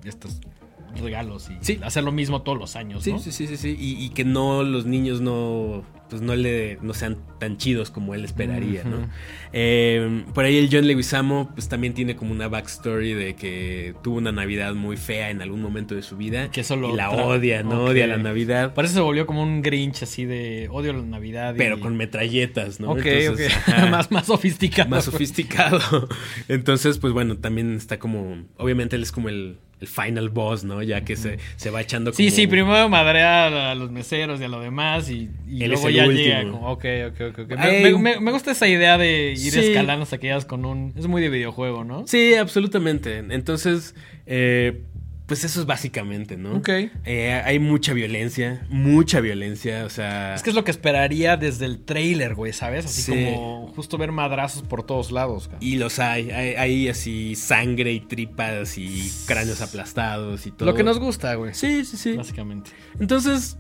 de 0.04 0.10
estos 0.10 0.40
regalos 1.02 1.50
y 1.50 1.58
Sí. 1.62 1.80
hacer 1.84 2.04
lo 2.04 2.12
mismo 2.12 2.42
todos 2.42 2.58
los 2.58 2.76
años, 2.76 3.04
Sí, 3.04 3.12
¿no? 3.14 3.20
sí, 3.20 3.32
sí, 3.32 3.48
sí, 3.48 3.58
sí. 3.58 3.76
Y, 3.80 4.04
y 4.04 4.10
que 4.10 4.24
no, 4.24 4.64
los 4.64 4.86
niños 4.86 5.22
no, 5.22 5.84
pues 6.10 6.22
no 6.22 6.36
le, 6.36 6.78
no 6.82 6.94
sean 6.94 7.18
tan 7.40 7.58
chidos 7.58 7.90
como 7.90 8.14
él 8.14 8.24
esperaría. 8.26 8.84
¿no? 8.84 9.10
Eh, 9.52 10.24
por 10.34 10.46
ahí 10.46 10.58
el 10.58 10.70
John 10.72 10.86
Leguizamo, 10.88 11.52
pues 11.54 11.68
también 11.70 11.94
tiene 11.94 12.16
como 12.16 12.32
una 12.32 12.48
backstory 12.48 13.14
de 13.14 13.36
que 13.36 13.96
tuvo 14.04 14.18
una 14.18 14.32
Navidad 14.32 14.74
muy 14.76 14.98
fea 14.98 15.30
en 15.30 15.42
algún 15.42 15.62
momento 15.62 15.96
de 15.96 16.02
su 16.02 16.16
vida. 16.18 16.50
Que 16.52 16.62
eso 16.62 16.76
lo 16.76 16.92
y 16.94 16.96
la 16.96 17.10
odia, 17.12 17.64
¿no? 17.64 17.84
Odia 17.86 18.08
la 18.08 18.18
Navidad. 18.18 18.74
Por 18.74 18.86
eso 18.86 18.94
se 18.96 19.00
volvió 19.02 19.26
como 19.26 19.42
un 19.44 19.62
Grinch 19.62 20.04
así 20.04 20.26
de 20.26 20.68
odio 20.72 20.94
la 20.94 21.02
Navidad. 21.02 21.56
y- 21.56 21.58
Pero 21.58 21.80
con 21.80 21.96
metralletas, 21.98 22.80
¿no? 22.80 22.92
Ok, 22.92 23.06
Entonces, 23.06 23.54
ok. 23.56 23.64
ajá. 23.74 23.86
más, 23.88 24.12
más 24.12 24.26
sofisticado. 24.28 24.90
más 24.90 25.06
sofisticado. 25.06 25.80
Entonces, 26.48 26.98
pues 27.00 27.14
bueno, 27.14 27.38
también 27.38 27.74
está 27.76 27.98
como. 28.00 28.44
Obviamente 28.58 28.96
él 28.96 29.04
es 29.04 29.12
como 29.12 29.30
el, 29.30 29.58
el 29.84 29.88
final 29.88 30.30
boss, 30.30 30.64
¿no? 30.64 30.82
Ya 30.82 31.02
que 31.06 31.16
se, 31.16 31.38
se 31.56 31.70
va 31.70 31.82
echando 31.82 32.12
como. 32.12 32.18
Sí, 32.18 32.30
sí, 32.32 32.48
primero 32.48 32.90
madrea 32.90 33.72
a 33.72 33.76
los 33.76 33.92
meseros 33.92 34.40
y 34.42 34.44
a 34.46 34.48
lo 34.48 34.60
demás 34.60 35.10
y, 35.10 35.30
luego 35.48 35.90
ya 35.90 36.08
último. 36.08 36.24
llega 36.26 36.44
como, 36.44 36.72
ok, 36.72 36.86
ok, 37.10 37.22
ok. 37.32 37.40
ok. 37.40 37.60
Me, 37.60 37.82
me- 37.92 37.98
me- 38.00 38.20
me 38.20 38.32
gusta 38.32 38.52
esa 38.52 38.68
idea 38.68 38.98
de 38.98 39.32
ir 39.32 39.38
Sí. 39.52 39.60
escalando 39.60 40.04
hasta 40.04 40.18
que 40.18 40.28
llegas 40.28 40.46
con 40.46 40.66
un... 40.66 40.94
Es 40.98 41.08
muy 41.08 41.22
de 41.22 41.30
videojuego, 41.30 41.84
¿no? 41.84 42.08
Sí, 42.08 42.34
absolutamente. 42.36 43.18
Entonces, 43.18 43.96
eh, 44.26 44.82
pues 45.34 45.46
eso 45.46 45.62
es 45.62 45.66
básicamente, 45.66 46.38
¿no? 46.38 46.58
Ok. 46.58 46.70
Eh, 47.06 47.42
hay 47.44 47.58
mucha 47.58 47.94
violencia, 47.94 48.68
mucha 48.70 49.20
violencia, 49.20 49.84
o 49.84 49.90
sea. 49.90 50.36
Es 50.36 50.44
que 50.44 50.52
es 50.52 50.56
lo 50.56 50.64
que 50.64 50.70
esperaría 50.70 51.38
desde 51.38 51.66
el 51.66 51.80
trailer, 51.84 52.36
güey, 52.36 52.54
¿sabes? 52.54 52.86
Así 52.86 53.02
Sí. 53.02 53.12
como 53.12 53.74
justo 53.76 53.98
ver 53.98 54.12
madrazos 54.12 54.62
por 54.62 54.84
todos 54.84 55.12
lados. 55.12 55.50
Y 55.60 55.78
los 55.78 55.98
hay, 55.98 56.30
hay, 56.30 56.54
hay 56.54 56.88
así 56.88 57.34
sangre 57.36 57.94
y 57.94 58.00
tripas 58.02 58.78
y 58.78 59.12
cráneos 59.26 59.60
aplastados 59.62 60.46
y 60.46 60.52
todo. 60.52 60.70
Lo 60.70 60.76
que 60.76 60.84
nos 60.84 61.00
gusta, 61.00 61.34
güey. 61.34 61.56
Sí, 61.56 61.84
sí, 61.84 61.98
sí. 61.98 62.14
Básicamente. 62.16 62.70
Entonces, 63.00 63.58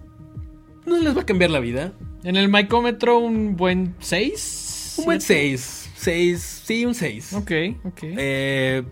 no 0.86 1.00
les 1.00 1.18
va 1.18 1.22
a 1.22 1.26
cambiar 1.26 1.50
la 1.50 1.60
vida. 1.60 1.92
En 2.24 2.36
el 2.36 2.50
micómetro 2.50 3.18
un 3.18 3.56
buen 3.56 3.96
6. 3.98 4.94
Un 5.00 5.06
buen 5.06 5.22
6. 5.22 5.90
6, 5.96 6.62
sí, 6.66 6.86
un 6.86 6.94
6. 6.94 7.34
Ok, 7.34 7.52
ok. 7.84 8.00
Eh, 8.04 8.84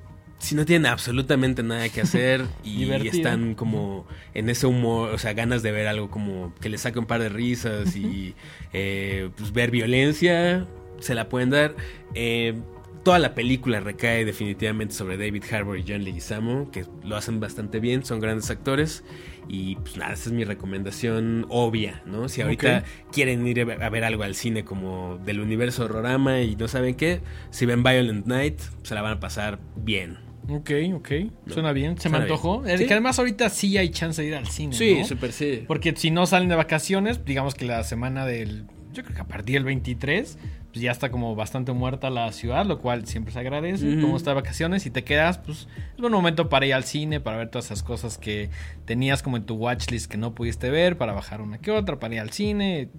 si 0.42 0.56
no 0.56 0.66
tienen 0.66 0.88
absolutamente 0.88 1.62
nada 1.62 1.88
que 1.90 2.02
hacer 2.02 2.46
y 2.64 2.92
están 2.92 3.54
como 3.54 4.06
en 4.34 4.50
ese 4.50 4.66
humor, 4.68 5.12
o 5.12 5.18
sea, 5.18 5.34
ganas 5.34 5.62
de 5.64 5.72
ver 5.72 5.88
algo 5.88 6.10
como 6.10 6.54
que 6.60 6.70
les 6.70 6.82
saque 6.82 7.00
un 7.00 7.06
par 7.06 7.22
de 7.22 7.30
risas 7.30 7.96
y 7.96 8.36
eh, 8.74 9.30
pues 9.38 9.54
ver 9.54 9.72
violencia, 9.72 10.66
se 11.00 11.16
la 11.16 11.30
pueden 11.30 11.52
dar. 11.52 11.76
Eh, 12.16 12.56
toda 13.04 13.20
la 13.20 13.36
película 13.36 13.80
recae 13.80 14.26
definitivamente 14.26 14.96
sobre 14.96 15.18
David 15.18 15.44
Harbour 15.52 15.78
y 15.78 15.86
John 15.88 16.04
Leguizamo, 16.04 16.72
que 16.72 16.86
lo 17.04 17.16
hacen 17.16 17.40
bastante 17.40 17.80
bien, 17.80 18.04
son 18.04 18.20
grandes 18.20 18.50
actores. 18.50 19.04
Y 19.48 19.76
pues 19.76 19.98
nada, 19.98 20.14
esa 20.14 20.30
es 20.30 20.34
mi 20.34 20.44
recomendación 20.44 21.46
obvia, 21.50 22.02
¿no? 22.06 22.30
Si 22.30 22.42
ahorita 22.42 22.84
quieren 23.12 23.46
ir 23.46 23.60
a 23.62 23.90
ver 23.90 24.04
algo 24.04 24.24
al 24.24 24.34
cine 24.36 24.64
como 24.64 25.20
del 25.26 25.40
universo 25.40 25.86
Horrorama 25.86 26.42
y 26.42 26.56
no 26.56 26.68
saben 26.68 26.96
qué, 26.96 27.22
si 27.50 27.66
ven 27.66 27.84
Violent 27.84 28.26
Night, 28.28 28.60
se 28.84 28.96
la 28.96 29.02
van 29.02 29.14
a 29.14 29.20
pasar 29.20 29.60
bien. 29.76 30.31
Ok, 30.52 30.72
ok. 30.96 31.10
Suena 31.48 31.72
bien. 31.72 31.96
Se 31.98 32.04
Suena 32.04 32.20
me 32.20 32.24
antojó. 32.24 32.62
bien. 32.62 32.78
Sí. 32.78 32.86
Que 32.86 32.94
además 32.94 33.20
ahorita 33.20 33.50
sí 33.50 33.78
hay 33.78 33.90
chance 33.90 34.22
de 34.22 34.28
ir 34.28 34.36
al 34.36 34.48
cine. 34.48 34.76
¿no? 35.00 35.06
súper 35.06 35.32
sí. 35.32 35.64
Porque 35.68 35.96
si 35.96 36.12
no 36.12 36.26
salen 36.26 36.50
de 36.50 36.56
vacaciones, 36.56 37.24
digamos 37.26 37.56
que 37.56 37.66
la 37.66 37.84
semana 37.84 38.26
del. 38.26 38.66
Yo 38.94 39.04
creo 39.04 39.16
que 39.16 39.22
a 39.22 39.28
partir 39.28 39.56
del 39.56 39.64
23, 39.64 40.38
pues 40.72 40.82
ya 40.82 40.92
está 40.92 41.12
como 41.12 41.34
bastante 41.36 41.72
muerta 41.72 42.10
la 42.10 42.32
ciudad, 42.34 42.66
lo 42.66 42.80
cual 42.80 43.06
siempre 43.08 43.34
se 43.34 43.40
agradece. 43.40 43.88
Ujú. 43.88 44.02
Como 44.02 44.18
está 44.18 44.32
de 44.32 44.36
vacaciones 44.36 44.86
y 44.86 44.90
te 44.90 45.04
quedas, 45.04 45.38
pues 45.38 45.68
es 45.94 46.00
buen 46.00 46.12
momento 46.12 46.50
para 46.50 46.66
ir 46.66 46.74
al 46.74 46.84
cine, 46.84 47.20
para 47.22 47.38
ver 47.38 47.50
todas 47.50 47.66
esas 47.66 47.84
cosas 47.84 48.18
que 48.18 48.50
tenías 48.86 49.24
como 49.24 49.38
en 49.38 49.46
tu 49.46 49.56
watchlist 49.56 50.12
que 50.12 50.18
no 50.18 50.36
pudiste 50.36 50.70
ver, 50.70 50.98
para 50.98 51.14
bajar 51.14 51.42
una 51.42 51.58
que 51.60 51.72
otra, 51.72 52.00
para 52.00 52.16
ir 52.16 52.20
al 52.20 52.32
cine, 52.32 52.90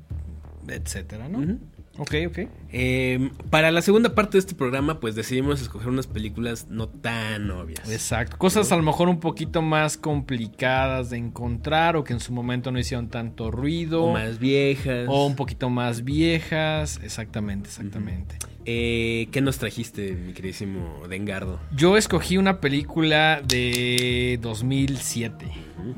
etcétera, 0.69 1.29
¿no? 1.29 1.39
Ujú. 1.39 1.59
Ok, 1.99 2.15
ok. 2.27 2.39
Eh, 2.71 3.31
para 3.51 3.71
la 3.71 3.83
segunda 3.83 4.15
parte 4.15 4.33
de 4.33 4.39
este 4.39 4.55
programa, 4.55 4.99
pues 4.99 5.15
decidimos 5.15 5.61
escoger 5.61 5.89
unas 5.89 6.07
películas 6.07 6.69
no 6.71 6.89
tan 6.89 7.51
obvias. 7.51 7.91
Exacto. 7.91 8.39
Cosas 8.39 8.73
a 8.73 8.77
lo 8.77 8.83
mejor 8.83 9.09
un 9.11 9.21
poquito 9.21 9.61
más 9.61 9.99
complicadas 9.99 11.11
de 11.11 11.19
encontrar 11.19 11.97
o 11.97 12.05
que 12.05 12.15
en 12.15 12.21
su 12.21 12.33
momento 12.33 12.71
no 12.73 12.79
hicieron 12.79 13.09
tanto 13.09 13.51
ruido. 13.51 14.05
O 14.05 14.13
más 14.13 14.39
viejas. 14.39 15.07
O 15.09 15.27
un 15.27 15.37
poquito 15.37 15.69
más 15.69 16.03
viejas. 16.03 16.99
Exactamente, 17.03 17.69
exactamente. 17.69 18.39
Eh, 18.65 19.29
¿Qué 19.33 19.41
nos 19.41 19.59
trajiste, 19.59 20.13
mi 20.13 20.33
queridísimo 20.33 21.03
Dengardo? 21.09 21.59
Yo 21.75 21.97
escogí 21.97 22.39
una 22.39 22.61
película 22.61 23.43
de 23.47 24.39
2007 24.41 25.47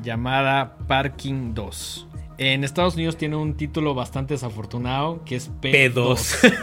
llamada 0.01 0.77
Parking 0.87 1.53
2. 1.53 2.04
En 2.37 2.63
Estados 2.63 2.95
Unidos 2.95 3.17
tiene 3.17 3.35
un 3.37 3.55
título 3.55 3.93
bastante 3.93 4.33
desafortunado 4.33 5.23
que 5.23 5.35
es 5.37 5.51
P2. 5.61 5.93
P2. 5.93 6.53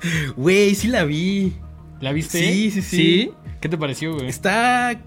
Güey, 0.36 0.74
sí 0.74 0.88
la 0.88 1.04
vi. 1.04 1.52
¿La 2.00 2.12
viste? 2.12 2.38
Sí, 2.38 2.70
sí, 2.70 2.80
sí. 2.82 3.30
¿Qué 3.60 3.68
te 3.68 3.76
pareció, 3.76 4.14
güey? 4.14 4.28
Está 4.28 4.98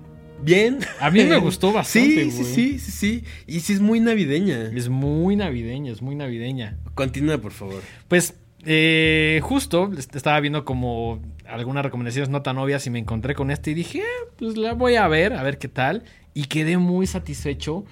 bien. 0.43 0.79
A 0.99 1.09
mí 1.09 1.23
me 1.23 1.37
gustó 1.39 1.71
bastante, 1.73 2.25
Sí, 2.25 2.31
sí, 2.31 2.43
sí, 2.43 2.79
sí, 2.79 2.91
sí. 2.91 3.23
Y 3.47 3.61
sí 3.61 3.73
es 3.73 3.79
muy 3.81 3.99
navideña. 3.99 4.69
Es 4.75 4.89
muy 4.89 5.35
navideña, 5.35 5.91
es 5.91 6.01
muy 6.03 6.13
navideña. 6.15 6.77
Continúa, 6.93 7.39
por 7.39 7.51
favor. 7.53 7.81
Pues 8.07 8.35
eh, 8.65 9.39
justo 9.41 9.91
est- 9.97 10.15
estaba 10.15 10.39
viendo 10.39 10.63
como 10.63 11.19
algunas 11.47 11.83
recomendaciones 11.83 12.29
no 12.29 12.43
tan 12.43 12.57
obvias 12.59 12.85
y 12.85 12.91
me 12.91 12.99
encontré 12.99 13.33
con 13.33 13.49
este 13.49 13.71
y 13.71 13.73
dije, 13.73 14.01
"Ah, 14.03 14.25
pues 14.37 14.57
la 14.57 14.73
voy 14.73 14.95
a 14.95 15.07
ver, 15.07 15.33
a 15.33 15.41
ver 15.41 15.57
qué 15.57 15.67
tal. 15.69 16.03
Y 16.35 16.45
quedé 16.45 16.77
muy 16.77 17.07
satisfecho. 17.07 17.85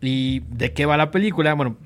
¿Y 0.00 0.40
de 0.40 0.72
qué 0.72 0.86
va 0.86 0.96
la 0.96 1.10
película? 1.10 1.54
Bueno, 1.54 1.76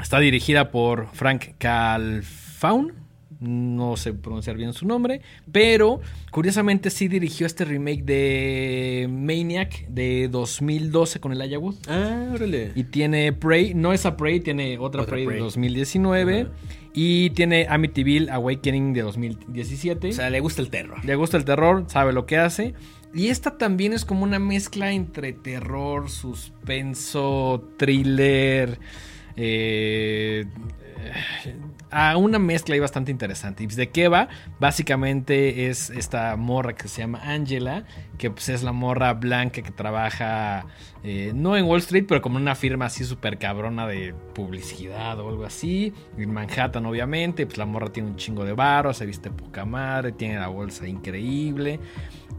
está 0.00 0.18
dirigida 0.20 0.70
por 0.70 1.08
Frank 1.12 1.54
Calfaun. 1.58 2.92
No 3.40 3.96
sé 3.96 4.14
pronunciar 4.14 4.56
bien 4.56 4.72
su 4.72 4.86
nombre, 4.86 5.20
pero 5.52 6.00
curiosamente 6.30 6.88
sí 6.88 7.08
dirigió 7.08 7.46
este 7.46 7.64
remake 7.66 8.02
de 8.02 9.06
Maniac 9.10 9.86
de 9.88 10.28
2012 10.28 11.20
con 11.20 11.32
el 11.32 11.58
Wood. 11.58 11.74
Ah, 11.88 12.28
órale. 12.32 12.72
Y 12.74 12.84
tiene 12.84 13.32
Prey, 13.34 13.74
no 13.74 13.92
esa 13.92 14.16
Prey, 14.16 14.40
tiene 14.40 14.78
otra, 14.78 15.02
Otra 15.02 15.12
Prey, 15.14 15.26
Prey. 15.26 15.36
de 15.36 15.42
2019. 15.42 16.40
Ajá. 16.42 16.50
Y 16.94 17.30
tiene 17.30 17.66
Amityville 17.68 18.30
Awakening 18.30 18.94
de 18.94 19.02
2017. 19.02 20.08
O 20.08 20.12
sea, 20.12 20.30
le 20.30 20.40
gusta 20.40 20.62
el 20.62 20.70
terror. 20.70 21.04
Le 21.04 21.14
gusta 21.16 21.36
el 21.36 21.44
terror, 21.44 21.84
sabe 21.88 22.12
lo 22.12 22.24
que 22.24 22.38
hace. 22.38 22.72
Y 23.14 23.28
esta 23.28 23.56
también 23.56 23.92
es 23.92 24.04
como 24.04 24.24
una 24.24 24.38
mezcla 24.38 24.90
entre 24.90 25.32
terror, 25.32 26.10
suspenso, 26.10 27.70
thriller. 27.78 28.78
eh, 29.36 30.46
a 31.90 32.16
una 32.16 32.38
mezcla 32.38 32.74
ahí 32.74 32.80
bastante 32.80 33.10
interesante. 33.10 33.62
¿Y 33.62 33.66
de 33.66 33.90
qué 33.90 34.08
va? 34.08 34.28
Básicamente 34.58 35.68
es 35.68 35.90
esta 35.90 36.34
morra 36.36 36.74
que 36.74 36.88
se 36.88 37.02
llama 37.02 37.20
Angela, 37.22 37.84
que 38.18 38.30
pues 38.30 38.48
es 38.48 38.62
la 38.62 38.72
morra 38.72 39.12
blanca 39.14 39.62
que 39.62 39.70
trabaja 39.70 40.66
eh, 41.04 41.32
no 41.34 41.56
en 41.56 41.66
Wall 41.66 41.78
Street, 41.80 42.06
pero 42.08 42.20
como 42.20 42.38
en 42.38 42.42
una 42.42 42.54
firma 42.54 42.86
así 42.86 43.04
súper 43.04 43.38
cabrona 43.38 43.86
de 43.86 44.14
publicidad 44.34 45.20
o 45.20 45.28
algo 45.28 45.44
así. 45.44 45.92
En 46.16 46.32
Manhattan, 46.32 46.84
obviamente, 46.86 47.46
pues 47.46 47.58
la 47.58 47.66
morra 47.66 47.92
tiene 47.92 48.08
un 48.08 48.16
chingo 48.16 48.44
de 48.44 48.54
barro, 48.54 48.92
se 48.92 49.06
viste 49.06 49.30
poca 49.30 49.64
madre, 49.64 50.12
tiene 50.12 50.38
la 50.38 50.48
bolsa 50.48 50.88
increíble. 50.88 51.78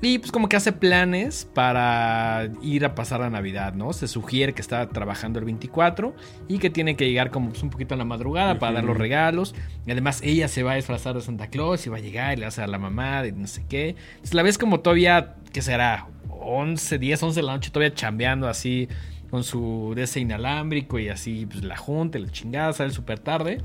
Y 0.06 0.20
pues 0.20 0.32
como 0.32 0.48
que 0.50 0.56
hace 0.56 0.72
planes 0.72 1.50
para 1.52 2.48
ir 2.62 2.86
a 2.86 2.94
pasar 2.94 3.22
la 3.22 3.32
Navidad, 3.32 3.74
¿no? 3.74 3.92
Se 3.92 4.08
sugiere 4.08 4.54
que 4.54 4.62
está 4.62 4.88
trabajando 4.88 5.40
el 5.40 5.46
24 5.46 6.14
y 6.48 6.60
que 6.60 6.70
tiene 6.70 6.96
que 6.96 7.08
llegar 7.08 7.32
como 7.32 7.50
pues, 7.50 7.64
un 7.64 7.72
poquito 7.72 7.96
en 7.96 7.98
la 7.98 8.06
madrugada 8.06 8.60
para 8.60 8.74
dar 8.74 8.84
los 8.84 8.96
regalos. 8.96 9.56
Y 9.88 9.92
además 9.92 10.22
ella 10.22 10.48
se 10.48 10.62
va 10.62 10.74
a 10.74 10.76
disfrazar 10.76 11.16
de 11.16 11.22
Santa 11.22 11.48
Claus 11.48 11.88
y 11.88 11.90
va 11.90 11.98
a 11.98 12.02
llegar 12.02 12.38
y 12.38 12.42
le 12.42 12.48
va 12.48 12.54
a 12.56 12.64
a 12.64 12.68
la 12.68 12.78
mamá 12.78 13.24
de 13.24 13.32
no 13.32 13.48
sé 13.48 13.66
qué. 13.68 13.96
Entonces 14.10 14.36
la 14.36 14.44
ves 14.44 14.60
como 14.60 14.80
todavía, 14.82 15.38
¿qué 15.52 15.64
será? 15.64 16.08
11, 16.30 17.00
10, 17.00 17.24
11 17.24 17.40
de 17.40 17.44
la 17.44 17.54
noche 17.54 17.72
todavía 17.72 17.96
chambeando 17.96 18.48
así 18.48 18.88
con 19.32 19.44
su 19.44 19.96
ese 19.98 20.20
inalámbrico 20.20 21.00
y 21.00 21.10
así 21.10 21.48
pues 21.48 21.64
la 21.64 21.78
junta, 21.78 22.20
la 22.20 22.30
chingada, 22.30 22.74
sale 22.74 22.92
súper 22.92 23.18
tarde. 23.18 23.64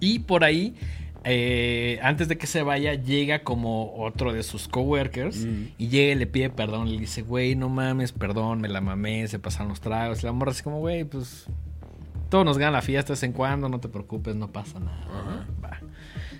Y 0.00 0.18
por 0.18 0.42
ahí, 0.42 0.74
eh, 1.24 1.98
antes 2.02 2.28
de 2.28 2.38
que 2.38 2.46
se 2.46 2.62
vaya, 2.62 2.94
llega 2.94 3.40
como 3.40 3.94
otro 3.96 4.32
de 4.32 4.42
sus 4.42 4.68
coworkers 4.68 5.44
Mm. 5.44 5.64
y 5.78 5.88
llega 5.88 6.12
y 6.12 6.14
le 6.16 6.26
pide 6.26 6.50
perdón. 6.50 6.90
Le 6.90 6.98
dice, 6.98 7.22
güey, 7.22 7.54
no 7.56 7.68
mames, 7.68 8.12
perdón, 8.12 8.60
me 8.60 8.68
la 8.68 8.80
mamé, 8.80 9.26
se 9.28 9.38
pasaron 9.38 9.68
los 9.68 9.80
tragos. 9.80 10.22
Y 10.22 10.26
la 10.26 10.32
morra 10.32 10.52
así 10.52 10.62
como, 10.62 10.78
güey, 10.80 11.04
pues 11.04 11.46
todos 12.28 12.44
nos 12.44 12.58
ganan 12.58 12.74
la 12.74 12.82
fiesta 12.82 13.08
de 13.08 13.14
vez 13.14 13.22
en 13.24 13.32
cuando, 13.32 13.68
no 13.68 13.80
te 13.80 13.88
preocupes, 13.88 14.34
no 14.36 14.50
pasa 14.52 14.78
nada. 14.80 15.46
Va. 15.62 15.78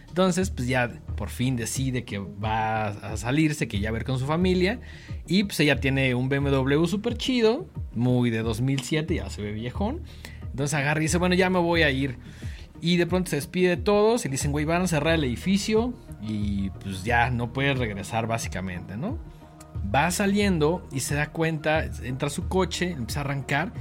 Entonces, 0.08 0.50
pues 0.50 0.66
ya 0.66 0.90
por 1.16 1.28
fin 1.28 1.54
decide 1.56 2.04
que 2.04 2.18
va 2.18 2.88
a 2.88 3.16
salirse, 3.16 3.68
que 3.68 3.78
ya 3.80 3.90
va 3.90 3.96
a 3.96 3.98
ver 3.98 4.04
con 4.04 4.18
su 4.18 4.26
familia. 4.26 4.80
Y 5.28 5.44
pues 5.44 5.60
ella 5.60 5.78
tiene 5.78 6.14
un 6.14 6.28
BMW 6.28 6.84
súper 6.86 7.16
chido, 7.16 7.66
muy 7.94 8.30
de 8.30 8.42
2007, 8.42 9.14
ya 9.14 9.30
se 9.30 9.42
ve 9.42 9.52
viejón. 9.52 10.00
Entonces 10.50 10.74
agarra 10.74 10.98
y 11.00 11.04
dice, 11.04 11.18
bueno, 11.18 11.34
ya 11.36 11.48
me 11.50 11.58
voy 11.60 11.82
a 11.82 11.90
ir. 11.90 12.16
Y 12.80 12.96
de 12.96 13.06
pronto 13.06 13.30
se 13.30 13.36
despide 13.36 13.70
de 13.70 13.76
todos 13.76 14.24
y 14.24 14.28
le 14.28 14.32
dicen, 14.32 14.52
güey, 14.52 14.64
van 14.64 14.82
a 14.82 14.86
cerrar 14.86 15.14
el 15.14 15.24
edificio 15.24 15.92
y 16.22 16.70
pues 16.70 17.04
ya 17.04 17.30
no 17.30 17.52
puedes 17.52 17.78
regresar 17.78 18.26
básicamente, 18.26 18.96
¿no? 18.96 19.18
Va 19.94 20.10
saliendo 20.10 20.86
y 20.92 21.00
se 21.00 21.14
da 21.14 21.30
cuenta, 21.30 21.84
entra 22.02 22.28
a 22.28 22.30
su 22.30 22.48
coche, 22.48 22.90
empieza 22.92 23.20
a 23.20 23.24
arrancar 23.24 23.72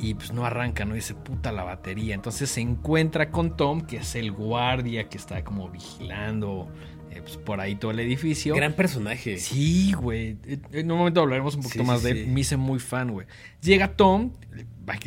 y 0.00 0.14
pues 0.14 0.32
no 0.32 0.44
arranca, 0.44 0.84
no 0.84 0.94
dice 0.94 1.14
puta 1.14 1.50
la 1.52 1.64
batería. 1.64 2.14
Entonces 2.14 2.48
se 2.50 2.60
encuentra 2.60 3.30
con 3.30 3.56
Tom, 3.56 3.80
que 3.80 3.96
es 3.98 4.14
el 4.14 4.30
guardia 4.30 5.08
que 5.08 5.18
está 5.18 5.42
como 5.42 5.68
vigilando 5.68 6.68
eh, 7.10 7.20
pues, 7.22 7.36
por 7.38 7.60
ahí 7.60 7.74
todo 7.74 7.90
el 7.90 7.98
edificio. 8.00 8.54
Gran 8.54 8.74
personaje. 8.74 9.38
Sí, 9.38 9.92
güey. 9.92 10.36
En 10.72 10.90
un 10.92 10.98
momento 10.98 11.20
hablaremos 11.20 11.56
un 11.56 11.62
poquito 11.62 11.82
Sí, 11.82 11.88
más 11.88 12.00
sí, 12.00 12.06
de 12.06 12.10
él. 12.12 12.24
sí. 12.26 12.30
Me 12.30 12.40
hice 12.40 12.56
muy 12.56 12.78
fan, 12.78 13.10
güey. 13.10 13.26
Llega 13.60 13.88
Tom, 13.88 14.32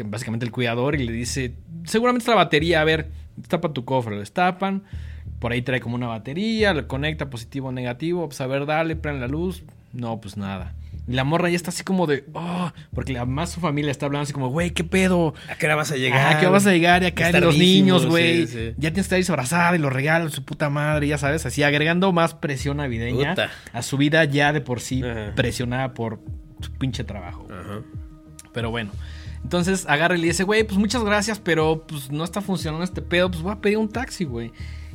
básicamente 0.06 0.46
el 0.46 0.52
cuidador, 0.52 0.96
y 0.96 1.06
le 1.06 1.12
dice: 1.12 1.54
Seguramente 1.86 2.24
es 2.24 2.28
la 2.30 2.36
batería, 2.36 2.82
a 2.82 2.84
ver, 2.84 3.10
tapa 3.48 3.74
tu 3.74 3.86
cofre. 3.86 4.14
Lo 4.16 4.20
destapan. 4.20 4.84
Por 5.40 5.52
ahí 5.52 5.62
trae 5.64 5.80
como 5.80 5.96
una 5.96 6.08
batería, 6.08 6.74
lo 6.74 6.88
conecta 6.88 7.30
positivo 7.30 7.70
o 7.70 7.72
negativo. 7.72 8.28
Pues 8.28 8.40
a 8.42 8.48
ver, 8.48 8.66
dale, 8.66 8.96
prende 8.96 9.22
la 9.22 9.28
luz. 9.28 9.64
No, 9.92 10.22
pues 10.22 10.38
nada. 10.38 10.76
Y 11.08 11.14
la 11.14 11.24
morra 11.24 11.50
ya 11.50 11.56
está 11.56 11.72
así 11.72 11.84
como 11.84 12.06
de, 12.06 12.26
oh, 12.34 12.72
porque 12.94 13.18
además 13.18 13.50
su 13.50 13.60
familia 13.60 13.90
está 13.90 14.06
hablando 14.06 14.24
así 14.24 14.34
como, 14.34 14.50
güey, 14.50 14.70
¿qué 14.70 14.84
pedo? 14.84 15.34
¿A 15.50 15.56
qué 15.56 15.66
hora 15.66 15.76
vas 15.76 15.92
a 15.92 15.96
llegar? 15.98 16.36
Ah, 16.36 16.40
que 16.40 16.46
vas 16.46 16.66
a 16.68 16.72
llegar 16.72 17.02
y 17.02 17.08
acá 17.08 17.32
de 17.32 17.42
los 17.42 17.58
niños, 17.58 18.06
güey. 18.06 18.46
sí. 18.46 18.74
Ya 18.78 18.92
tienes 18.92 18.94
que 18.94 19.02
estar 19.02 19.18
disfrazada 19.18 19.76
y 19.76 19.80
los 19.80 19.92
regalos, 19.92 20.34
su 20.34 20.46
puta 20.46 20.70
madre, 20.70 21.08
ya 21.08 21.18
sabes, 21.18 21.46
así 21.46 21.64
agregando 21.64 22.12
más 22.12 22.36
presión 22.36 22.78
navideña 22.78 23.32
Puta. 23.32 23.50
a 23.74 23.82
su 23.82 23.98
vida 23.98 24.24
ya 24.26 24.54
de 24.54 24.62
por 24.62 24.80
sí 24.80 25.02
Ajá. 25.04 25.34
presionada 25.36 25.94
por 25.96 26.20
su 26.62 26.72
pinche 26.74 27.04
trabajo. 27.04 27.48
Ajá. 27.50 27.82
Pero 28.54 28.70
bueno. 28.70 28.92
Entonces 29.44 29.86
agarra 29.88 30.18
y 30.18 30.22
le 30.22 30.28
dice, 30.28 30.44
güey, 30.44 30.64
pues 30.64 30.78
muchas 30.78 31.04
gracias, 31.04 31.39
pero 31.39 31.86
pues 31.88 32.12
no 32.12 32.24
está 32.24 32.42
funcionando 32.42 32.84
este 32.84 33.02
pedo, 33.02 33.30
pues 33.30 33.44
voy 33.44 33.54
a 33.54 33.62
pedir 33.62 33.78
un 33.78 33.89
taxi, 33.89 34.24
güey. 34.24 34.52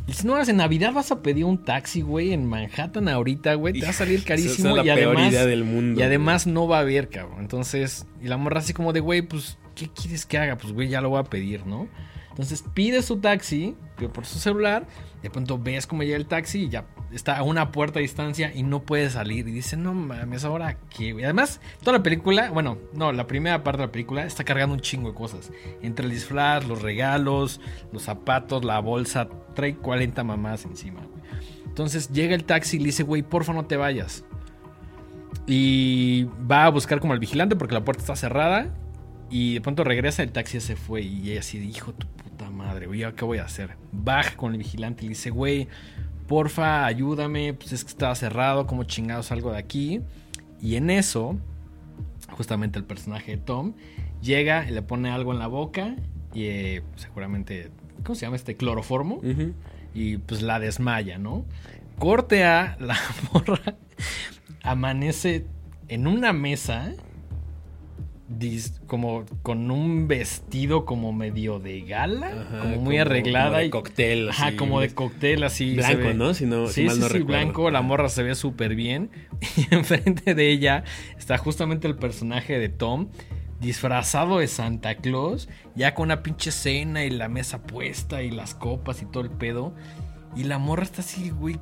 Y 0.09 0.13
si 0.13 0.27
no, 0.27 0.41
en 0.41 0.57
Navidad 0.57 0.93
vas 0.93 1.11
a 1.11 1.21
pedir 1.21 1.45
un 1.45 1.59
taxi, 1.59 2.01
güey, 2.01 2.33
en 2.33 2.47
Manhattan 2.47 3.09
ahorita, 3.09 3.55
güey, 3.55 3.75
te 3.75 3.85
va 3.85 3.91
a 3.91 3.93
salir 3.93 4.21
Esa 4.21 4.29
carísimo 4.29 4.71
es 4.71 4.77
la 4.77 4.83
y 4.83 4.97
peor 4.97 5.17
además 5.17 5.33
idea 5.33 5.47
del 5.47 5.65
mundo, 5.65 6.01
y 6.01 6.05
además 6.05 6.47
no 6.47 6.69
va 6.69 6.79
a 6.79 6.81
haber, 6.83 7.09
cabrón. 7.09 7.41
Entonces, 7.41 8.07
y 8.23 8.29
la 8.29 8.37
morra 8.37 8.61
así 8.61 8.73
como 8.73 8.93
de, 8.93 9.01
güey, 9.01 9.23
pues 9.23 9.59
¿qué 9.77 9.89
quieres 9.89 10.27
que 10.27 10.39
haga? 10.39 10.57
Pues 10.57 10.73
güey, 10.73 10.89
ya 10.89 11.01
lo 11.01 11.11
voy 11.11 11.21
a 11.21 11.25
pedir, 11.25 11.65
¿no? 11.67 11.87
Entonces 12.31 12.65
pide 12.75 13.01
su 13.03 13.19
taxi 13.19 13.77
por 14.13 14.27
su 14.27 14.39
celular. 14.39 14.87
De 15.23 15.31
pronto 15.31 15.59
ves 15.59 15.87
cómo 15.87 16.03
llega 16.03 16.17
el 16.17 16.27
taxi 16.27 16.65
y 16.65 16.69
ya 16.69 16.85
está 17.13 17.39
a 17.39 17.43
una 17.43 17.73
puerta 17.73 17.99
de 17.99 18.03
distancia 18.03 18.53
y 18.55 18.63
no 18.63 18.83
puede 18.83 19.09
salir. 19.09 19.49
Y 19.49 19.53
dice, 19.53 19.77
no 19.77 19.95
mames, 19.95 20.45
ahora 20.45 20.77
qué, 20.95 21.13
güey. 21.13 21.25
Además, 21.25 21.61
toda 21.81 21.97
la 21.97 22.03
película, 22.03 22.51
bueno, 22.51 22.79
no, 22.93 23.13
la 23.13 23.27
primera 23.27 23.65
parte 23.65 23.81
de 23.81 23.87
la 23.87 23.93
película 23.93 24.25
está 24.25 24.45
cargando 24.45 24.75
un 24.75 24.81
chingo 24.81 25.09
de 25.09 25.15
cosas. 25.15 25.51
Entre 25.81 26.05
el 26.05 26.13
disfraz, 26.13 26.67
los 26.67 26.83
regalos, 26.83 27.61
los 27.93 28.03
zapatos, 28.03 28.65
la 28.65 28.81
bolsa, 28.81 29.29
trae 29.55 29.77
40 29.77 30.23
mamás 30.25 30.65
encima, 30.65 31.01
güey. 31.01 31.23
Entonces 31.65 32.11
llega 32.11 32.35
el 32.35 32.45
taxi 32.45 32.77
y 32.77 32.81
le 32.81 32.87
dice, 32.87 33.03
güey, 33.03 33.23
porfa 33.23 33.53
no 33.53 33.65
te 33.65 33.77
vayas. 33.77 34.25
Y 35.47 36.25
va 36.51 36.65
a 36.67 36.71
buscar 36.71 37.01
como 37.01 37.13
al 37.13 37.19
vigilante 37.19 37.57
porque 37.57 37.75
la 37.75 37.85
puerta 37.85 38.03
está 38.03 38.17
cerrada. 38.17 38.75
Y 39.31 39.55
de 39.55 39.61
pronto 39.61 39.85
regresa, 39.85 40.23
el 40.23 40.33
taxi 40.33 40.61
se 40.61 40.77
fue. 40.77 41.03
Y 41.03 41.31
ella 41.31 41.41
así, 41.41 41.59
hijo 41.59 41.93
de 41.93 41.99
tu 41.99 42.07
puta 42.07 42.51
madre, 42.51 42.87
güey, 42.87 43.05
¿qué 43.15 43.25
voy 43.25 43.39
a 43.39 43.45
hacer? 43.45 43.77
Baja 43.93 44.37
con 44.37 44.53
el 44.53 44.59
vigilante 44.59 45.05
y 45.05 45.09
le 45.09 45.11
dice, 45.11 45.31
güey, 45.31 45.69
porfa, 46.27 46.87
ayúdame. 46.87 47.55
Pues 47.55 47.73
es 47.73 47.85
que 47.85 47.91
estaba 47.91 48.15
cerrado, 48.15 48.67
como 48.67 48.85
chingados 48.85 49.27
salgo 49.27 49.53
de 49.53 49.59
aquí. 49.59 50.01
Y 50.61 50.77
en 50.77 50.91
eso, 50.91 51.37
justamente 52.31 52.79
el 52.79 52.85
personaje 52.85 53.33
de 53.33 53.39
Tom 53.39 53.75
llega 54.23 54.69
y 54.69 54.73
le 54.73 54.83
pone 54.83 55.11
algo 55.11 55.33
en 55.33 55.39
la 55.39 55.47
boca. 55.47 55.97
Y 56.33 56.45
eh, 56.45 56.83
seguramente, 56.97 57.71
¿cómo 58.05 58.15
se 58.15 58.27
llama 58.27 58.37
este? 58.37 58.57
Cloroformo 58.57 59.21
y 59.97 60.19
pues 60.19 60.43
la 60.43 60.61
desmaya, 60.61 61.19
¿no? 61.19 61.47
Corte 61.99 62.45
a 62.45 62.77
la 62.79 62.99
morra, 63.33 63.77
amanece 64.63 65.47
en 65.89 66.07
una 66.07 66.35
mesa, 66.35 66.93
como 68.87 69.25
con 69.43 69.71
un 69.71 70.09
vestido 70.09 70.85
como 70.85 71.13
medio 71.13 71.59
de 71.61 71.83
gala, 71.83 72.27
Ajá, 72.49 72.61
como 72.63 72.77
muy 72.79 72.99
arreglada 72.99 73.47
como 73.51 73.59
de 73.59 73.67
y 73.67 73.71
cóctel, 73.71 74.29
Ajá, 74.31 74.57
como 74.57 74.81
de 74.81 74.91
cóctel 74.95 75.45
así. 75.45 75.71
se 75.71 75.77
Blanco, 75.77 75.99
ve. 76.09 76.15
¿no? 76.15 76.35
Si 76.35 76.45
no- 76.47 76.67
si 76.67 76.75
sí, 76.75 76.85
mal 76.87 76.95
sí, 76.97 77.01
no 77.01 77.07
sí, 77.09 77.13
recuerdo. 77.19 77.27
blanco, 77.45 77.71
la 77.71 77.83
morra 77.83 78.09
se 78.09 78.23
ve 78.23 78.35
súper 78.35 78.75
bien. 78.75 79.11
Y 79.57 79.73
enfrente 79.75 80.35
de 80.35 80.51
ella 80.51 80.85
está 81.19 81.39
justamente 81.39 81.87
el 81.87 81.95
personaje 81.97 82.59
de 82.59 82.69
Tom, 82.69 83.09
disfrazado 83.61 84.39
de 84.39 84.49
Santa 84.49 84.97
Claus, 84.97 85.49
ya 85.75 85.95
con 85.95 86.07
una 86.07 86.23
pinche 86.23 86.51
cena 86.51 87.05
y 87.05 87.11
la 87.11 87.29
mesa 87.29 87.63
puesta 87.63 88.23
y 88.23 88.31
las 88.31 88.55
copas 88.55 89.03
y 89.03 89.07
todo 89.07 89.23
el 89.23 89.31
pedo. 89.31 89.75
Y 90.35 90.45
la 90.45 90.59
morra 90.59 90.83
está 90.83 91.01
así, 91.01 91.31
güey, 91.31 91.59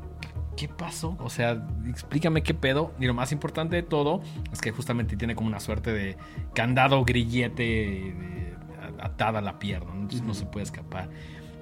¿qué 0.57 0.69
pasó? 0.69 1.17
O 1.21 1.31
sea, 1.31 1.67
explícame 1.89 2.43
qué 2.43 2.55
pedo. 2.55 2.93
Y 3.01 3.07
lo 3.07 3.15
más 3.15 3.33
importante 3.33 3.77
de 3.77 3.83
todo 3.83 4.23
es 4.53 4.61
que 4.61 4.71
justamente 4.71 5.17
tiene 5.17 5.35
como 5.35 5.49
una 5.49 5.61
suerte 5.61 5.93
de 5.93 6.17
candado 6.55 7.05
grillete 7.05 7.63
de- 7.63 8.55
atada 9.01 9.39
a 9.41 9.43
la 9.43 9.59
pierna, 9.59 9.93
¿no? 9.95 10.03
entonces 10.03 10.23
no 10.23 10.35
se 10.35 10.47
puede 10.47 10.65
escapar. 10.65 11.09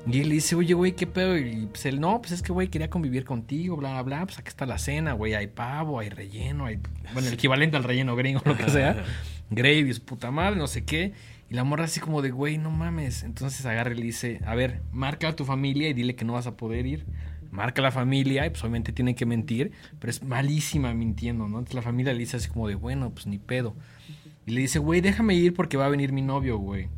Y 0.07 0.21
él 0.21 0.29
le 0.31 0.35
dice, 0.35 0.57
oye, 0.57 0.75
güey, 0.75 0.93
¿qué 0.97 1.07
pedo? 1.07 1.37
Y 1.39 1.67
pues 1.67 1.87
él, 1.87 2.01
no, 2.01 2.21
pues 2.21 2.33
es 2.33 2.43
que, 2.43 2.53
güey, 2.53 2.67
quería 2.69 2.91
convivir 2.91 3.25
contigo, 3.25 3.77
bla, 3.77 3.93
bla, 3.93 4.03
bla. 4.03 4.27
Pues 4.27 4.37
aquí 4.39 4.49
está 4.49 4.67
la 4.67 4.79
cena, 4.79 5.13
güey. 5.13 5.35
Hay 5.35 5.47
pavo, 5.47 6.01
hay 6.01 6.09
relleno, 6.09 6.67
hay... 6.67 6.81
Bueno, 7.13 7.29
el 7.29 7.35
equivalente 7.35 7.77
al 7.77 7.85
relleno 7.85 8.17
gringo, 8.17 8.43
lo 8.45 8.57
que 8.57 8.69
sea. 8.69 9.05
Gravy, 9.51 9.91
es 9.91 10.01
puta 10.01 10.33
madre, 10.33 10.57
no 10.57 10.67
sé 10.67 10.85
qué. 10.85 11.13
Y 11.49 11.55
la 11.55 11.63
morra 11.63 11.85
así 11.85 12.01
como 12.01 12.21
de, 12.21 12.33
güey, 12.33 12.59
no 12.59 12.73
mames. 12.73 13.23
Entonces 13.23 13.65
agarra 13.65 13.93
y 13.93 13.97
le 13.99 14.03
dice, 14.03 14.41
a 14.45 14.57
ver, 14.57 14.83
marca 14.91 15.29
a 15.29 15.37
tu 15.37 15.45
familia 15.45 15.89
y 15.89 15.93
dile 15.93 16.17
que 16.17 16.25
no 16.25 16.33
vas 16.33 16.49
a 16.49 16.57
poder 16.57 16.85
ir. 16.85 17.07
Marca 17.53 17.81
la 17.83 17.93
familia 17.93 18.47
y 18.47 18.51
pues 18.51 18.63
obviamente 18.63 18.93
tienen 18.93 19.15
que 19.15 19.27
mentir, 19.27 19.71
pero 20.01 20.11
es 20.11 20.23
malísima 20.25 20.93
mintiendo, 20.95 21.45
¿no? 21.45 21.59
Entonces 21.59 21.75
la 21.75 21.83
familia 21.83 22.13
le 22.13 22.19
dice 22.19 22.39
así 22.39 22.49
como 22.49 22.67
de, 22.67 22.75
bueno, 22.75 23.11
pues 23.11 23.27
ni 23.27 23.39
pedo. 23.39 23.77
Y 24.47 24.53
le 24.53 24.63
dice, 24.63 24.79
güey, 24.79 25.01
déjame 25.01 25.35
ir 25.35 25.55
porque 25.55 25.77
va 25.77 25.87
a 25.87 25.89
venir 25.89 26.13
mi 26.13 26.23
novio, 26.23 26.59
güey. 26.59 26.89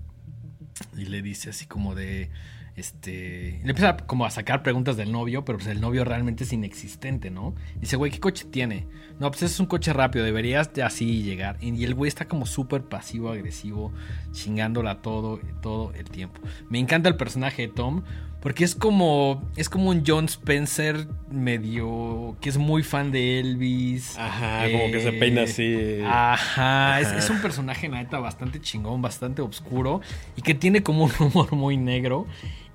Y 0.97 1.07
le 1.07 1.23
dice 1.23 1.51
así 1.51 1.67
como 1.67 1.95
de. 1.95 2.31
Este. 2.77 3.61
Le 3.63 3.71
empieza 3.71 3.97
como 3.99 4.27
a 4.27 4.31
sacar 4.31 4.65
preguntas 4.65 4.97
del 4.97 5.13
novio, 5.13 5.45
pero 5.45 5.59
pues 5.59 5.69
el 5.69 5.81
novio 5.81 6.05
realmente 6.05 6.43
es 6.43 6.53
inexistente, 6.53 7.31
¿no? 7.31 7.55
Dice, 7.81 7.97
güey, 7.97 8.11
¿qué 8.11 8.19
coche 8.19 8.47
tiene? 8.51 8.87
No, 9.21 9.31
pues 9.31 9.45
es 9.45 9.61
un 9.61 9.67
coche 9.67 9.93
rápido, 9.93 10.25
deberías 10.25 10.73
de 10.73 10.83
así 10.83 11.23
llegar. 11.23 11.57
Y 11.61 11.85
el 11.85 11.95
güey 11.95 12.09
está 12.09 12.27
como 12.27 12.47
súper 12.47 12.83
pasivo, 12.83 13.31
agresivo, 13.31 13.93
chingándola 14.33 15.03
todo, 15.03 15.39
todo 15.63 15.93
el 15.95 16.11
tiempo. 16.11 16.41
Me 16.69 16.81
encanta 16.81 17.09
el 17.09 17.17
personaje 17.17 17.63
de 17.63 17.69
Tom, 17.69 18.03
porque 18.45 18.62
es 18.62 18.74
como. 18.74 19.42
Es 19.57 19.70
como 19.70 19.88
un 19.88 20.05
John 20.07 20.26
Spencer 20.26 21.09
medio. 21.30 22.36
que 22.42 22.51
es 22.51 22.59
muy 22.59 22.82
fan 22.82 23.11
de 23.11 23.40
Elvis. 23.40 24.18
Ajá, 24.18 24.70
como 24.70 24.92
que 24.92 25.01
se 25.01 25.12
peina 25.12 25.45
así. 25.45 26.03
Ajá, 26.07 27.01
es, 27.01 27.07
Ajá. 27.07 27.18
es 27.18 27.30
un 27.30 27.40
personaje, 27.40 27.88
neta, 27.88 28.18
bastante 28.18 28.61
chingón, 28.61 29.01
bastante 29.01 29.40
oscuro 29.40 30.03
y 30.36 30.42
que 30.42 30.55
tiene 30.55 30.82
como 30.82 31.05
un 31.05 31.12
humor 31.18 31.53
muy 31.55 31.78
negro 31.78 32.26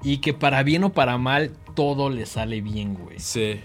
y 0.02 0.18
que 0.18 0.34
para 0.34 0.64
bien 0.64 0.86
o 0.86 0.92
para 0.92 1.20
mal 1.20 1.52
todo 1.76 2.10
le 2.10 2.26
sale 2.26 2.62
bien, 2.62 2.96
güey. 2.96 3.20
Sí. 3.20 3.60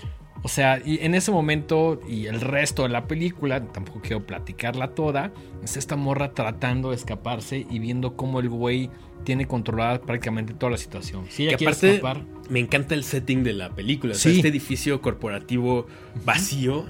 O 0.44 0.48
sea, 0.48 0.78
y 0.84 0.98
en 1.02 1.14
ese 1.14 1.30
momento 1.32 2.00
y 2.06 2.26
el 2.26 2.40
resto 2.42 2.82
de 2.82 2.90
la 2.90 3.06
película, 3.06 3.64
tampoco 3.72 4.00
quiero 4.02 4.26
platicarla 4.26 4.88
toda, 4.94 5.32
es 5.62 5.78
esta 5.78 5.96
morra 5.96 6.34
tratando 6.34 6.90
de 6.90 6.96
escaparse 6.96 7.66
y 7.70 7.78
viendo 7.78 8.14
cómo 8.14 8.40
el 8.40 8.50
güey 8.50 8.90
tiene 9.24 9.46
controlada 9.46 10.02
prácticamente 10.02 10.52
toda 10.52 10.72
la 10.72 10.76
situación. 10.76 11.24
Si 11.30 11.46
ella 11.48 11.56
Que 11.56 11.64
aparte, 11.64 11.94
escapar, 11.94 12.24
me 12.50 12.60
encanta 12.60 12.94
el 12.94 13.04
setting 13.04 13.42
de 13.42 13.54
la 13.54 13.70
película. 13.70 14.12
O 14.12 14.16
sea, 14.16 14.30
Sí. 14.32 14.36
este 14.36 14.48
edificio 14.48 15.00
corporativo 15.00 15.86
vacío. 16.26 16.84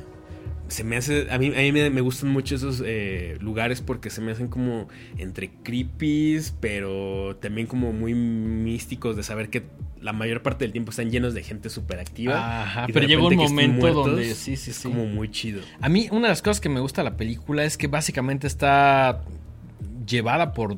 Se 0.68 0.82
me 0.82 0.96
hace. 0.96 1.26
A 1.30 1.38
mí, 1.38 1.48
a 1.48 1.58
mí 1.58 1.72
me, 1.72 1.90
me 1.90 2.00
gustan 2.00 2.30
mucho 2.30 2.54
esos 2.54 2.82
eh, 2.84 3.36
lugares 3.40 3.80
porque 3.80 4.10
se 4.10 4.20
me 4.20 4.32
hacen 4.32 4.48
como 4.48 4.88
entre 5.18 5.50
creepies, 5.62 6.54
pero 6.60 7.36
también 7.36 7.66
como 7.66 7.92
muy 7.92 8.14
místicos 8.14 9.16
de 9.16 9.22
saber 9.22 9.50
que 9.50 9.64
la 10.00 10.12
mayor 10.12 10.42
parte 10.42 10.64
del 10.64 10.72
tiempo 10.72 10.90
están 10.90 11.10
llenos 11.10 11.34
de 11.34 11.42
gente 11.42 11.70
súper 11.70 11.98
activa. 11.98 12.62
Ajá, 12.62 12.86
pero 12.92 13.06
llegó 13.06 13.28
un 13.28 13.36
momento 13.36 13.80
muertos, 13.80 14.06
donde 14.06 14.34
sí, 14.34 14.56
sí, 14.56 14.70
es 14.70 14.76
sí. 14.76 14.88
como 14.88 15.06
muy 15.06 15.30
chido. 15.30 15.62
A 15.80 15.88
mí 15.88 16.08
una 16.10 16.22
de 16.22 16.28
las 16.28 16.42
cosas 16.42 16.60
que 16.60 16.68
me 16.68 16.80
gusta 16.80 17.02
de 17.02 17.10
la 17.10 17.16
película 17.16 17.64
es 17.64 17.76
que 17.76 17.86
básicamente 17.86 18.46
está 18.46 19.22
llevada 20.06 20.52
por, 20.52 20.76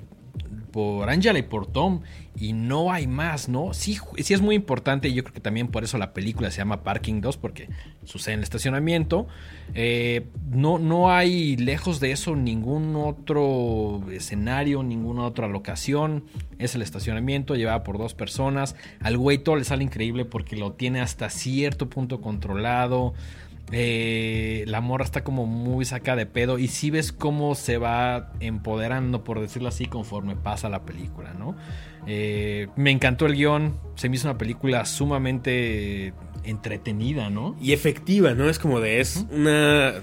por 0.71 1.11
Angela 1.11 1.39
y 1.39 1.43
por 1.43 1.67
Tom 1.67 2.03
y 2.39 2.53
no 2.53 2.93
hay 2.93 3.07
más, 3.07 3.49
¿no? 3.49 3.73
Sí, 3.73 3.99
sí 4.19 4.35
es 4.35 4.41
muy 4.41 4.55
importante 4.55 5.09
y 5.09 5.15
yo 5.15 5.25
creo 5.25 5.35
que 5.35 5.41
también 5.41 5.69
por 5.69 5.85
eso 5.85 5.97
la 5.97 6.13
película 6.13 6.51
se 6.51 6.59
llama 6.59 6.83
Parking 6.83 7.21
2 7.21 7.37
porque 7.39 7.69
sucede 8.05 8.35
en 8.35 8.41
el 8.41 8.45
estacionamiento. 8.45 9.27
Eh, 9.75 10.27
no, 10.51 10.79
no 10.79 11.11
hay 11.11 11.57
lejos 11.57 11.99
de 11.99 12.13
eso 12.13 12.37
ningún 12.37 12.95
otro 12.97 14.03
escenario, 14.11 14.83
ninguna 14.83 15.25
otra 15.25 15.49
locación. 15.49 16.25
Es 16.59 16.75
el 16.75 16.83
estacionamiento 16.83 17.55
llevada 17.55 17.83
por 17.83 17.99
dos 17.99 18.15
personas. 18.15 18.77
Al 19.01 19.17
güey 19.17 19.39
todo 19.39 19.57
le 19.57 19.65
sale 19.65 19.85
increíble 19.85 20.25
porque 20.25 20.57
lo 20.57 20.73
tiene 20.73 21.01
hasta 21.01 21.31
cierto 21.31 21.89
punto 21.89 22.21
controlado. 22.21 23.15
Eh, 23.73 24.65
la 24.69 24.81
morra 24.81 25.05
está 25.05 25.25
como 25.25 25.47
muy 25.47 25.85
saca 25.85 26.15
de 26.15 26.27
pedo 26.27 26.59
y 26.59 26.69
si 26.69 26.91
ves 26.91 27.13
cómo 27.13 27.55
se 27.57 27.79
va 27.79 28.33
empoderando, 28.39 29.25
por 29.25 29.41
decirlo 29.41 29.69
así, 29.69 29.87
conforme 29.87 30.37
pasa 30.37 30.69
la 30.69 30.85
película, 30.85 31.35
¿no? 31.35 31.57
Eh, 32.07 32.69
me 32.77 32.93
encantó 32.93 33.27
el 33.27 33.35
guion, 33.35 33.77
se 33.97 34.09
me 34.09 34.17
hizo 34.17 34.29
una 34.29 34.39
película 34.39 34.85
sumamente 34.85 36.15
entretenida, 36.45 37.29
¿no? 37.31 37.57
Y 37.61 37.73
efectiva, 37.73 38.35
¿no? 38.35 38.49
Es 38.49 38.59
como 38.59 38.81
de. 38.81 39.01
Es 39.01 39.27
una. 39.31 39.95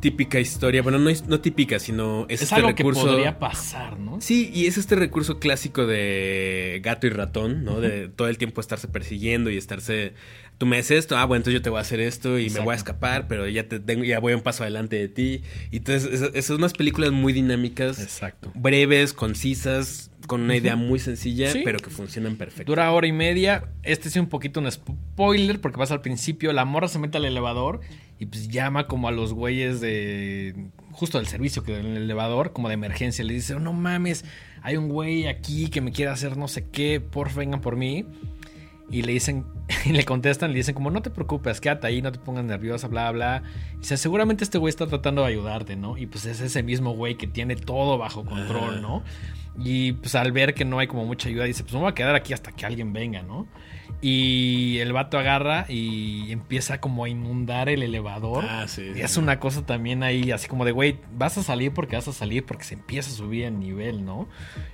Típica 0.00 0.40
historia, 0.40 0.82
bueno, 0.82 0.98
no, 0.98 1.10
es- 1.10 1.26
no 1.26 1.40
típica, 1.40 1.78
sino 1.78 2.22
es, 2.28 2.36
Es 2.36 2.42
este 2.44 2.54
algo 2.56 2.68
recurso. 2.68 3.02
que 3.04 3.10
podría 3.10 3.38
pasar, 3.38 3.98
¿no? 3.98 4.20
Sí, 4.20 4.50
y 4.52 4.66
es 4.66 4.78
este 4.78 4.96
recurso 4.96 5.38
clásico 5.38 5.86
de 5.86 6.80
gato 6.82 7.06
y 7.06 7.10
ratón, 7.10 7.64
¿no? 7.64 7.80
De 7.80 8.08
todo 8.08 8.28
el 8.28 8.38
tiempo 8.38 8.60
estarse 8.60 8.88
persiguiendo 8.88 9.50
y 9.50 9.56
estarse. 9.56 10.14
Tú 10.58 10.66
me 10.66 10.76
haces 10.78 10.98
esto, 10.98 11.16
ah, 11.16 11.24
bueno, 11.24 11.38
entonces 11.40 11.54
yo 11.60 11.62
te 11.62 11.70
voy 11.70 11.78
a 11.78 11.80
hacer 11.82 12.00
esto 12.00 12.38
y 12.38 12.50
me 12.50 12.60
voy 12.60 12.72
a 12.72 12.76
escapar, 12.76 13.28
pero 13.28 13.48
ya 13.48 13.66
te 13.68 13.80
tengo, 13.80 14.04
ya 14.04 14.18
voy 14.20 14.34
un 14.34 14.42
paso 14.42 14.62
adelante 14.62 14.96
de 14.96 15.08
ti. 15.08 15.42
Y 15.70 15.78
entonces, 15.78 16.20
esas 16.34 16.44
son 16.44 16.56
unas 16.56 16.72
películas 16.74 17.12
muy 17.12 17.32
dinámicas, 17.32 17.98
Exacto. 18.00 18.52
breves, 18.54 19.14
concisas, 19.14 20.10
con 20.26 20.42
una 20.42 20.54
idea 20.56 20.76
muy 20.76 20.98
sencilla, 20.98 21.50
Sí. 21.50 21.62
pero 21.64 21.78
que 21.78 21.88
funcionan 21.90 22.36
perfecto. 22.36 22.70
Dura 22.70 22.90
hora 22.92 23.06
y 23.06 23.12
media. 23.12 23.64
Este 23.82 24.10
sí 24.10 24.18
un 24.18 24.28
poquito 24.28 24.60
un 24.60 24.70
spoiler 24.70 25.60
porque 25.60 25.78
pasa 25.78 25.94
al 25.94 26.02
principio. 26.02 26.52
La 26.52 26.64
morra 26.66 26.88
se 26.88 26.98
mete 26.98 27.16
al 27.16 27.24
elevador 27.24 27.80
y 28.20 28.26
pues 28.26 28.48
llama 28.48 28.86
como 28.86 29.08
a 29.08 29.12
los 29.12 29.32
güeyes 29.32 29.80
de... 29.80 30.68
Justo 30.92 31.16
del 31.16 31.26
servicio 31.26 31.64
que 31.64 31.72
del 31.72 31.96
elevador, 31.96 32.52
como 32.52 32.68
de 32.68 32.74
emergencia. 32.74 33.24
Le 33.24 33.32
dice, 33.32 33.54
oh, 33.54 33.60
no 33.60 33.72
mames, 33.72 34.26
hay 34.60 34.76
un 34.76 34.90
güey 34.90 35.26
aquí 35.26 35.70
que 35.70 35.80
me 35.80 35.90
quiere 35.90 36.10
hacer 36.10 36.36
no 36.36 36.46
sé 36.46 36.68
qué, 36.68 37.00
por 37.00 37.32
vengan 37.32 37.62
por 37.62 37.76
mí. 37.76 38.04
Y 38.90 39.02
le 39.02 39.12
dicen, 39.12 39.46
y 39.84 39.90
le 39.90 40.04
contestan, 40.04 40.50
le 40.50 40.56
dicen 40.56 40.74
como, 40.74 40.90
no 40.90 41.02
te 41.02 41.10
preocupes, 41.10 41.60
quédate 41.60 41.86
ahí, 41.86 42.02
no 42.02 42.12
te 42.12 42.18
pongas 42.18 42.44
nerviosa, 42.44 42.88
bla, 42.88 43.10
bla. 43.10 43.42
Y 43.74 43.78
dice, 43.78 43.96
seguramente 43.96 44.44
este 44.44 44.58
güey 44.58 44.70
está 44.70 44.86
tratando 44.86 45.22
de 45.22 45.28
ayudarte, 45.28 45.76
¿no? 45.76 45.96
Y 45.96 46.06
pues 46.06 46.24
es 46.26 46.40
ese 46.40 46.62
mismo 46.62 46.92
güey 46.92 47.16
que 47.16 47.26
tiene 47.26 47.56
todo 47.56 47.98
bajo 47.98 48.24
control, 48.24 48.74
Ajá. 48.74 48.80
¿no? 48.80 49.02
Y 49.62 49.92
pues 49.92 50.14
al 50.14 50.32
ver 50.32 50.54
que 50.54 50.64
no 50.64 50.78
hay 50.78 50.86
como 50.86 51.04
mucha 51.04 51.28
ayuda, 51.28 51.44
dice, 51.44 51.62
pues 51.64 51.74
me 51.74 51.80
voy 51.80 51.90
a 51.90 51.94
quedar 51.94 52.14
aquí 52.14 52.32
hasta 52.32 52.52
que 52.52 52.64
alguien 52.66 52.92
venga, 52.92 53.22
¿no? 53.22 53.46
Y 54.02 54.78
el 54.78 54.94
vato 54.94 55.18
agarra 55.18 55.66
y 55.68 56.32
empieza 56.32 56.80
como 56.80 57.04
a 57.04 57.08
inundar 57.10 57.68
el 57.68 57.82
elevador. 57.82 58.46
Ah, 58.48 58.66
sí, 58.66 58.82
Y 58.82 58.94
sí. 58.94 59.00
es 59.02 59.16
una 59.18 59.38
cosa 59.38 59.66
también 59.66 60.02
ahí, 60.02 60.30
así 60.30 60.48
como 60.48 60.64
de, 60.64 60.72
güey, 60.72 60.98
vas 61.12 61.36
a 61.36 61.42
salir 61.42 61.74
porque 61.74 61.96
vas 61.96 62.08
a 62.08 62.12
salir 62.12 62.46
porque 62.46 62.64
se 62.64 62.74
empieza 62.74 63.10
a 63.10 63.12
subir 63.12 63.44
el 63.44 63.58
nivel, 63.58 64.04
¿no? 64.06 64.26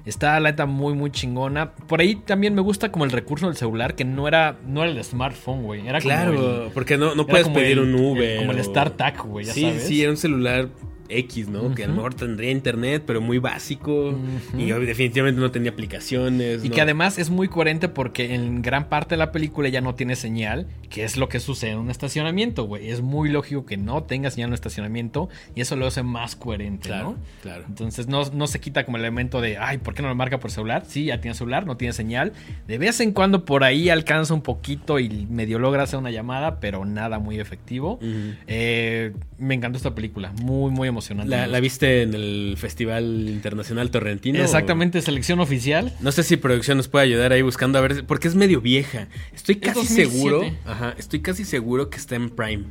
Está 0.04 0.38
la 0.38 0.50
neta 0.50 0.66
muy, 0.66 0.94
muy 0.94 1.10
chingona. 1.10 1.72
Por 1.72 2.00
ahí 2.00 2.14
también 2.14 2.54
me 2.54 2.60
gusta 2.60 2.92
como 2.92 3.04
el 3.04 3.10
recurso 3.10 3.46
del 3.46 3.56
celular, 3.56 3.96
que 3.96 4.04
no 4.04 4.28
era, 4.28 4.58
no 4.64 4.84
era 4.84 4.85
el 4.86 5.02
smartphone, 5.04 5.62
güey. 5.62 5.80
Era 5.86 6.00
como 6.00 6.14
Claro, 6.14 6.64
el- 6.66 6.70
porque 6.72 6.96
no, 6.96 7.14
no 7.14 7.26
puedes 7.26 7.44
como 7.44 7.56
pedir 7.56 7.78
el- 7.78 7.94
un 7.94 7.94
Uber. 7.94 8.22
el- 8.30 8.38
como 8.38 8.52
el 8.52 8.60
o- 8.60 8.64
StarTAC, 8.64 9.24
güey, 9.24 9.44
sí, 9.46 9.62
sabes. 9.62 9.82
sí, 9.84 10.02
era 10.02 10.10
un 10.10 10.16
celular 10.16 10.68
X, 11.08 11.48
¿no? 11.48 11.74
Que 11.74 11.84
a 11.84 11.88
lo 11.88 11.94
mejor 11.94 12.14
tendría 12.14 12.50
internet, 12.50 13.02
pero 13.06 13.20
muy 13.20 13.38
básico. 13.38 14.10
Ujú. 14.10 14.58
Y 14.58 14.66
definitivamente 14.86 15.40
no 15.40 15.50
tenía 15.50 15.70
aplicaciones. 15.70 16.64
Y 16.64 16.68
¿no? 16.68 16.74
que 16.74 16.80
además 16.80 17.18
es 17.18 17.30
muy 17.30 17.48
coherente 17.48 17.88
porque 17.88 18.34
en 18.34 18.62
gran 18.62 18.88
parte 18.88 19.14
de 19.14 19.18
la 19.18 19.32
película 19.32 19.68
ya 19.68 19.80
no 19.80 19.94
tiene 19.94 20.16
señal, 20.16 20.66
que 20.90 21.04
es 21.04 21.16
lo 21.16 21.28
que 21.28 21.40
sucede 21.40 21.72
en 21.72 21.78
un 21.78 21.90
estacionamiento, 21.90 22.64
güey. 22.64 22.90
Es 22.90 23.00
muy 23.02 23.28
lógico 23.30 23.66
que 23.66 23.76
no 23.76 24.02
tenga 24.04 24.30
señal 24.30 24.46
en 24.48 24.50
un 24.50 24.54
estacionamiento 24.54 25.28
y 25.54 25.60
eso 25.60 25.76
lo 25.76 25.86
hace 25.86 26.02
más 26.02 26.36
coherente, 26.36 26.88
Claro, 26.88 27.10
¿no? 27.10 27.16
claro. 27.42 27.64
Entonces 27.68 28.06
no, 28.08 28.22
no 28.32 28.46
se 28.46 28.60
quita 28.60 28.84
como 28.84 28.96
el 28.96 29.02
elemento 29.04 29.40
de, 29.40 29.58
ay, 29.58 29.78
¿por 29.78 29.94
qué 29.94 30.02
no 30.02 30.08
me 30.08 30.14
marca 30.14 30.38
por 30.38 30.50
celular? 30.50 30.84
Sí, 30.86 31.06
ya 31.06 31.20
tiene 31.20 31.34
celular, 31.34 31.66
no 31.66 31.76
tiene 31.76 31.92
señal. 31.92 32.32
De 32.66 32.78
vez 32.78 33.00
en 33.00 33.12
cuando 33.12 33.44
por 33.44 33.64
ahí 33.64 33.88
alcanza 33.88 34.34
un 34.34 34.42
poquito 34.42 34.98
y 34.98 35.26
medio 35.30 35.58
logra 35.58 35.82
hacer 35.82 35.98
una 35.98 36.10
llamada, 36.10 36.60
pero 36.60 36.84
nada 36.84 37.18
muy 37.18 37.38
efectivo. 37.40 37.98
Eh, 38.46 39.12
me 39.38 39.54
encantó 39.54 39.76
esta 39.76 39.94
película, 39.94 40.32
muy, 40.42 40.70
muy 40.70 40.88
emocionante. 40.96 41.30
¿La, 41.30 41.46
la 41.46 41.60
viste 41.60 42.02
en 42.02 42.14
el 42.14 42.56
Festival 42.58 43.28
Internacional 43.28 43.90
Torrentino? 43.90 44.42
Exactamente, 44.42 45.00
selección 45.02 45.40
oficial. 45.40 45.92
No 46.00 46.10
sé 46.10 46.22
si 46.22 46.36
producción 46.36 46.76
nos 46.78 46.88
puede 46.88 47.04
ayudar 47.04 47.32
ahí 47.32 47.42
buscando 47.42 47.78
a 47.78 47.82
ver, 47.82 48.04
porque 48.06 48.28
es 48.28 48.34
medio 48.34 48.60
vieja. 48.60 49.08
Estoy 49.34 49.56
Es 49.56 49.60
casi 49.60 49.80
2007. 49.80 50.10
seguro, 50.10 50.42
ajá, 50.64 50.94
estoy 50.98 51.20
casi 51.20 51.44
seguro 51.44 51.90
que 51.90 51.98
está 51.98 52.16
en 52.16 52.30
Prime. 52.30 52.64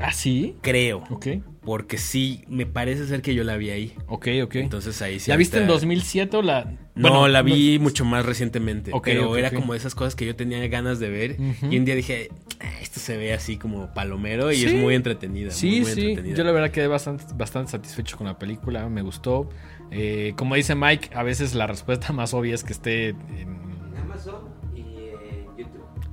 Ah, 0.00 0.12
sí. 0.12 0.56
Creo. 0.62 1.04
Ok, 1.10 1.26
Porque 1.62 1.98
sí, 1.98 2.44
me 2.48 2.64
parece 2.66 3.06
ser 3.06 3.20
que 3.20 3.34
yo 3.34 3.44
la 3.44 3.56
vi 3.56 3.70
ahí. 3.70 3.92
ok, 4.06 4.28
ok. 4.44 4.54
Entonces 4.56 5.00
ahí 5.02 5.18
sí. 5.20 5.30
¿La 5.30 5.36
viste 5.36 5.56
en 5.58 5.64
ahorita- 5.64 5.74
2007 5.74 6.36
o 6.38 6.42
la...? 6.42 6.64
No, 6.94 7.10
bueno, 7.10 7.28
la 7.28 7.42
vi 7.42 7.78
mucho 7.78 8.04
más 8.04 8.24
recientemente. 8.26 8.90
Ok, 8.92 9.04
pero 9.04 9.36
era 9.36 9.48
ok. 9.48 9.54
como 9.54 9.72
de 9.74 9.78
esas 9.78 9.94
cosas 9.94 10.14
que 10.16 10.26
yo 10.26 10.34
tenía 10.34 10.66
ganas 10.68 10.98
de 10.98 11.10
ver. 11.10 11.36
Y 11.70 11.78
un 11.78 11.84
día 11.84 11.94
dije, 11.94 12.28
"Ah, 12.60 12.80
esto 12.82 12.98
se 13.00 13.16
ve 13.16 13.32
así 13.32 13.56
como 13.56 13.92
palomero 13.94 14.50
y 14.50 14.56
Sí. 14.56 14.64
es 14.66 14.74
muy 14.74 14.94
entretenida. 14.96 15.50
Sí, 15.52 15.68
muy, 15.70 15.80
muy 15.82 15.90
sí. 15.92 16.00
entretenida. 16.08 16.36
Yo 16.36 16.42
la 16.44 16.50
verdad 16.52 16.70
quedé 16.70 16.88
bastante, 16.88 17.24
bastante 17.36 17.70
satisfecho 17.70 18.16
con 18.16 18.26
la 18.26 18.36
película. 18.38 18.88
Me 18.88 19.02
gustó. 19.02 19.48
Eh, 19.92 20.32
como 20.36 20.54
dice 20.56 20.74
Mike, 20.74 21.10
a 21.14 21.22
veces 21.22 21.54
la 21.54 21.66
respuesta 21.68 22.12
más 22.12 22.34
obvia 22.34 22.54
es 22.54 22.64
que 22.64 22.72
esté 22.72 23.08
en 23.10 23.57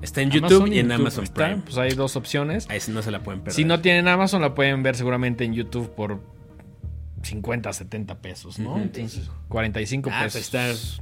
Está 0.05 0.21
en 0.21 0.31
Amazon 0.31 0.49
YouTube 0.49 0.67
y 0.73 0.79
en 0.79 0.85
YouTube. 0.87 1.01
Amazon 1.01 1.23
Está, 1.25 1.45
Prime. 1.47 1.61
Pues 1.65 1.77
hay 1.77 1.91
dos 1.91 2.15
opciones. 2.15 2.67
Ahí 2.69 2.79
sí 2.79 2.91
no 2.91 3.01
se 3.01 3.11
la 3.11 3.21
pueden 3.23 3.41
perder. 3.41 3.53
Si 3.55 3.65
no 3.65 3.81
tienen 3.81 4.07
Amazon, 4.07 4.41
la 4.41 4.53
pueden 4.55 4.81
ver 4.83 4.95
seguramente 4.95 5.43
en 5.43 5.53
YouTube 5.53 5.89
por 5.93 6.21
50, 7.23 7.73
70 7.73 8.19
pesos, 8.19 8.59
¿no? 8.59 8.77
Entonces, 8.77 9.29
45 9.49 10.09
Ah, 10.13 10.19
pues 10.21 10.33
pesos. 10.35 10.99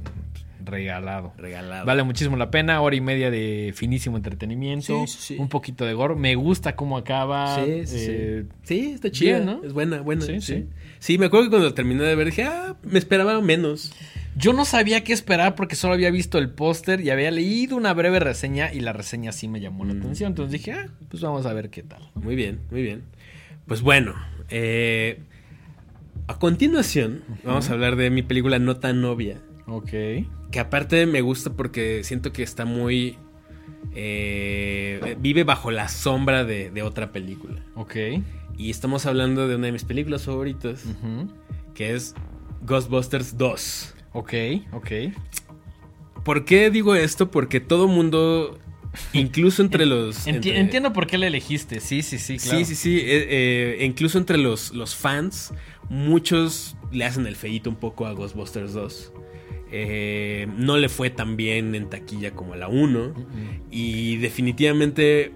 Regalado. 0.66 1.34
Regalado. 1.36 1.84
Vale 1.84 2.02
muchísimo 2.04 2.38
la 2.38 2.50
pena, 2.50 2.80
hora 2.80 2.96
y 2.96 3.00
media 3.02 3.30
de 3.30 3.74
finísimo 3.76 4.16
entretenimiento, 4.16 5.04
Sí, 5.06 5.12
sí, 5.12 5.18
sí. 5.20 5.36
un 5.38 5.50
poquito 5.50 5.84
de 5.84 5.92
gore. 5.92 6.14
Me 6.16 6.34
gusta 6.36 6.74
cómo 6.74 6.96
acaba. 6.96 7.62
Sí, 7.62 7.86
sí, 7.86 7.98
sí. 7.98 8.06
eh, 8.08 8.44
Sí, 8.62 8.92
está 8.94 9.10
bien, 9.10 9.44
¿no? 9.44 9.60
Es 9.62 9.74
buena, 9.74 10.00
buena. 10.00 10.22
Sí, 10.24 10.40
Sí, 10.40 10.54
sí. 10.54 10.68
sí. 11.00 11.18
me 11.18 11.26
acuerdo 11.26 11.46
que 11.46 11.50
cuando 11.50 11.74
terminé 11.74 12.04
de 12.04 12.14
ver 12.14 12.26
dije, 12.28 12.44
ah, 12.44 12.76
me 12.82 12.98
esperaba 12.98 13.38
menos. 13.42 13.92
Yo 14.36 14.52
no 14.52 14.64
sabía 14.64 15.04
qué 15.04 15.12
esperar 15.12 15.54
porque 15.54 15.76
solo 15.76 15.94
había 15.94 16.10
visto 16.10 16.38
el 16.38 16.50
póster 16.50 17.00
y 17.00 17.10
había 17.10 17.30
leído 17.30 17.76
una 17.76 17.92
breve 17.94 18.18
reseña 18.18 18.72
y 18.72 18.80
la 18.80 18.92
reseña 18.92 19.30
sí 19.32 19.46
me 19.48 19.60
llamó 19.60 19.84
la 19.84 19.94
Mm. 19.94 19.98
atención. 20.00 20.32
Entonces 20.32 20.52
dije, 20.52 20.72
ah, 20.72 20.88
pues 21.08 21.22
vamos 21.22 21.46
a 21.46 21.52
ver 21.52 21.70
qué 21.70 21.82
tal. 21.82 22.10
Muy 22.14 22.34
bien, 22.34 22.60
muy 22.70 22.82
bien. 22.82 23.02
Pues 23.66 23.80
bueno, 23.80 24.14
eh, 24.50 25.20
a 26.26 26.38
continuación 26.38 27.22
vamos 27.44 27.70
a 27.70 27.74
hablar 27.74 27.96
de 27.96 28.10
mi 28.10 28.22
película 28.22 28.58
No 28.58 28.76
tan 28.76 29.00
novia. 29.00 29.40
Ok. 29.66 29.90
Que 30.50 30.60
aparte 30.60 31.06
me 31.06 31.20
gusta 31.20 31.50
porque 31.52 32.02
siento 32.04 32.32
que 32.32 32.42
está 32.42 32.64
muy... 32.64 33.16
eh, 33.94 35.16
vive 35.20 35.44
bajo 35.44 35.70
la 35.70 35.88
sombra 35.88 36.44
de, 36.44 36.70
de 36.70 36.82
otra 36.82 37.12
película. 37.12 37.60
Ok. 37.76 37.96
Y 38.56 38.70
estamos 38.70 39.06
hablando 39.06 39.48
de 39.48 39.56
una 39.56 39.66
de 39.66 39.72
mis 39.72 39.84
películas 39.84 40.22
favoritas, 40.24 40.84
que 41.74 41.94
es 41.94 42.14
Ghostbusters 42.66 43.36
2. 43.36 43.93
Ok, 44.14 44.32
ok. 44.72 44.90
¿Por 46.24 46.44
qué 46.46 46.70
digo 46.70 46.94
esto? 46.94 47.30
Porque 47.30 47.60
todo 47.60 47.86
mundo, 47.86 48.58
incluso 49.12 49.60
entre 49.60 49.84
los... 49.84 50.26
Enti- 50.26 50.36
entre- 50.36 50.58
Entiendo 50.60 50.92
por 50.94 51.06
qué 51.06 51.18
la 51.18 51.26
elegiste. 51.26 51.80
Sí, 51.80 52.00
sí, 52.02 52.18
sí, 52.18 52.38
claro. 52.38 52.58
Sí, 52.58 52.64
sí, 52.64 52.74
sí. 52.74 52.96
eh, 53.00 53.26
eh, 53.80 53.84
incluso 53.84 54.16
entre 54.16 54.38
los, 54.38 54.72
los 54.72 54.94
fans, 54.96 55.52
muchos 55.90 56.76
le 56.92 57.04
hacen 57.04 57.26
el 57.26 57.36
feíto 57.36 57.68
un 57.68 57.76
poco 57.76 58.06
a 58.06 58.12
Ghostbusters 58.12 58.72
2. 58.72 59.12
Eh, 59.76 60.46
no 60.56 60.76
le 60.78 60.88
fue 60.88 61.10
tan 61.10 61.36
bien 61.36 61.74
en 61.74 61.90
taquilla 61.90 62.30
como 62.30 62.54
la 62.54 62.68
1. 62.68 63.06
Ujú. 63.08 63.16
Y 63.70 64.16
definitivamente 64.18 65.32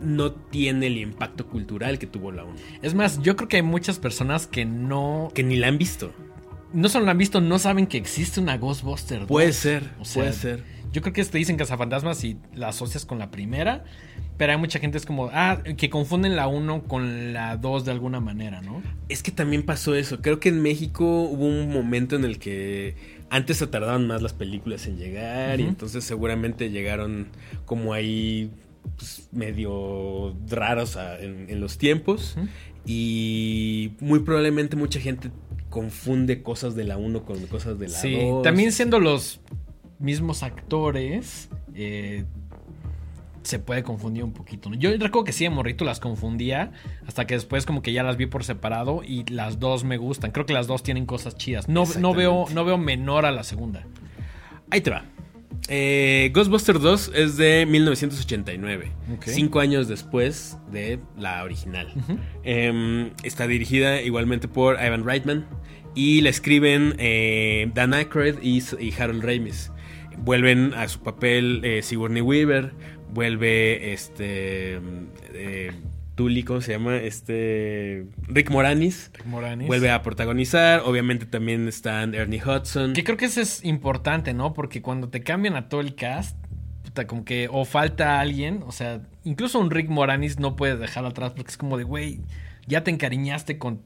no 0.00 0.32
tiene 0.32 0.88
el 0.88 0.96
impacto 0.98 1.46
cultural 1.46 1.98
que 1.98 2.06
tuvo 2.06 2.32
la 2.32 2.44
1. 2.44 2.54
Es 2.82 2.94
más, 2.94 3.22
yo 3.22 3.36
creo 3.36 3.48
que 3.48 3.56
hay 3.56 3.62
muchas 3.62 3.98
personas 3.98 4.46
que 4.46 4.64
no. 4.64 5.30
Que 5.34 5.42
ni 5.44 5.56
la 5.56 5.68
han 5.68 5.78
visto. 5.78 6.12
No 6.76 6.88
solo 6.88 7.06
la 7.06 7.12
han 7.12 7.18
visto, 7.18 7.40
no 7.40 7.58
saben 7.58 7.86
que 7.86 7.96
existe 7.96 8.40
una 8.40 8.56
Ghostbuster. 8.58 9.20
2. 9.20 9.28
Puede 9.28 9.52
ser, 9.52 9.90
O 9.98 10.04
sea, 10.04 10.22
puede 10.22 10.32
ser. 10.34 10.62
Yo 10.92 11.02
creo 11.02 11.12
que 11.12 11.24
te 11.24 11.36
dicen 11.38 11.56
cazafantasmas 11.56 12.22
y 12.24 12.38
la 12.54 12.68
asocias 12.68 13.04
con 13.04 13.18
la 13.18 13.30
primera. 13.30 13.84
Pero 14.38 14.52
hay 14.52 14.58
mucha 14.58 14.78
gente 14.78 14.98
es 14.98 15.06
como, 15.06 15.30
ah, 15.32 15.62
que 15.78 15.88
confunden 15.88 16.36
la 16.36 16.46
1 16.46 16.82
con 16.84 17.32
la 17.32 17.56
2 17.56 17.86
de 17.86 17.90
alguna 17.92 18.20
manera, 18.20 18.60
¿no? 18.60 18.82
Es 19.08 19.22
que 19.22 19.30
también 19.32 19.62
pasó 19.62 19.94
eso. 19.94 20.20
Creo 20.20 20.40
que 20.40 20.50
en 20.50 20.60
México 20.60 21.22
hubo 21.22 21.46
un 21.46 21.72
momento 21.72 22.16
en 22.16 22.24
el 22.26 22.38
que 22.38 22.94
antes 23.30 23.56
se 23.56 23.66
tardaban 23.66 24.06
más 24.06 24.20
las 24.20 24.34
películas 24.34 24.86
en 24.86 24.98
llegar 24.98 25.58
y 25.58 25.62
entonces 25.64 26.04
seguramente 26.04 26.68
llegaron 26.70 27.28
como 27.64 27.94
ahí 27.94 28.50
pues, 28.96 29.28
medio 29.32 30.36
raros 30.48 30.96
a- 30.98 31.18
en, 31.18 31.46
en 31.48 31.58
los 31.60 31.78
tiempos 31.78 32.36
y 32.84 33.92
muy 34.00 34.20
probablemente 34.20 34.76
mucha 34.76 35.00
gente 35.00 35.30
confunde 35.76 36.42
cosas 36.42 36.74
de 36.74 36.84
la 36.84 36.96
1 36.96 37.22
con 37.26 37.38
cosas 37.48 37.78
de 37.78 37.88
la 37.88 37.92
2. 37.92 38.00
Sí, 38.00 38.18
también 38.42 38.72
siendo 38.72 38.98
los 38.98 39.40
mismos 39.98 40.42
actores, 40.42 41.50
eh, 41.74 42.24
se 43.42 43.58
puede 43.58 43.82
confundir 43.82 44.24
un 44.24 44.32
poquito. 44.32 44.70
¿no? 44.70 44.76
Yo 44.76 44.88
recuerdo 44.92 45.24
que 45.24 45.32
sí, 45.32 45.44
de 45.44 45.50
morrito 45.50 45.84
las 45.84 46.00
confundía, 46.00 46.72
hasta 47.06 47.26
que 47.26 47.34
después 47.34 47.66
como 47.66 47.82
que 47.82 47.92
ya 47.92 48.02
las 48.02 48.16
vi 48.16 48.24
por 48.24 48.42
separado 48.42 49.02
y 49.04 49.24
las 49.30 49.60
dos 49.60 49.84
me 49.84 49.98
gustan. 49.98 50.30
Creo 50.30 50.46
que 50.46 50.54
las 50.54 50.66
dos 50.66 50.82
tienen 50.82 51.04
cosas 51.04 51.36
chidas. 51.36 51.68
No, 51.68 51.84
no, 52.00 52.14
veo, 52.14 52.46
no 52.54 52.64
veo 52.64 52.78
menor 52.78 53.26
a 53.26 53.30
la 53.30 53.44
segunda. 53.44 53.84
Ahí 54.70 54.80
te 54.80 54.88
va. 54.88 55.04
Eh, 55.68 56.30
Ghostbusters 56.32 56.80
2 56.80 57.12
es 57.14 57.36
de 57.36 57.66
1989, 57.66 58.92
Ok. 59.14 59.24
cinco 59.26 59.60
años 59.60 59.88
después 59.88 60.58
de 60.70 61.00
la 61.18 61.42
original. 61.42 61.92
Em, 62.44 63.10
está 63.24 63.46
dirigida 63.46 64.00
igualmente 64.02 64.46
por 64.48 64.76
Ivan 64.80 65.04
Reitman 65.04 65.46
y 65.94 66.20
la 66.20 66.30
escriben 66.30 66.94
eh, 66.98 67.70
Dan 67.74 67.94
Aykroyd 67.94 68.36
y, 68.42 68.62
y 68.78 68.94
Harold 68.98 69.24
Ramis. 69.24 69.72
Vuelven 70.18 70.72
a 70.74 70.86
su 70.88 71.00
papel 71.00 71.60
eh, 71.64 71.82
Sigourney 71.82 72.22
Weaver, 72.22 72.72
vuelve 73.12 73.92
este... 73.92 74.80
¿cómo 76.44 76.60
se 76.60 76.72
llama? 76.72 76.96
Este. 76.96 78.06
Rick 78.28 78.50
Moranis. 78.50 79.10
Rick 79.14 79.26
Moranis. 79.26 79.66
Vuelve 79.66 79.90
a 79.90 80.02
protagonizar. 80.02 80.82
Obviamente 80.84 81.26
también 81.26 81.68
están 81.68 82.14
Ernie 82.14 82.42
Hudson. 82.42 82.94
Que 82.94 83.04
creo 83.04 83.16
que 83.16 83.26
eso 83.26 83.40
es 83.40 83.64
importante, 83.64 84.32
¿no? 84.32 84.54
Porque 84.54 84.80
cuando 84.82 85.08
te 85.08 85.22
cambian 85.22 85.56
a 85.56 85.68
todo 85.68 85.80
el 85.80 85.94
cast, 85.94 86.36
puta, 86.84 87.06
como 87.06 87.24
que 87.24 87.48
o 87.50 87.64
falta 87.64 88.18
alguien, 88.20 88.62
o 88.66 88.72
sea, 88.72 89.02
incluso 89.24 89.58
un 89.58 89.70
Rick 89.70 89.88
Moranis 89.88 90.38
no 90.38 90.56
puedes 90.56 90.78
dejarlo 90.80 91.10
atrás 91.10 91.32
porque 91.36 91.50
es 91.50 91.56
como 91.56 91.76
de, 91.76 91.84
güey, 91.84 92.20
ya 92.66 92.82
te 92.82 92.90
encariñaste 92.90 93.58
con 93.58 93.82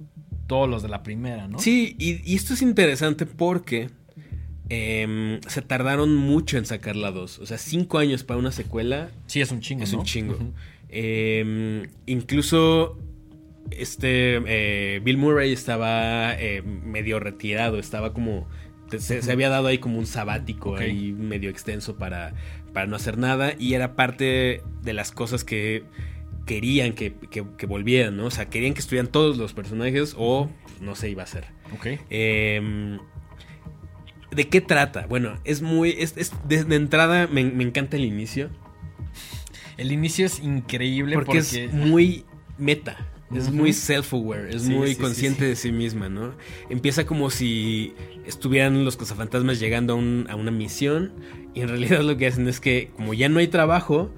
todos 0.47 0.69
los 0.69 0.83
de 0.83 0.89
la 0.89 1.03
primera, 1.03 1.49
¿no? 1.49 1.59
Sí, 1.59 1.97
y, 1.99 2.21
y 2.31 2.37
esto 2.37 2.55
es 2.55 2.63
interesante 2.63 3.27
porque 3.27 3.91
em, 4.69 5.41
se 5.49 5.63
tardaron 5.63 6.15
mucho 6.17 6.59
en 6.59 6.65
sacar 6.67 6.97
la 6.97 7.11
2. 7.11 7.41
O 7.41 7.47
sea, 7.47 7.59
cinco 7.59 7.99
años 7.99 8.23
para 8.25 8.39
una 8.39 8.53
secuela 8.53 9.11
Sí, 9.27 9.41
es 9.41 9.51
un 9.51 9.61
chingo, 9.61 9.83
es 9.85 9.93
¿no? 9.93 10.01
un 10.01 10.05
chingo. 10.05 10.39
Em, 10.93 11.89
incluso 12.07 12.99
este 13.71 14.41
eh, 14.47 15.01
Bill 15.05 15.17
Murray 15.19 15.53
estaba 15.53 16.35
eh, 16.35 16.63
medio 16.63 17.21
retirado, 17.21 17.79
estaba 17.79 18.13
como 18.13 18.49
se, 18.99 19.23
se 19.23 19.31
había 19.33 19.49
dado 19.49 19.69
ahí 19.69 19.79
como 19.79 19.99
un 19.99 20.07
sabático 20.07 20.75
ahí 20.77 21.13
medio 21.13 21.49
extenso 21.51 21.97
para, 21.97 22.35
para 22.73 22.87
no 22.87 22.97
hacer 22.97 23.19
nada 23.19 23.55
y 23.57 23.75
era 23.75 23.95
parte 23.95 24.63
de 24.83 24.93
las 24.93 25.13
cosas 25.13 25.45
que 25.45 25.85
querían 26.47 26.95
que, 26.95 27.15
que- 27.31 27.45
que 27.57 27.67
volvieran, 27.67 28.17
¿no? 28.17 28.25
O 28.27 28.31
sea, 28.33 28.47
querían 28.51 28.75
que 28.75 28.81
estuvieran 28.81 29.07
todos 29.13 29.37
los 29.39 29.53
personajes 29.53 30.17
o 30.19 30.51
no 30.81 30.97
se 30.97 31.09
iba 31.09 31.23
a 31.23 31.25
hacer. 31.25 31.45
Ok. 31.73 31.87
Em, 32.11 32.99
¿De 34.33 34.49
qué 34.49 34.61
trata? 34.61 35.07
Bueno, 35.07 35.39
es 35.45 35.63
muy... 35.63 35.91
Es, 35.99 36.17
es- 36.17 36.33
de, 36.49 36.65
de 36.65 36.75
entrada 36.77 37.29
me, 37.29 37.45
me 37.45 37.63
encanta 37.63 37.97
el 37.97 38.05
inicio. 38.05 38.51
El 39.81 39.93
inicio 39.93 40.27
es 40.27 40.39
increíble 40.41 41.15
Porque, 41.15 41.39
porque, 41.41 41.65
es 41.65 41.73
muy 41.73 42.25
meta. 42.59 42.97
Es 43.35 43.53
muy 43.53 43.71
self-aware, 43.73 44.55
es 44.57 44.63
Sí, 44.63 44.71
muy 44.71 44.89
sí, 44.95 44.97
consciente 45.01 45.41
sí. 45.41 45.47
de 45.47 45.57
sí 45.57 45.73
misma, 45.73 46.09
¿no? 46.09 46.35
Empieza 46.69 47.07
como 47.07 47.31
si 47.31 47.95
estuvieran 48.27 48.85
los 48.85 48.97
cazafantasmas 48.97 49.61
llegando 49.61 49.93
a, 49.93 49.97
un- 49.97 50.27
a 50.29 50.35
una 50.35 50.51
misión 50.51 51.13
y 51.55 51.61
en 51.61 51.69
realidad 51.69 52.01
lo 52.03 52.17
que 52.17 52.27
hacen 52.27 52.49
es 52.49 52.59
que 52.59 52.91
como 52.97 53.15
ya 53.15 53.29
no 53.29 53.39
hay 53.39 53.47
trabajo, 53.47 54.13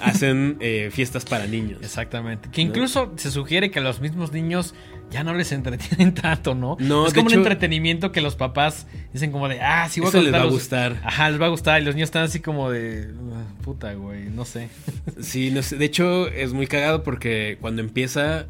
hacen 0.00 0.56
eh, 0.58 0.88
fiestas 0.92 1.24
para 1.24 1.46
niños. 1.46 1.78
Exactamente. 1.82 2.48
Que 2.50 2.60
incluso 2.60 3.12
se 3.16 3.30
sugiere 3.30 3.70
que 3.70 3.80
los 3.80 4.00
mismos 4.00 4.32
niños 4.32 4.74
ya 5.10 5.24
no 5.24 5.34
les 5.34 5.52
entretienen 5.52 6.14
tanto, 6.14 6.54
¿no? 6.54 6.76
No, 6.80 7.06
es 7.06 7.14
como 7.14 7.28
hecho- 7.28 7.36
un 7.38 7.42
entretenimiento 7.42 8.12
que 8.12 8.20
los 8.20 8.36
papás 8.36 8.86
dicen 9.12 9.32
como 9.32 9.48
de, 9.48 9.60
ah, 9.60 9.88
sí 9.88 10.00
voy 10.00 10.08
Eso 10.10 10.18
a 10.18 10.22
les 10.22 10.32
va 10.32 10.42
a 10.42 10.44
gustar. 10.44 11.00
Ajá, 11.04 11.30
les 11.30 11.40
va 11.40 11.46
a 11.46 11.48
gustar. 11.50 11.80
Y 11.80 11.84
los 11.84 11.94
niños 11.94 12.08
están 12.08 12.24
así 12.24 12.40
como 12.40 12.70
de, 12.70 13.08
"Ah, 13.34 13.44
puta, 13.62 13.92
güey, 13.94 14.24
no 14.30 14.44
sé. 14.44 14.68
Sí, 15.20 15.50
no 15.50 15.62
sé. 15.62 15.76
De 15.76 15.84
hecho, 15.84 16.28
es 16.28 16.52
muy 16.52 16.66
cagado 16.66 17.02
porque 17.02 17.58
cuando 17.60 17.80
empieza, 17.82 18.46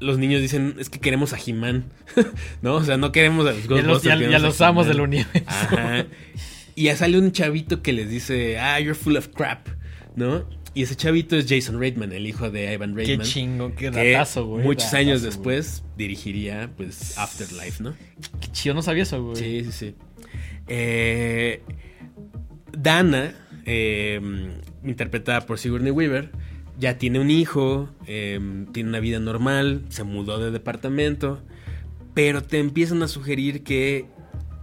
los 0.00 0.18
niños 0.18 0.40
dicen, 0.40 0.76
es 0.78 0.88
que 0.90 0.98
queremos 1.00 1.32
a 1.32 1.38
He-Man. 1.44 1.84
¿No? 2.62 2.74
O 2.76 2.84
sea, 2.84 2.96
no 2.96 3.12
queremos 3.12 3.46
a 3.46 3.52
los 3.52 3.62
Ya 3.64 3.68
los, 3.76 3.84
Ghostbusters. 3.84 4.20
ya, 4.20 4.30
ya 4.30 4.38
los 4.38 4.60
amos 4.60 4.86
del 4.86 5.00
universo. 5.00 5.42
Ajá. 5.46 6.04
Y 6.74 6.84
ya 6.84 6.96
sale 6.96 7.18
un 7.18 7.32
chavito 7.32 7.82
que 7.82 7.92
les 7.92 8.08
dice, 8.08 8.58
ah, 8.58 8.80
you're 8.80 8.94
full 8.94 9.16
of 9.16 9.28
crap, 9.28 9.68
¿no? 10.16 10.44
Y 10.74 10.82
ese 10.84 10.96
chavito 10.96 11.36
es 11.36 11.46
Jason 11.48 11.78
Reitman, 11.78 12.12
el 12.12 12.26
hijo 12.26 12.50
de 12.50 12.72
Ivan 12.72 12.94
Qué 12.94 13.04
Reitman. 13.04 13.26
chingo, 13.26 13.74
qué 13.74 13.90
datazo, 13.90 14.46
güey. 14.46 14.64
muchos 14.64 14.94
años 14.94 15.20
después 15.22 15.84
dirigiría, 15.98 16.70
pues, 16.76 17.18
Afterlife, 17.18 17.82
¿no? 17.82 17.94
Qué 18.40 18.48
chido, 18.52 18.74
no 18.74 18.80
sabía 18.82 19.02
eso, 19.02 19.22
güey. 19.22 19.36
Sí, 19.36 19.64
sí, 19.64 19.72
sí. 19.72 19.94
Eh, 20.68 21.60
Dana, 22.72 23.34
eh, 23.66 24.20
interpretada 24.84 25.42
por 25.42 25.58
Sigourney 25.58 25.90
Weaver, 25.90 26.30
ya 26.78 26.96
tiene 26.96 27.20
un 27.20 27.30
hijo, 27.30 27.90
eh, 28.06 28.40
tiene 28.72 28.88
una 28.88 29.00
vida 29.00 29.20
normal, 29.20 29.84
se 29.90 30.04
mudó 30.04 30.38
de 30.38 30.50
departamento, 30.50 31.42
pero 32.14 32.42
te 32.42 32.58
empiezan 32.58 33.02
a 33.02 33.08
sugerir 33.08 33.62
que 33.62 34.06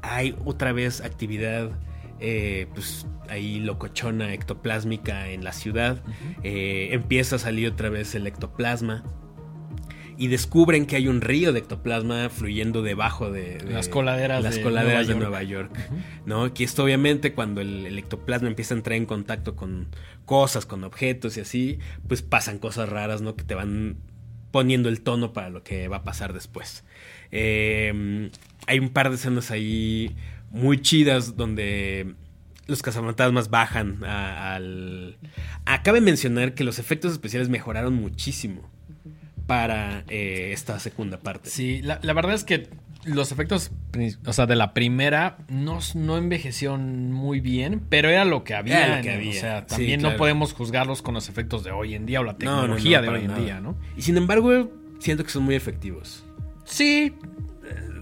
hay 0.01 0.36
otra 0.43 0.72
vez 0.74 1.01
actividad, 1.01 1.72
eh, 2.20 2.68
pues 2.74 3.05
ahí 3.30 3.59
locochona, 3.59 4.34
ectoplásmica 4.34 5.30
en 5.30 5.43
la 5.43 5.53
ciudad. 5.53 6.01
Eh, 6.43 6.89
empieza 6.91 7.36
a 7.38 7.39
salir 7.39 7.67
otra 7.67 7.89
vez 7.89 8.15
el 8.15 8.27
ectoplasma. 8.27 9.03
Y 10.17 10.27
descubren 10.27 10.86
que 10.86 10.97
hay 10.97 11.07
un 11.07 11.21
río 11.21 11.53
de 11.53 11.59
ectoplasma 11.59 12.30
fluyendo 12.30 12.82
debajo 12.82 13.32
de, 13.32 13.59
de- 13.59 13.71
Las 13.71 13.88
coladeras 13.88 14.43
las 14.43 14.55
de 14.55 14.61
coladeras 14.63 15.07
de 15.07 15.13
Nueva 15.15 15.30
Nueva 15.30 15.43
York. 15.43 15.71
¿no? 16.25 16.53
Que 16.53 16.65
esto 16.65 16.84
obviamente 16.84 17.32
cuando 17.34 17.61
el, 17.61 17.86
el 17.86 17.97
ectoplasma 17.97 18.49
empieza 18.49 18.73
a 18.73 18.77
entrar 18.77 18.97
en 18.97 19.05
contacto 19.05 19.55
con 19.55 19.88
cosas, 20.25 20.65
con 20.65 20.84
objetos 20.84 21.38
y 21.38 21.39
así, 21.39 21.80
pues 22.09 22.21
pasan 22.21 22.59
cosas 22.59 22.89
raras, 22.89 23.21
¿no? 23.21 23.38
Que 23.38 23.45
te 23.45 23.55
van 23.55 23.95
poniendo 24.51 24.89
el 24.89 24.99
tono 25.01 25.32
para 25.32 25.49
lo 25.49 25.63
que 25.63 25.88
va 25.88 25.97
a 25.97 26.03
pasar 26.03 26.34
después. 26.34 26.84
Eh, 27.32 28.30
hay 28.67 28.80
un 28.80 28.89
par 28.89 29.09
de 29.09 29.15
escenas 29.15 29.51
ahí 29.51 30.15
muy 30.49 30.82
chidas 30.82 31.38
donde 31.38 32.15
los 32.70 32.82
cazafantasmas 32.82 33.49
bajan 33.49 34.03
a- 34.05 34.55
al... 34.55 35.17
Acabe 35.65 35.99
mencionar 36.01 36.53
que 36.53 36.63
los 36.63 36.80
efectos 36.80 37.11
especiales 37.11 37.49
mejoraron 37.49 37.93
muchísimo 37.95 38.61
para 39.47 40.03
eh, 40.07 40.51
esta 40.53 40.80
segunda 40.80 41.17
parte. 41.17 41.49
Sí, 41.49 41.82
la, 41.82 41.99
la 42.03 42.13
verdad 42.13 42.36
es 42.36 42.43
que 42.43 42.70
los 43.05 43.32
efectos, 43.32 43.72
o 44.26 44.34
sea, 44.34 44.45
de 44.45 44.55
la 44.55 44.74
primera 44.74 45.38
no, 45.47 45.80
no 45.95 46.17
envejecieron 46.17 47.11
muy 47.11 47.39
bien, 47.39 47.82
pero 47.89 48.09
era 48.09 48.26
lo 48.26 48.43
que 48.43 48.53
había. 48.53 48.86
Era 48.86 48.97
lo 48.97 49.01
que 49.03 49.11
había. 49.13 49.32
O 49.32 49.34
sea, 49.41 49.59
Sí, 49.61 49.65
también 49.67 49.99
claro. 50.01 50.13
no 50.13 50.17
podemos 50.20 50.53
juzgarlos 50.53 51.01
con 51.01 51.13
los 51.15 51.30
efectos 51.30 51.63
de 51.63 51.72
hoy 51.72 51.95
en 51.95 52.05
día 52.05 52.20
o 52.20 52.24
la 52.24 52.34
No, 52.34 52.38
no, 52.38 52.61
tecnología 52.61 52.97
no, 52.99 53.03
de 53.03 53.09
hoy 53.09 53.22
en 53.22 53.28
nada. 53.28 53.39
día, 53.41 53.59
¿no? 53.61 53.76
Y 53.97 54.01
sin 54.03 54.17
embargo, 54.17 54.70
siento 54.99 55.24
que 55.24 55.30
son 55.32 55.43
muy 55.43 55.55
efectivos. 55.55 56.24
Sí, 56.65 57.13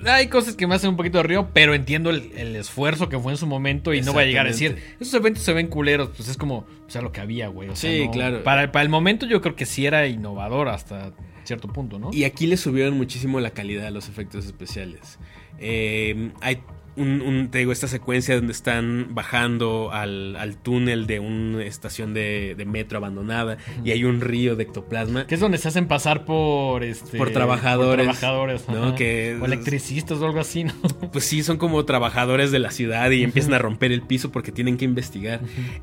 hay 0.06 0.28
cosas 0.28 0.56
que 0.56 0.68
me 0.68 0.76
hacen 0.76 0.90
un 0.92 0.98
poquito 0.98 1.18
de 1.18 1.24
río, 1.24 1.50
pero 1.54 1.74
entiendo 1.74 2.10
el, 2.10 2.32
el 2.36 2.56
esfuerzo 2.56 3.10
que 3.10 3.18
fue 3.20 3.32
en 3.34 3.38
su 3.38 3.48
momento 3.48 3.94
y 3.94 4.02
no 4.02 4.14
voy 4.14 4.24
a 4.24 4.26
llegar 4.28 4.46
a 4.46 4.50
decir, 4.50 4.78
esos 5.00 5.14
eventos 5.14 5.44
se 5.44 5.54
ven 5.54 5.68
culeros, 5.68 6.10
pues 6.16 6.30
es 6.30 6.38
como, 6.38 6.60
o 6.60 6.90
sea, 6.90 7.02
lo 7.02 7.12
que 7.12 7.22
había, 7.22 7.48
güey. 7.48 7.70
O 7.70 7.76
sea, 7.76 7.90
Sí, 7.92 8.06
no- 8.06 8.12
claro. 8.12 8.44
Para, 8.44 8.72
para 8.72 8.84
el 8.84 8.90
momento 8.90 9.26
yo 9.26 9.42
creo 9.42 9.56
que 9.56 9.66
sí 9.66 9.86
era 9.86 10.08
innovador 10.08 10.70
hasta 10.70 11.14
cierto 11.44 11.68
punto, 11.70 11.98
¿no? 12.00 12.10
Y 12.14 12.24
aquí 12.26 12.46
le 12.48 12.58
subieron 12.58 12.96
muchísimo 12.98 13.40
la 13.40 13.52
calidad 13.52 13.84
de 13.84 13.92
los 13.92 14.10
efectos 14.10 14.46
especiales. 14.46 15.18
Eh, 15.60 16.32
hay 16.42 16.60
un, 16.98 17.22
un- 17.22 17.50
te 17.50 17.60
digo, 17.60 17.72
esta 17.72 17.88
secuencia 17.88 18.36
donde 18.36 18.52
están 18.52 19.08
bajando 19.12 19.92
al, 19.94 20.36
al 20.36 20.58
túnel 20.58 21.08
de 21.08 21.20
una 21.20 21.64
estación 21.64 22.14
de, 22.14 22.56
de 22.58 22.66
metro 22.66 22.98
abandonada 22.98 23.58
y 23.84 23.92
hay 23.92 24.04
un 24.04 24.20
río 24.22 24.56
de 24.56 24.64
ectoplasma. 24.64 25.28
Que 25.28 25.36
es 25.36 25.42
donde 25.42 25.58
se 25.58 25.68
hacen 25.68 25.88
pasar 25.88 26.26
por 26.26 26.84
este 26.84 27.18
Por 27.18 27.32
trabajadores, 27.32 28.06
por 28.08 28.16
trabajadores, 28.18 28.68
¿no? 28.68 28.96
Que- 28.96 29.38
o 29.42 29.46
electricistas 29.46 30.20
o 30.20 30.26
algo 30.26 30.40
así, 30.40 30.64
¿no? 30.66 30.74
Pues 31.12 31.24
sí, 31.26 31.44
son 31.44 31.58
como 31.58 31.86
trabajadores 31.86 32.52
de 32.52 32.60
la 32.60 32.72
ciudad 32.72 33.10
y 33.12 33.24
empiezan 33.24 33.54
a 33.54 33.60
romper 33.60 33.92
el 33.92 34.02
piso 34.02 34.32
porque 34.32 34.52
tienen 34.52 34.78
que 34.78 34.86
investigar. 34.86 35.40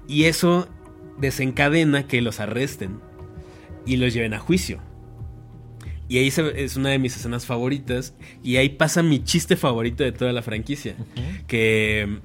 Y 0.08 0.24
eso 0.24 0.68
desencadena 1.18 2.06
que 2.06 2.20
los 2.20 2.40
arresten 2.40 3.00
y 3.86 3.96
los 3.96 4.12
lleven 4.12 4.34
a 4.34 4.38
juicio. 4.38 4.80
Y 6.08 6.18
ahí 6.18 6.30
se- 6.30 6.62
es 6.64 6.76
una 6.76 6.90
de 6.90 6.98
mis 6.98 7.16
escenas 7.16 7.46
favoritas. 7.46 8.14
Y 8.42 8.56
ahí 8.56 8.68
pasa 8.68 9.02
mi 9.02 9.22
chiste 9.24 9.56
favorito 9.56 10.04
de 10.04 10.12
toda 10.12 10.32
la 10.32 10.42
franquicia. 10.42 10.94
Que 11.46 12.06
mm, 12.08 12.16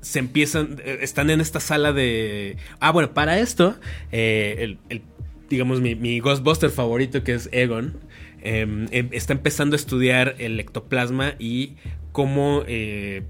se 0.00 0.18
empiezan. 0.18 0.80
eh, 0.84 0.98
Están 1.02 1.30
en 1.30 1.40
esta 1.40 1.60
sala 1.60 1.92
de. 1.92 2.56
Ah, 2.78 2.92
bueno, 2.92 3.12
para 3.12 3.38
esto. 3.40 3.76
eh, 4.12 4.56
el, 4.60 4.78
el- 4.88 5.02
digamos, 5.48 5.80
mi, 5.80 5.94
mi 5.96 6.20
Ghostbuster 6.20 6.70
favorito, 6.70 7.24
que 7.24 7.34
es 7.34 7.48
Egon. 7.52 7.98
em, 8.42 8.86
em, 8.92 9.08
está 9.12 9.32
empezando 9.32 9.74
a 9.74 9.76
estudiar 9.78 10.36
el 10.38 10.58
ectoplasma 10.60 11.34
y 11.38 11.74
cómo. 12.12 12.62
eh, 12.66 13.22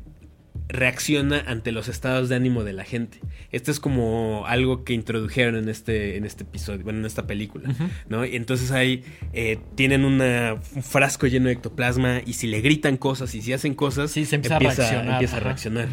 reacciona 0.73 1.41
ante 1.47 1.73
los 1.73 1.89
estados 1.89 2.29
de 2.29 2.37
ánimo 2.37 2.65
de 2.65 2.73
la 2.73 2.85
gente. 2.85 3.19
Esto 3.53 3.71
es 3.71 3.81
como 3.81 4.45
algo 4.47 4.85
que 4.85 4.93
introdujeron 4.93 5.57
en 5.57 5.69
este, 5.69 6.17
en 6.17 6.25
este 6.25 6.45
episodio, 6.45 6.85
bueno, 6.85 7.01
en 7.01 7.07
esta 7.07 7.27
película, 7.27 7.75
¿no? 8.09 8.25
Y 8.25 8.37
entonces 8.37 8.71
ahí 8.71 9.03
eh, 9.33 9.59
tienen 9.75 10.05
una- 10.05 10.55
un 10.75 10.83
frasco 10.83 11.27
lleno 11.27 11.47
de 11.47 11.53
ectoplasma 11.55 12.21
y 12.25 12.35
si 12.35 12.47
le 12.47 12.61
gritan 12.61 12.97
cosas 12.97 13.35
y 13.35 13.43
si 13.43 13.53
hacen 13.53 13.75
cosas, 13.75 14.11
Sí, 14.11 14.25
se 14.25 14.37
empieza 14.37 14.57
a 14.57 14.59
reaccionar, 14.61 15.09
empieza 15.13 15.35
a 15.35 15.39
ajá. 15.39 15.45
reaccionar. 15.49 15.89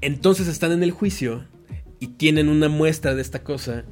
Entonces 0.00 0.46
están 0.48 0.72
en 0.72 0.82
el 0.82 0.90
juicio 0.92 1.44
y 2.00 2.08
tienen 2.08 2.48
una 2.48 2.68
muestra 2.68 3.14
de 3.14 3.22
esta 3.22 3.42
cosa. 3.42 3.84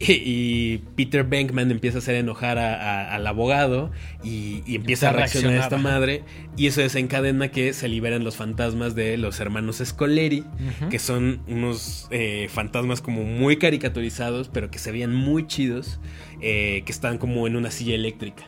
Y, 0.00 0.12
y 0.24 0.78
Peter 0.96 1.24
Bankman 1.24 1.70
empieza 1.70 1.98
a 1.98 2.00
hacer 2.00 2.14
enojar 2.14 2.58
a- 2.58 2.74
a- 2.74 3.14
al 3.14 3.26
abogado 3.26 3.90
y, 4.22 4.62
y 4.66 4.76
empieza 4.76 5.08
a 5.08 5.12
reaccionar 5.12 5.50
a 5.52 5.64
esta 5.64 5.76
madre. 5.90 6.22
Y 6.56 6.66
eso 6.68 6.80
desencadena 6.80 7.48
que 7.48 7.72
se 7.72 7.88
liberan 7.88 8.24
los 8.24 8.36
fantasmas 8.36 8.94
de 8.94 9.16
los 9.16 9.40
hermanos 9.40 9.82
Scoleri, 9.84 10.44
que 10.90 10.98
son 10.98 11.40
unos 11.48 12.06
eh, 12.10 12.46
fantasmas 12.50 13.00
como 13.00 13.24
muy 13.24 13.56
caricaturizados, 13.56 14.48
pero 14.48 14.70
que 14.70 14.78
se 14.78 14.92
veían 14.92 15.14
muy 15.14 15.46
chidos, 15.46 16.00
eh, 16.40 16.82
que 16.86 16.92
están 16.92 17.18
como 17.18 17.46
en 17.46 17.56
una 17.56 17.70
silla 17.70 17.94
eléctrica. 17.94 18.44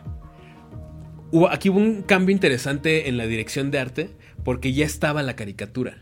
Hubo- 1.33 1.49
aquí 1.51 1.69
hubo 1.69 1.79
un 1.79 2.03
cambio 2.03 2.33
interesante 2.35 3.09
en 3.09 3.17
la 3.17 3.27
dirección 3.27 3.71
de 3.71 3.79
arte, 3.79 4.11
porque 4.45 4.73
ya 4.73 4.85
estaba 4.87 5.23
la 5.23 5.37
caricatura. 5.37 5.99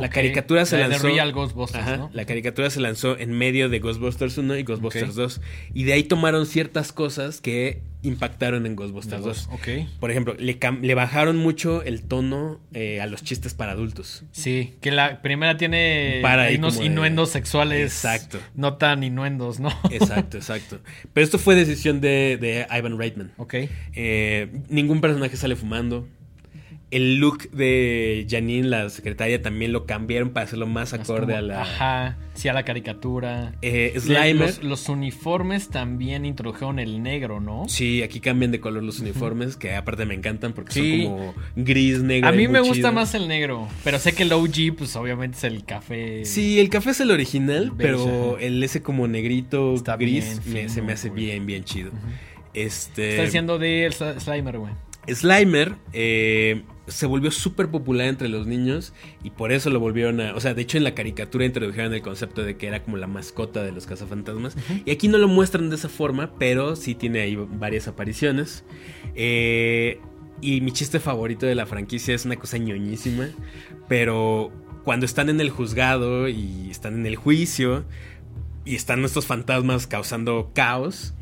La 0.00 0.10
caricatura 0.10 0.64
se 0.66 0.76
La 0.78 0.84
de 0.84 0.88
lanzó. 0.90 1.06
Real 1.08 1.32
Ghostbusters, 1.32 1.84
Ajá, 1.84 1.96
¿no? 1.96 2.10
La 2.12 2.24
caricatura 2.24 2.70
se 2.70 2.80
lanzó 2.80 3.18
en 3.18 3.32
medio 3.32 3.68
de 3.68 3.78
Ghostbusters 3.80 4.38
1 4.38 4.56
y 4.56 4.62
Ghostbusters 4.62 5.10
Ok. 5.10 5.16
2. 5.16 5.40
Y 5.74 5.84
de 5.84 5.92
ahí 5.94 6.02
tomaron 6.04 6.46
ciertas 6.46 6.92
cosas 6.92 7.40
que 7.40 7.82
impactaron 8.02 8.64
en 8.64 8.76
Ghostbusters 8.76 9.22
2. 9.24 9.48
Ok. 9.52 9.68
Por 9.98 10.10
ejemplo, 10.12 10.34
le, 10.38 10.94
bajaron 10.94 11.36
mucho 11.36 11.82
el 11.82 12.02
tono 12.02 12.60
eh, 12.72 13.00
a 13.00 13.06
los 13.06 13.24
chistes 13.24 13.54
para 13.54 13.72
adultos. 13.72 14.22
Sí, 14.30 14.74
que 14.80 14.92
la 14.92 15.20
primera 15.20 15.56
tiene 15.56 16.20
Para 16.22 16.48
unos 16.56 16.78
de- 16.78 16.84
innuendos 16.86 17.30
sexuales. 17.30 17.92
Exacto. 17.92 18.38
No 18.54 18.74
tan 18.74 19.02
innuendos, 19.02 19.58
¿no? 19.58 19.70
Exacto, 19.90 20.36
exacto. 20.36 20.78
Pero 21.12 21.24
esto 21.24 21.38
fue 21.38 21.56
decisión 21.56 22.00
de, 22.00 22.38
de 22.40 22.66
Ivan 22.70 22.98
Reitman. 22.98 23.32
ok. 23.36 23.54
Eh, 23.94 24.48
ningún 24.68 25.00
personaje 25.00 25.36
sale 25.36 25.56
fumando. 25.56 26.06
El 26.90 27.16
look 27.16 27.50
de 27.50 28.26
Janine, 28.30 28.66
la 28.66 28.88
secretaria, 28.88 29.42
también 29.42 29.72
lo 29.72 29.84
cambiaron 29.84 30.30
para 30.30 30.44
hacerlo 30.46 30.66
más 30.66 30.94
acorde 30.94 31.26
como- 31.26 31.36
a 31.36 31.42
la. 31.42 31.60
Ajá, 31.62 32.16
sí, 32.32 32.48
a 32.48 32.54
la 32.54 32.64
caricatura. 32.64 33.52
Eh, 33.60 33.92
Slimer. 33.98 34.36
Los, 34.36 34.62
los 34.64 34.88
uniformes 34.88 35.68
también 35.68 36.24
introdujeron 36.24 36.78
el 36.78 37.02
negro, 37.02 37.40
¿no? 37.40 37.68
Sí, 37.68 38.02
aquí 38.02 38.20
cambian 38.20 38.52
de 38.52 38.60
color 38.60 38.82
los 38.82 39.00
uniformes, 39.00 39.56
que 39.56 39.74
aparte 39.74 40.06
me 40.06 40.14
encantan 40.14 40.54
porque 40.54 40.72
Sí. 40.72 41.02
son 41.02 41.12
como 41.12 41.34
gris, 41.56 42.00
negro. 42.02 42.26
A 42.30 42.32
mí 42.32 42.48
me 42.48 42.60
gusta 42.60 42.74
chido. 42.74 42.92
más 42.92 43.14
el 43.14 43.28
negro, 43.28 43.68
pero 43.84 43.98
sé 43.98 44.14
que 44.14 44.22
el 44.22 44.32
OG, 44.32 44.74
pues 44.78 44.96
obviamente 44.96 45.36
es 45.36 45.44
el 45.44 45.64
café. 45.66 46.24
Sí, 46.24 46.58
el 46.58 46.70
café 46.70 46.90
es 46.90 47.00
el 47.00 47.10
original, 47.10 47.70
Beige, 47.70 47.76
pero 47.92 48.34
ajá. 48.36 48.42
el 48.46 48.62
ese 48.62 48.80
como 48.82 49.06
negrito, 49.08 49.74
Está 49.74 49.98
gris, 49.98 50.40
bien 50.46 50.64
me- 50.64 50.68
se 50.70 50.80
me 50.80 50.94
hace 50.94 51.10
bien, 51.10 51.44
bien 51.44 51.64
chido. 51.64 51.90
Este. 52.54 53.10
Está 53.10 53.24
diciendo 53.24 53.58
de 53.58 53.90
Slimer, 54.20 54.56
güey. 54.58 54.72
Slimer 55.12 55.74
eh, 55.92 56.62
se 56.88 57.06
volvió 57.06 57.30
súper 57.30 57.68
popular 57.68 58.06
entre 58.08 58.28
los 58.28 58.46
niños 58.46 58.92
y 59.22 59.30
por 59.30 59.52
eso 59.52 59.70
lo 59.70 59.80
volvieron 59.80 60.20
a... 60.20 60.34
O 60.34 60.40
sea, 60.40 60.54
de 60.54 60.62
hecho 60.62 60.78
en 60.78 60.84
la 60.84 60.94
caricatura 60.94 61.44
introdujeron 61.44 61.94
el 61.94 62.02
concepto 62.02 62.42
de 62.42 62.56
que 62.56 62.66
era 62.66 62.82
como 62.82 62.96
la 62.96 63.06
mascota 63.06 63.62
de 63.62 63.72
los 63.72 63.86
cazafantasmas. 63.86 64.56
Y 64.84 64.90
aquí 64.90 65.08
no 65.08 65.18
lo 65.18 65.28
muestran 65.28 65.70
de 65.70 65.76
esa 65.76 65.88
forma, 65.88 66.32
pero 66.38 66.76
sí 66.76 66.94
tiene 66.94 67.20
ahí 67.20 67.36
varias 67.36 67.88
apariciones. 67.88 68.64
Eh, 69.14 70.00
y 70.40 70.60
mi 70.60 70.72
chiste 70.72 71.00
favorito 71.00 71.46
de 71.46 71.54
la 71.54 71.66
franquicia 71.66 72.14
es 72.14 72.24
una 72.24 72.36
cosa 72.36 72.58
ñoñísima, 72.58 73.28
pero 73.88 74.52
cuando 74.84 75.04
están 75.04 75.28
en 75.28 75.40
el 75.40 75.50
juzgado 75.50 76.28
y 76.28 76.70
están 76.70 76.94
en 76.94 77.06
el 77.06 77.16
juicio 77.16 77.84
y 78.64 78.76
están 78.76 79.04
estos 79.04 79.26
fantasmas 79.26 79.86
causando 79.86 80.52
caos 80.54 81.14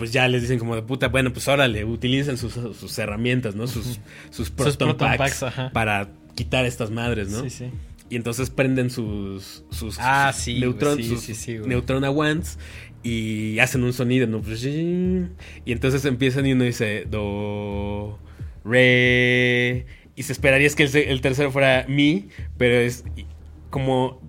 pues 0.00 0.14
ya 0.14 0.26
les 0.28 0.40
dicen 0.40 0.58
como 0.58 0.74
de 0.74 0.80
puta, 0.80 1.08
bueno, 1.08 1.30
pues 1.30 1.46
órale, 1.46 1.84
utilicen 1.84 2.38
sus, 2.38 2.54
sus 2.54 2.98
herramientas, 2.98 3.54
¿no? 3.54 3.66
Sus, 3.66 4.00
sus 4.30 4.48
proton, 4.48 4.96
proton 4.96 5.18
packs 5.18 5.44
para 5.74 6.08
quitar 6.34 6.64
estas 6.64 6.90
madres, 6.90 7.28
¿no? 7.28 7.42
Sí, 7.42 7.50
sí. 7.50 7.70
Y 8.08 8.16
entonces 8.16 8.48
prenden 8.48 8.88
sus, 8.88 9.62
sus, 9.68 9.98
Ah, 10.00 10.32
sus 10.32 10.42
sí, 10.42 10.58
neutron, 10.58 10.96
sí, 10.96 11.04
sus 11.04 11.20
sí, 11.20 11.58
neutron 11.66 12.02
y 13.02 13.58
hacen 13.58 13.84
un 13.84 13.92
sonido, 13.92 14.26
¿no? 14.26 14.40
Y 15.66 15.72
entonces 15.72 16.02
empiezan 16.06 16.46
y 16.46 16.54
uno 16.54 16.64
dice 16.64 17.04
do, 17.06 18.18
re, 18.64 19.84
y 20.16 20.22
se 20.22 20.32
esperaría 20.32 20.66
es 20.66 20.76
que 20.76 20.84
el, 20.84 20.96
el 20.96 21.20
tercero 21.20 21.52
fuera 21.52 21.84
mi, 21.88 22.28
pero 22.56 22.76
es 22.76 23.04
como 23.68 24.22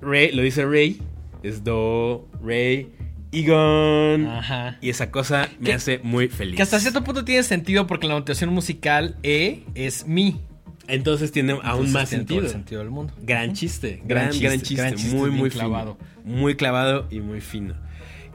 re, 0.00 0.32
lo 0.32 0.40
dice 0.40 0.64
rey, 0.64 1.02
es 1.42 1.64
do, 1.64 2.26
re, 2.42 2.86
Egon. 3.32 4.26
Ajá. 4.26 4.78
Y 4.80 4.90
esa 4.90 5.10
cosa 5.10 5.48
me 5.60 5.66
Que- 5.66 5.72
hace 5.74 5.98
muy 6.02 6.28
feliz. 6.28 6.56
Que 6.56 6.62
hasta 6.62 6.80
cierto 6.80 7.04
punto 7.04 7.24
tiene 7.24 7.42
sentido 7.42 7.86
porque 7.86 8.06
la 8.06 8.14
notación 8.14 8.50
musical 8.52 9.16
E 9.22 9.64
es 9.74 10.06
mi. 10.06 10.40
Entonces 10.86 11.32
tiene 11.32 11.52
aún 11.52 11.62
Entonces 11.86 11.92
más 11.92 12.08
tiene 12.08 12.24
todo 12.24 12.36
sentido. 12.38 12.46
el 12.46 12.50
sentido 12.50 12.80
del 12.80 12.90
mundo. 12.90 13.12
Gran 13.22 13.52
chiste, 13.52 14.00
Gran 14.04 14.06
gran, 14.06 14.30
chiste, 14.30 14.46
gran 14.46 14.60
chiste, 14.60 14.74
gran 14.82 14.94
chiste, 14.94 15.16
muy, 15.16 15.30
muy 15.30 15.50
clavado. 15.50 15.96
clavado. 15.96 16.24
Muy 16.24 16.54
clavado 16.56 17.06
y 17.10 17.20
muy 17.20 17.40
fino. 17.42 17.74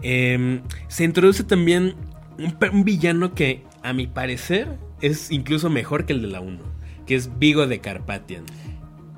Eh, 0.04 0.62
se 0.88 1.04
introduce 1.04 1.44
también 1.44 1.96
un, 2.72 2.84
villano 2.84 3.34
que, 3.34 3.64
a 3.82 3.94
mi 3.94 4.06
parecer, 4.06 4.68
es 5.02 5.32
incluso 5.32 5.70
mejor 5.70 6.06
que 6.06 6.14
el 6.14 6.22
de 6.22 6.28
la 6.28 6.42
1, 6.42 6.60
que 7.08 7.16
es 7.16 7.40
Vigo 7.40 7.66
de 7.68 7.80
Carpathian, 7.80 8.44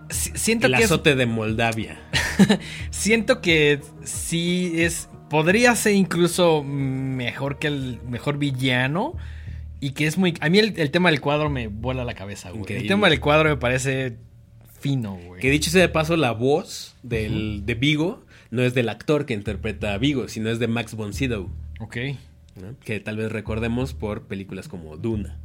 Si- 0.10 0.32
Siento 0.36 0.68
el 0.68 0.74
que 0.76 0.80
es 0.84 0.86
azote 0.86 1.16
de 1.16 1.26
Moldavia. 1.26 2.00
Siento 2.92 3.42
que 3.42 3.82
sí 4.04 4.74
es. 4.76 5.10
Podría 5.30 5.76
ser 5.76 5.94
incluso 5.94 6.64
mejor 6.64 7.58
que 7.60 7.68
el 7.68 8.00
mejor 8.08 8.38
villano. 8.38 9.14
Y 9.82 9.92
que 9.92 10.08
es 10.08 10.18
muy. 10.18 10.34
A 10.40 10.50
mí 10.50 10.58
el, 10.60 10.80
el 10.80 10.90
tema 10.90 11.10
del 11.12 11.22
cuadro 11.22 11.50
me 11.50 11.68
vuela 11.68 12.06
la 12.06 12.14
cabeza, 12.16 12.50
güey. 12.52 12.66
El 12.74 12.88
tema 12.88 13.10
del 13.10 13.20
cuadro 13.20 13.50
me 13.50 13.58
parece 13.58 14.18
fino, 14.80 15.16
güey. 15.16 15.42
Que 15.42 15.50
dicho 15.52 15.70
sea 15.70 15.82
de 15.82 15.90
paso, 15.90 16.16
la 16.16 16.32
voz 16.32 16.96
del, 17.04 17.66
de 17.66 17.76
Vigo 17.76 18.24
no 18.52 18.62
es 18.64 18.74
del 18.74 18.90
actor 18.90 19.26
que 19.26 19.34
interpreta 19.34 19.94
a 19.94 19.98
Vigo, 19.98 20.28
sino 20.28 20.50
es 20.50 20.60
de 20.60 20.68
Max 20.68 20.96
von 20.96 21.14
Sydow, 21.14 21.50
Ok. 21.82 21.98
¿no? 22.56 22.76
que 22.84 23.00
tal 23.02 23.18
vez 23.18 23.32
recordemos 23.32 23.94
por 23.94 24.24
películas 24.24 24.68
como 24.70 24.96
Duna. 24.98 25.38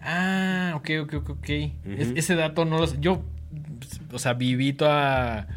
Ah, 0.00 0.72
ok, 0.76 0.90
ok, 1.02 1.30
ok. 1.30 1.48
Es- 1.50 2.08
Ujú. 2.08 2.16
ese 2.16 2.34
dato 2.36 2.64
no 2.64 2.78
lo 2.78 2.86
sé. 2.86 2.96
Yo, 3.00 3.22
o 4.12 4.18
sea, 4.18 4.32
viví 4.34 4.72
toda 4.72 5.48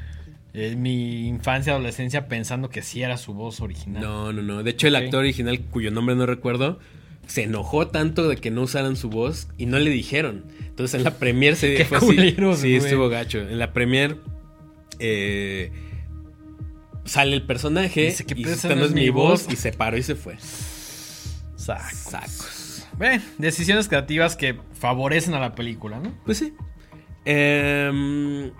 eh, 0.53 0.75
mi 0.75 1.27
infancia, 1.27 1.73
adolescencia 1.73 2.27
pensando 2.27 2.69
que 2.69 2.81
sí 2.81 3.03
era 3.03 3.17
su 3.17 3.33
voz 3.33 3.61
original. 3.61 4.01
No, 4.01 4.33
no, 4.33 4.41
no. 4.41 4.63
De 4.63 4.71
hecho, 4.71 4.87
el 4.87 4.95
actor 4.95 5.19
original, 5.19 5.59
cuyo 5.61 5.91
nombre 5.91 6.15
no 6.15 6.25
recuerdo, 6.25 6.79
se 7.27 7.43
enojó 7.43 7.87
tanto 7.87 8.27
de 8.27 8.37
que 8.37 8.51
no 8.51 8.63
usaran 8.63 8.95
su 8.95 9.09
voz 9.09 9.47
y 9.57 9.65
no 9.65 9.77
le 9.79 9.89
dijeron. 9.89 10.45
Entonces 10.61 10.95
en 10.95 11.03
la 11.03 11.17
premier 11.17 11.55
se 11.55 11.73
Qué 11.77 11.85
fue 11.85 11.97
así. 11.97 12.07
Sí, 12.07 12.35
güey. 12.37 12.75
estuvo 12.75 13.09
gacho. 13.09 13.39
En 13.39 13.59
la 13.59 13.73
premier 13.73 14.17
eh, 14.99 15.71
sale 17.05 17.35
el 17.35 17.43
personaje 17.43 18.05
Dice, 18.05 18.25
¿qué 18.25 18.33
y 18.37 18.43
esta 18.43 18.75
no 18.75 18.85
es 18.85 18.93
mi 18.93 19.09
voz 19.09 19.47
y 19.51 19.55
se 19.55 19.71
paró 19.71 19.97
y 19.97 20.03
se 20.03 20.15
fue. 20.15 20.37
Sacos. 21.55 21.91
Sacos. 21.91 22.87
Bueno, 22.97 23.21
decisiones 23.37 23.87
creativas 23.87 24.35
que 24.35 24.57
favorecen 24.79 25.33
a 25.33 25.39
la 25.39 25.53
película, 25.53 25.99
¿no? 25.99 26.13
Pues 26.25 26.39
sí. 26.39 26.53
Em, 27.25 28.51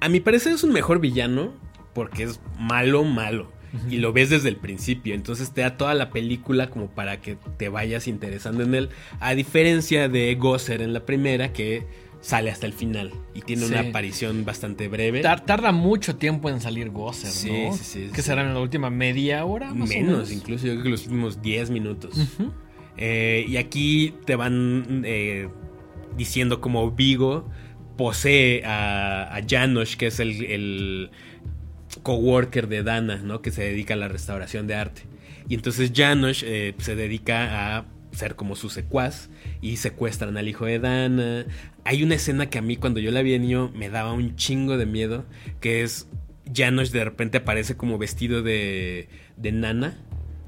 a 0.00 0.08
mi 0.08 0.20
parecer 0.20 0.52
es 0.52 0.62
un 0.64 0.72
mejor 0.72 1.00
villano 1.00 1.52
porque 1.94 2.24
es 2.24 2.40
malo, 2.58 3.04
malo. 3.04 3.52
Y 3.88 3.98
lo 3.98 4.12
ves 4.12 4.30
desde 4.30 4.48
el 4.48 4.56
principio. 4.56 5.14
Entonces 5.14 5.52
te 5.52 5.60
da 5.60 5.76
toda 5.76 5.94
la 5.94 6.10
película 6.10 6.70
como 6.70 6.88
para 6.88 7.20
que 7.20 7.36
te 7.56 7.68
vayas 7.68 8.08
interesando 8.08 8.64
en 8.64 8.74
él. 8.74 8.88
A 9.20 9.34
diferencia 9.36 10.08
de 10.08 10.34
Gosser 10.34 10.82
en 10.82 10.92
la 10.92 11.06
primera, 11.06 11.52
que 11.52 11.86
sale 12.20 12.50
hasta 12.50 12.66
el 12.66 12.72
final. 12.72 13.12
Y 13.32 13.42
tiene 13.42 13.64
una 13.66 13.78
aparición 13.80 14.44
bastante 14.44 14.88
breve. 14.88 15.20
Tar- 15.20 15.46
tarda 15.46 15.70
mucho 15.70 16.16
tiempo 16.16 16.50
en 16.50 16.60
salir 16.60 16.90
Gosser, 16.90 17.30
Sí, 17.30 17.48
¿no? 17.66 17.72
sí, 17.76 17.84
sí, 17.84 18.08
¿Qué 18.12 18.22
sí. 18.22 18.26
será 18.28 18.42
en 18.42 18.54
la 18.54 18.60
última 18.60 18.90
media 18.90 19.44
hora? 19.44 19.72
Más 19.72 19.88
o 19.88 19.92
Menos, 19.94 20.10
menos? 20.12 20.32
incluso 20.32 20.66
yo 20.66 20.72
creo 20.72 20.82
que 20.82 20.90
los 20.90 21.02
últimos 21.06 21.40
10 21.40 21.70
minutos. 21.70 22.18
Eh, 22.96 23.46
y 23.48 23.56
aquí 23.56 24.14
te 24.26 24.34
van 24.34 25.02
eh, 25.06 25.48
diciendo 26.16 26.60
como 26.60 26.90
Vigo 26.90 27.48
posee 28.00 28.64
a, 28.64 29.36
a 29.36 29.42
Janosch, 29.46 29.96
que 29.96 30.06
es 30.06 30.20
el, 30.20 30.42
el 30.46 31.10
coworker 32.02 32.66
de 32.66 32.82
Dana, 32.82 33.16
¿no? 33.16 33.42
Que 33.42 33.50
se 33.50 33.62
dedica 33.62 33.92
a 33.92 33.98
la 33.98 34.08
restauración 34.08 34.66
de 34.66 34.74
arte. 34.74 35.02
Y 35.50 35.54
entonces 35.54 35.92
Janosch 35.94 36.42
eh, 36.46 36.74
se 36.78 36.96
dedica 36.96 37.76
a 37.76 37.84
ser 38.12 38.36
como 38.36 38.56
su 38.56 38.70
secuaz 38.70 39.28
y 39.60 39.76
secuestran 39.76 40.38
al 40.38 40.48
hijo 40.48 40.64
de 40.64 40.78
Dana. 40.78 41.44
Hay 41.84 42.02
una 42.02 42.14
escena 42.14 42.48
que 42.48 42.56
a 42.56 42.62
mí 42.62 42.78
cuando 42.78 43.00
yo 43.00 43.10
la 43.10 43.20
vi 43.20 43.32
de 43.32 43.38
niño 43.38 43.70
me 43.74 43.90
daba 43.90 44.14
un 44.14 44.34
chingo 44.34 44.78
de 44.78 44.86
miedo, 44.86 45.26
que 45.60 45.82
es 45.82 46.08
Janosch 46.54 46.92
de 46.92 47.04
repente 47.04 47.36
aparece 47.36 47.76
como 47.76 47.98
vestido 47.98 48.42
de, 48.42 49.10
de 49.36 49.52
nana, 49.52 49.98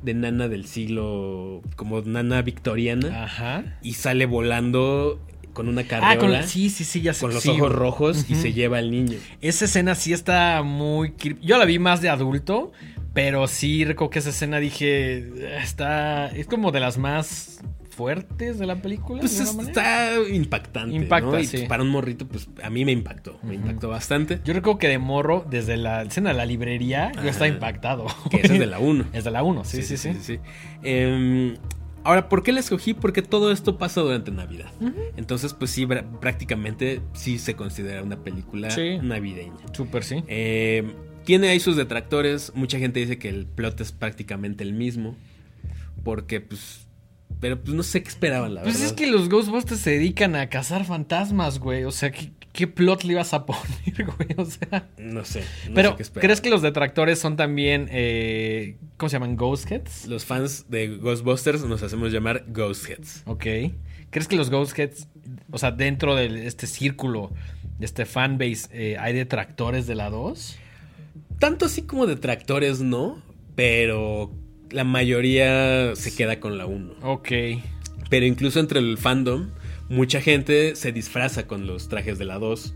de 0.02 0.14
nana 0.14 0.48
del 0.48 0.64
siglo, 0.64 1.60
como 1.76 2.00
nana 2.00 2.40
victoriana, 2.40 3.24
Ajá. 3.24 3.78
y 3.82 3.92
sale 3.92 4.24
volando 4.24 5.20
con 5.52 5.68
una 5.68 5.82
Ah, 5.82 5.86
carreola. 5.88 6.40
con, 6.40 6.48
sí, 6.48 6.70
sí, 6.70 6.84
sí, 6.84 7.00
ya 7.02 7.14
sé. 7.14 7.20
con 7.22 7.34
los 7.34 7.42
sí, 7.42 7.50
ojos 7.50 7.60
güey. 7.60 7.72
rojos 7.72 8.26
y 8.30 8.34
se 8.34 8.52
lleva 8.52 8.78
al 8.78 8.90
niño. 8.90 9.18
Esa 9.40 9.64
escena 9.66 9.94
sí 9.94 10.12
está 10.12 10.62
muy... 10.62 11.14
Yo 11.42 11.58
la 11.58 11.64
vi 11.64 11.78
más 11.78 12.00
de 12.00 12.08
adulto, 12.08 12.72
pero 13.12 13.46
sí 13.48 13.84
recuerdo 13.84 14.10
que 14.10 14.18
esa 14.20 14.30
escena 14.30 14.58
dije... 14.58 15.28
Está... 15.62 16.28
Es 16.28 16.46
como 16.46 16.72
de 16.72 16.80
las 16.80 16.98
más 16.98 17.60
fuertes 17.90 18.58
de 18.58 18.66
la 18.66 18.76
película. 18.76 19.20
Pues 19.20 19.36
de 19.36 19.62
está 19.62 20.14
impactante. 20.30 20.96
Impacta, 20.96 21.30
¿no? 21.30 21.38
Y 21.38 21.46
sí. 21.46 21.64
para 21.68 21.82
un 21.82 21.90
morrito, 21.90 22.26
pues 22.26 22.48
a 22.62 22.70
mí 22.70 22.84
me 22.84 22.92
impactó. 22.92 23.38
Me 23.42 23.54
impactó 23.54 23.88
bastante. 23.88 24.40
Yo 24.44 24.54
recuerdo 24.54 24.78
que 24.78 24.88
de 24.88 24.98
morro, 24.98 25.44
desde 25.48 25.76
la 25.76 26.02
escena 26.02 26.30
de 26.30 26.36
la 26.36 26.46
librería, 26.46 27.12
yo 27.22 27.28
estaba 27.28 27.48
impactado. 27.48 28.06
Que 28.30 28.38
esa 28.38 28.54
es 28.54 28.58
de 28.58 28.66
la 28.66 28.78
1. 28.78 29.04
Es 29.12 29.24
de 29.24 29.30
la 29.30 29.42
1, 29.42 29.64
sí, 29.64 29.82
sí, 29.82 29.96
sí. 29.98 30.14
sí. 30.22 30.38
Em, 30.82 31.56
ahora, 32.04 32.28
¿por 32.28 32.42
qué 32.42 32.52
la 32.52 32.60
escogí? 32.60 32.94
Porque 32.94 33.22
todo 33.22 33.52
esto 33.52 33.78
pasa 33.78 34.00
durante 34.00 34.30
Navidad. 34.30 34.70
Entonces, 35.16 35.54
pues 35.54 35.70
sí, 35.70 35.86
prácticamente 36.20 37.00
sí 37.12 37.38
se 37.38 37.54
considera 37.56 38.02
una 38.02 38.16
película 38.22 38.70
Sí. 38.70 38.98
navideña. 39.02 39.54
Súper, 39.72 40.04
sí. 40.04 40.22
Eh, 40.28 40.94
tiene 41.24 41.48
ahí 41.48 41.60
sus 41.60 41.76
detractores. 41.76 42.52
Mucha 42.54 42.78
gente 42.78 43.00
dice 43.00 43.18
que 43.18 43.28
el 43.28 43.46
plot 43.46 43.80
es 43.80 43.92
prácticamente 43.92 44.64
el 44.64 44.72
mismo. 44.72 45.16
Porque, 46.04 46.40
pues. 46.40 46.86
Pero 47.40 47.60
pues 47.60 47.74
no 47.74 47.82
sé 47.82 48.02
qué 48.02 48.08
esperaban, 48.08 48.54
la 48.54 48.62
Pues 48.62 48.74
verdad. 48.74 48.88
es 48.88 48.92
que 48.92 49.06
los 49.10 49.28
Ghostbusters 49.28 49.80
se 49.80 49.90
dedican 49.90 50.36
a 50.36 50.48
cazar 50.48 50.84
fantasmas, 50.84 51.58
güey. 51.58 51.82
O 51.84 51.90
sea, 51.90 52.12
¿qué, 52.12 52.30
¿qué 52.52 52.66
plot 52.66 53.04
le 53.04 53.12
ibas 53.14 53.32
a 53.34 53.46
poner, 53.46 54.04
güey? 54.16 54.28
O 54.36 54.44
sea. 54.44 54.88
No 54.98 55.24
sé. 55.24 55.42
no 55.68 55.74
pero, 55.74 55.96
sé 55.96 56.04
qué. 56.12 56.20
¿crees 56.20 56.40
que 56.40 56.50
los 56.50 56.62
detractores 56.62 57.18
son 57.18 57.36
también. 57.36 57.88
eh, 57.90 58.76
¿Cómo 58.96 59.08
se 59.10 59.14
llaman? 59.16 59.36
¿Ghostheads? 59.36 60.06
Los 60.06 60.24
fans 60.24 60.66
de 60.68 60.88
Ghostbusters 60.98 61.64
nos 61.64 61.82
hacemos 61.82 62.12
llamar 62.12 62.44
Ghostheads. 62.48 63.22
Ok. 63.26 63.46
¿Crees 64.10 64.28
que 64.28 64.36
los 64.36 64.50
Ghostheads, 64.50 65.08
o 65.50 65.58
sea, 65.58 65.70
dentro 65.72 66.14
de 66.14 66.46
este 66.46 66.66
círculo, 66.66 67.32
de 67.78 67.86
este 67.86 68.04
fanbase, 68.04 68.68
eh, 68.72 68.96
hay 68.98 69.14
detractores 69.14 69.86
de 69.86 69.94
la 69.94 70.10
2? 70.10 70.58
Tanto 71.38 71.64
así 71.66 71.82
como 71.82 72.06
detractores, 72.06 72.80
no. 72.80 73.22
Pero 73.56 74.32
la 74.70 74.84
mayoría 74.84 75.94
se 75.96 76.14
queda 76.14 76.40
con 76.40 76.58
la 76.58 76.66
1. 76.66 76.94
Ok. 77.02 77.28
Pero 78.10 78.26
incluso 78.26 78.60
entre 78.60 78.78
el 78.78 78.98
fandom, 78.98 79.50
mucha 79.92 80.22
gente 80.22 80.74
se 80.74 80.90
disfraza 80.90 81.46
con 81.46 81.66
los 81.66 81.88
trajes 81.88 82.18
de 82.18 82.24
la 82.24 82.38
2. 82.38 82.74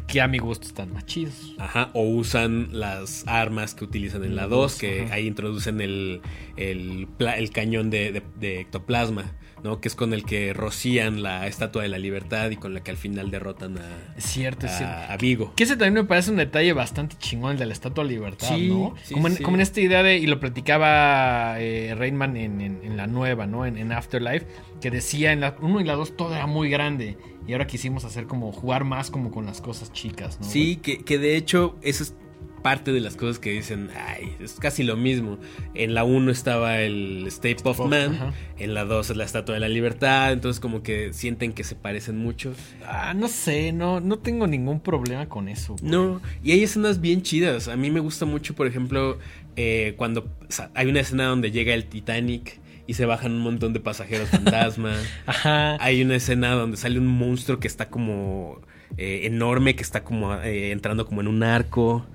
Que 0.00 0.20
a 0.20 0.28
mi 0.28 0.38
gusto 0.38 0.66
están 0.66 0.92
más 0.92 1.04
chidos. 1.06 1.54
Ajá, 1.58 1.90
o 1.92 2.02
usan 2.02 2.68
las 2.72 3.24
armas 3.26 3.74
que 3.74 3.84
utilizan 3.84 4.24
en 4.24 4.34
la 4.36 4.46
2, 4.46 4.78
que 4.78 5.02
ajá. 5.02 5.14
ahí 5.14 5.26
introducen 5.26 5.80
el, 5.80 6.20
el, 6.56 7.08
cañón 7.52 7.90
de, 7.90 8.12
de- 8.12 8.22
de 8.40 8.60
ectoplasma, 8.60 9.32
¿no? 9.62 9.80
Que 9.80 9.88
es 9.88 9.94
con 9.94 10.12
el 10.12 10.24
que 10.24 10.52
rocían 10.52 11.22
la 11.22 11.46
estatua 11.46 11.82
de 11.82 11.88
la 11.88 11.98
libertad 11.98 12.50
y 12.50 12.56
con 12.56 12.74
la 12.74 12.82
que 12.82 12.90
al 12.90 12.96
final 12.96 13.30
derrotan 13.30 13.78
a, 13.78 14.14
Es 14.16 14.24
cierto, 14.24 14.66
es 14.66 14.72
cierto. 14.76 14.94
a, 15.12 15.16
Vigo. 15.16 15.52
Que 15.56 15.64
ese 15.64 15.76
también 15.76 15.94
me 15.94 16.04
parece 16.04 16.30
un 16.30 16.36
detalle 16.36 16.72
bastante 16.72 17.16
chingón, 17.18 17.52
el 17.52 17.58
de 17.58 17.66
la 17.66 17.72
Estatua 17.72 18.04
de 18.04 18.10
Libertad, 18.10 18.48
Sí, 18.56 18.68
¿no? 18.68 18.94
sí, 19.04 19.14
como, 19.14 19.28
en, 19.28 19.36
sí. 19.36 19.42
como 19.42 19.56
en 19.56 19.60
esta 19.62 19.80
idea 19.80 20.02
de, 20.02 20.16
y 20.18 20.26
lo 20.26 20.40
platicaba 20.40 21.56
eh, 21.60 21.94
Rainman 21.96 22.36
en, 22.36 22.60
en- 22.60 22.80
en 22.82 22.96
la 22.96 23.06
nueva, 23.06 23.46
¿no? 23.46 23.66
En, 23.66 23.76
en 23.76 23.92
Afterlife, 23.92 24.46
que 24.80 24.90
decía 24.90 25.32
en 25.32 25.40
la 25.40 25.54
1 25.60 25.80
y 25.80 25.84
la 25.84 25.94
2 25.94 26.16
todo 26.16 26.34
era 26.34 26.46
muy 26.46 26.68
grande. 26.70 27.16
Y 27.46 27.52
ahora 27.52 27.66
quisimos 27.66 28.04
hacer 28.04 28.26
como 28.26 28.52
jugar 28.52 28.84
más 28.84 29.10
como 29.10 29.30
con 29.30 29.46
las 29.46 29.60
cosas 29.60 29.92
chicas, 29.92 30.38
¿no? 30.40 30.46
Sí, 30.46 30.76
que, 30.76 30.98
que 31.04 31.18
de 31.18 31.36
hecho 31.36 31.76
eso 31.82 32.02
es 32.04 32.14
parte 32.62 32.92
de 32.92 33.00
las 33.00 33.16
cosas 33.16 33.38
que 33.38 33.50
dicen, 33.50 33.90
ay, 33.96 34.36
es 34.40 34.54
casi 34.54 34.84
lo 34.84 34.96
mismo. 34.96 35.38
En 35.74 35.94
la 35.94 36.04
1 36.04 36.30
estaba 36.30 36.80
el 36.80 37.26
Stay 37.26 37.54
Puft 37.54 37.78
Puft, 37.78 37.90
Man, 37.90 38.14
ajá. 38.14 38.32
en 38.58 38.72
la 38.72 38.84
2 38.84 39.10
es 39.10 39.16
la 39.16 39.24
Estatua 39.24 39.54
de 39.54 39.60
la 39.60 39.68
Libertad, 39.68 40.32
entonces 40.32 40.60
como 40.60 40.82
que 40.82 41.12
sienten 41.12 41.52
que 41.52 41.64
se 41.64 41.74
parecen 41.74 42.18
mucho. 42.18 42.54
Ah, 42.86 43.14
no 43.14 43.28
sé, 43.28 43.72
no, 43.72 44.00
no 44.00 44.18
tengo 44.18 44.46
ningún 44.46 44.80
problema 44.80 45.28
con 45.28 45.48
eso. 45.48 45.74
güey. 45.80 45.90
No, 45.90 46.20
y 46.42 46.52
hay 46.52 46.62
escenas 46.62 47.00
bien 47.00 47.22
chidas. 47.22 47.68
A 47.68 47.76
mí 47.76 47.90
me 47.90 48.00
gusta 48.00 48.24
mucho, 48.26 48.54
por 48.54 48.66
ejemplo, 48.68 49.18
eh, 49.56 49.94
cuando 49.96 50.20
o 50.20 50.52
sea, 50.52 50.70
hay 50.74 50.86
una 50.86 51.00
escena 51.00 51.24
donde 51.24 51.50
llega 51.50 51.74
el 51.74 51.86
Titanic 51.86 52.60
y 52.86 52.94
se 52.94 53.06
bajan 53.06 53.32
un 53.32 53.40
montón 53.40 53.72
de 53.72 53.80
pasajeros 53.80 54.28
fantasma. 54.28 54.94
Ajá. 55.26 55.76
hay 55.82 56.02
una 56.02 56.16
escena 56.16 56.52
donde 56.52 56.76
sale 56.76 56.98
un 56.98 57.06
monstruo 57.06 57.60
que 57.60 57.68
está 57.68 57.88
como 57.88 58.60
eh, 58.96 59.20
enorme, 59.24 59.74
que 59.76 59.82
está 59.82 60.04
como 60.04 60.34
eh, 60.34 60.72
entrando 60.72 61.06
como 61.06 61.20
en 61.20 61.28
un 61.28 61.42
arco. 61.42 62.06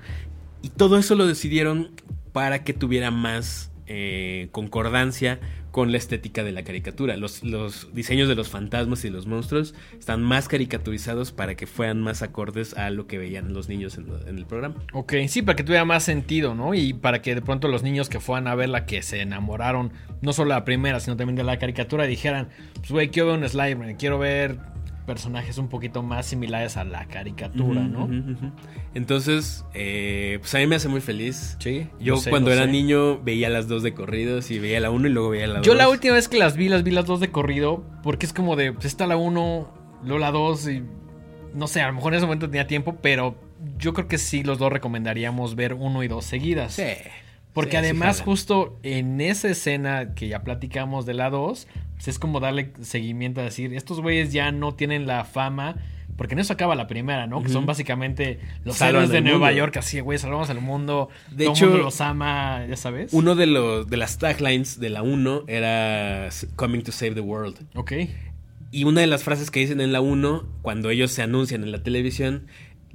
Y 0.62 0.70
todo 0.70 0.98
eso 0.98 1.16
lo 1.16 1.26
decidieron 1.26 1.92
para 2.34 2.64
que 2.64 2.74
tuviera 2.74 3.12
más 3.12 3.72
eh, 3.88 4.50
concordancia 4.52 5.40
con 5.78 5.92
la 5.92 6.00
estética 6.00 6.44
de 6.44 6.52
la 6.52 6.64
caricatura. 6.64 7.18
Los, 7.18 7.44
los 7.44 7.94
diseños 7.94 8.28
de 8.28 8.34
los 8.34 8.50
fantasmas 8.50 9.06
y 9.06 9.12
los 9.12 9.28
monstruos 9.28 9.76
están 10.00 10.24
más 10.24 10.48
caricaturizados 10.48 11.32
para 11.32 11.54
que 11.54 11.68
fueran 11.68 12.02
más 12.02 12.24
acordes 12.24 12.76
a 12.76 12.90
lo 12.90 13.06
que 13.06 13.20
veían 13.20 13.54
los 13.54 13.70
niños 13.70 13.96
en, 14.00 14.08
el 14.28 14.48
programa. 14.48 14.74
Ok, 14.94 15.14
sí, 15.28 15.44
para 15.44 15.56
que 15.56 15.64
tuviera 15.64 15.86
más 15.86 16.02
sentido, 16.02 16.56
¿no? 16.56 16.74
Y 16.74 16.94
para 16.94 17.22
que 17.22 17.36
de 17.36 17.44
pronto 17.44 17.68
los 17.68 17.84
niños 17.84 18.10
que 18.10 18.20
fueran 18.20 18.48
a 18.48 18.56
verla, 18.56 18.88
que 18.88 19.04
se 19.04 19.22
enamoraron, 19.22 19.92
no 20.24 20.34
solo 20.34 20.50
de 20.50 20.56
la 20.56 20.66
primera, 20.66 21.00
sino 21.00 21.16
también 21.16 21.36
de 21.36 21.44
la 21.44 21.60
caricatura, 21.60 22.06
dijeran, 22.06 22.50
pues 22.78 22.90
güey, 22.90 23.10
quiero 23.10 23.28
ver 23.28 23.38
un 23.38 23.48
Slimer, 23.48 23.98
quiero 23.98 24.18
ver 24.18 24.58
personajes 25.08 25.58
un 25.58 25.70
poquito 25.70 26.04
más 26.04 26.28
similares 26.28 26.78
a 26.78 26.84
la 26.84 27.08
caricatura, 27.08 27.82
¿no? 27.82 28.08
Entonces, 28.94 29.66
eh, 29.74 30.38
pues 30.42 30.54
a 30.54 30.60
mí 30.60 30.68
me 30.68 30.76
hace 30.76 30.90
muy 30.90 31.02
feliz. 31.02 31.58
Sí. 31.60 31.88
Yo 32.00 32.18
sé, 32.18 32.30
cuando 32.30 32.52
era 32.52 32.66
sé. 32.66 32.72
niño 32.72 33.20
veía 33.24 33.50
las 33.50 33.68
dos 33.68 33.82
de 33.82 33.94
corridos 33.94 34.52
y 34.52 34.60
veía 34.60 34.80
la 34.82 34.92
uno 34.92 35.08
y 35.08 35.12
luego 35.12 35.30
veía 35.30 35.48
la 35.48 35.58
dos. 35.60 35.66
Yo 35.66 35.74
la 35.74 35.90
última 35.90 36.14
vez 36.14 36.28
que 36.28 36.38
las 36.38 36.58
vi, 36.58 36.68
las 36.68 36.84
vi 36.84 36.92
las 36.92 37.06
dos 37.06 37.20
de 37.22 37.32
corrido, 37.32 37.84
porque 38.04 38.26
es 38.26 38.34
como 38.34 38.56
de, 38.56 38.74
pues 38.74 38.86
está 38.86 39.08
la 39.08 39.16
uno, 39.18 39.74
luego 40.04 40.20
la 40.20 40.32
dos 40.32 40.68
y 40.70 40.84
no 41.54 41.68
sé, 41.68 41.82
a 41.82 41.88
lo 41.88 41.94
mejor 41.94 42.14
en 42.14 42.18
ese 42.18 42.26
momento 42.26 42.48
tenía 42.50 42.68
tiempo, 42.68 42.98
pero 43.02 43.36
yo 43.80 43.94
creo 43.94 44.08
que 44.08 44.18
sí 44.18 44.44
los 44.44 44.60
dos 44.60 44.72
recomendaríamos 44.72 45.56
ver 45.56 45.74
uno 45.74 46.04
y 46.04 46.08
dos 46.08 46.26
seguidas. 46.26 46.74
Sí. 46.74 46.84
Porque 47.54 47.72
Sí, 47.72 47.78
además, 47.78 48.22
justo 48.22 48.78
en 48.84 49.20
esa 49.20 49.48
escena 49.48 50.14
que 50.14 50.28
ya 50.28 50.44
platicamos 50.44 51.08
de 51.08 51.16
la 51.16 51.32
2, 51.32 51.68
pues 51.98 52.08
es 52.08 52.18
como 52.20 52.40
darle 52.40 52.72
seguimiento 52.82 53.42
a 53.42 53.44
decir, 53.44 53.74
estos 53.74 54.00
güeyes 54.02 54.32
ya 54.32 54.52
no 54.52 54.74
tienen 54.74 55.06
la 55.06 55.26
fama. 55.26 55.76
Porque 56.16 56.34
en 56.34 56.40
eso 56.40 56.52
acaba 56.54 56.74
la 56.74 56.88
primera, 56.88 57.28
¿no? 57.28 57.44
Que 57.44 57.50
son 57.50 57.68
básicamente 57.68 58.40
los 58.66 58.82
héroes 58.82 59.10
de 59.10 59.22
Nueva 59.22 59.38
mundo. 59.50 59.52
York, 59.56 59.78
así, 59.78 60.00
güey, 60.00 60.18
salvamos 60.18 60.50
al 60.50 60.62
mundo. 60.62 61.10
De 61.30 61.44
todo 61.46 61.54
hecho, 61.54 61.66
mundo 61.68 61.84
los 61.84 62.02
ama, 62.02 62.66
ya 62.68 62.76
sabes. 62.76 63.14
Uno 63.14 63.36
de 63.36 63.46
los 63.46 63.88
de 63.88 63.98
las 63.98 64.18
taglines 64.18 64.80
de 64.80 64.90
la 64.90 65.04
1 65.04 65.44
era 65.48 66.30
Coming 66.56 66.82
to 66.82 66.92
Save 66.92 67.14
the 67.14 67.22
World. 67.22 67.58
Ok. 67.76 67.92
Y 68.72 68.86
una 68.86 69.02
de 69.02 69.08
las 69.08 69.24
frases 69.24 69.52
que 69.52 69.60
dicen 69.60 69.80
en 69.80 69.92
la 69.92 70.02
1, 70.02 70.44
cuando 70.64 70.90
ellos 70.90 71.12
se 71.12 71.22
anuncian 71.22 71.62
en 71.64 71.72
la 71.72 71.84
televisión, 71.84 72.48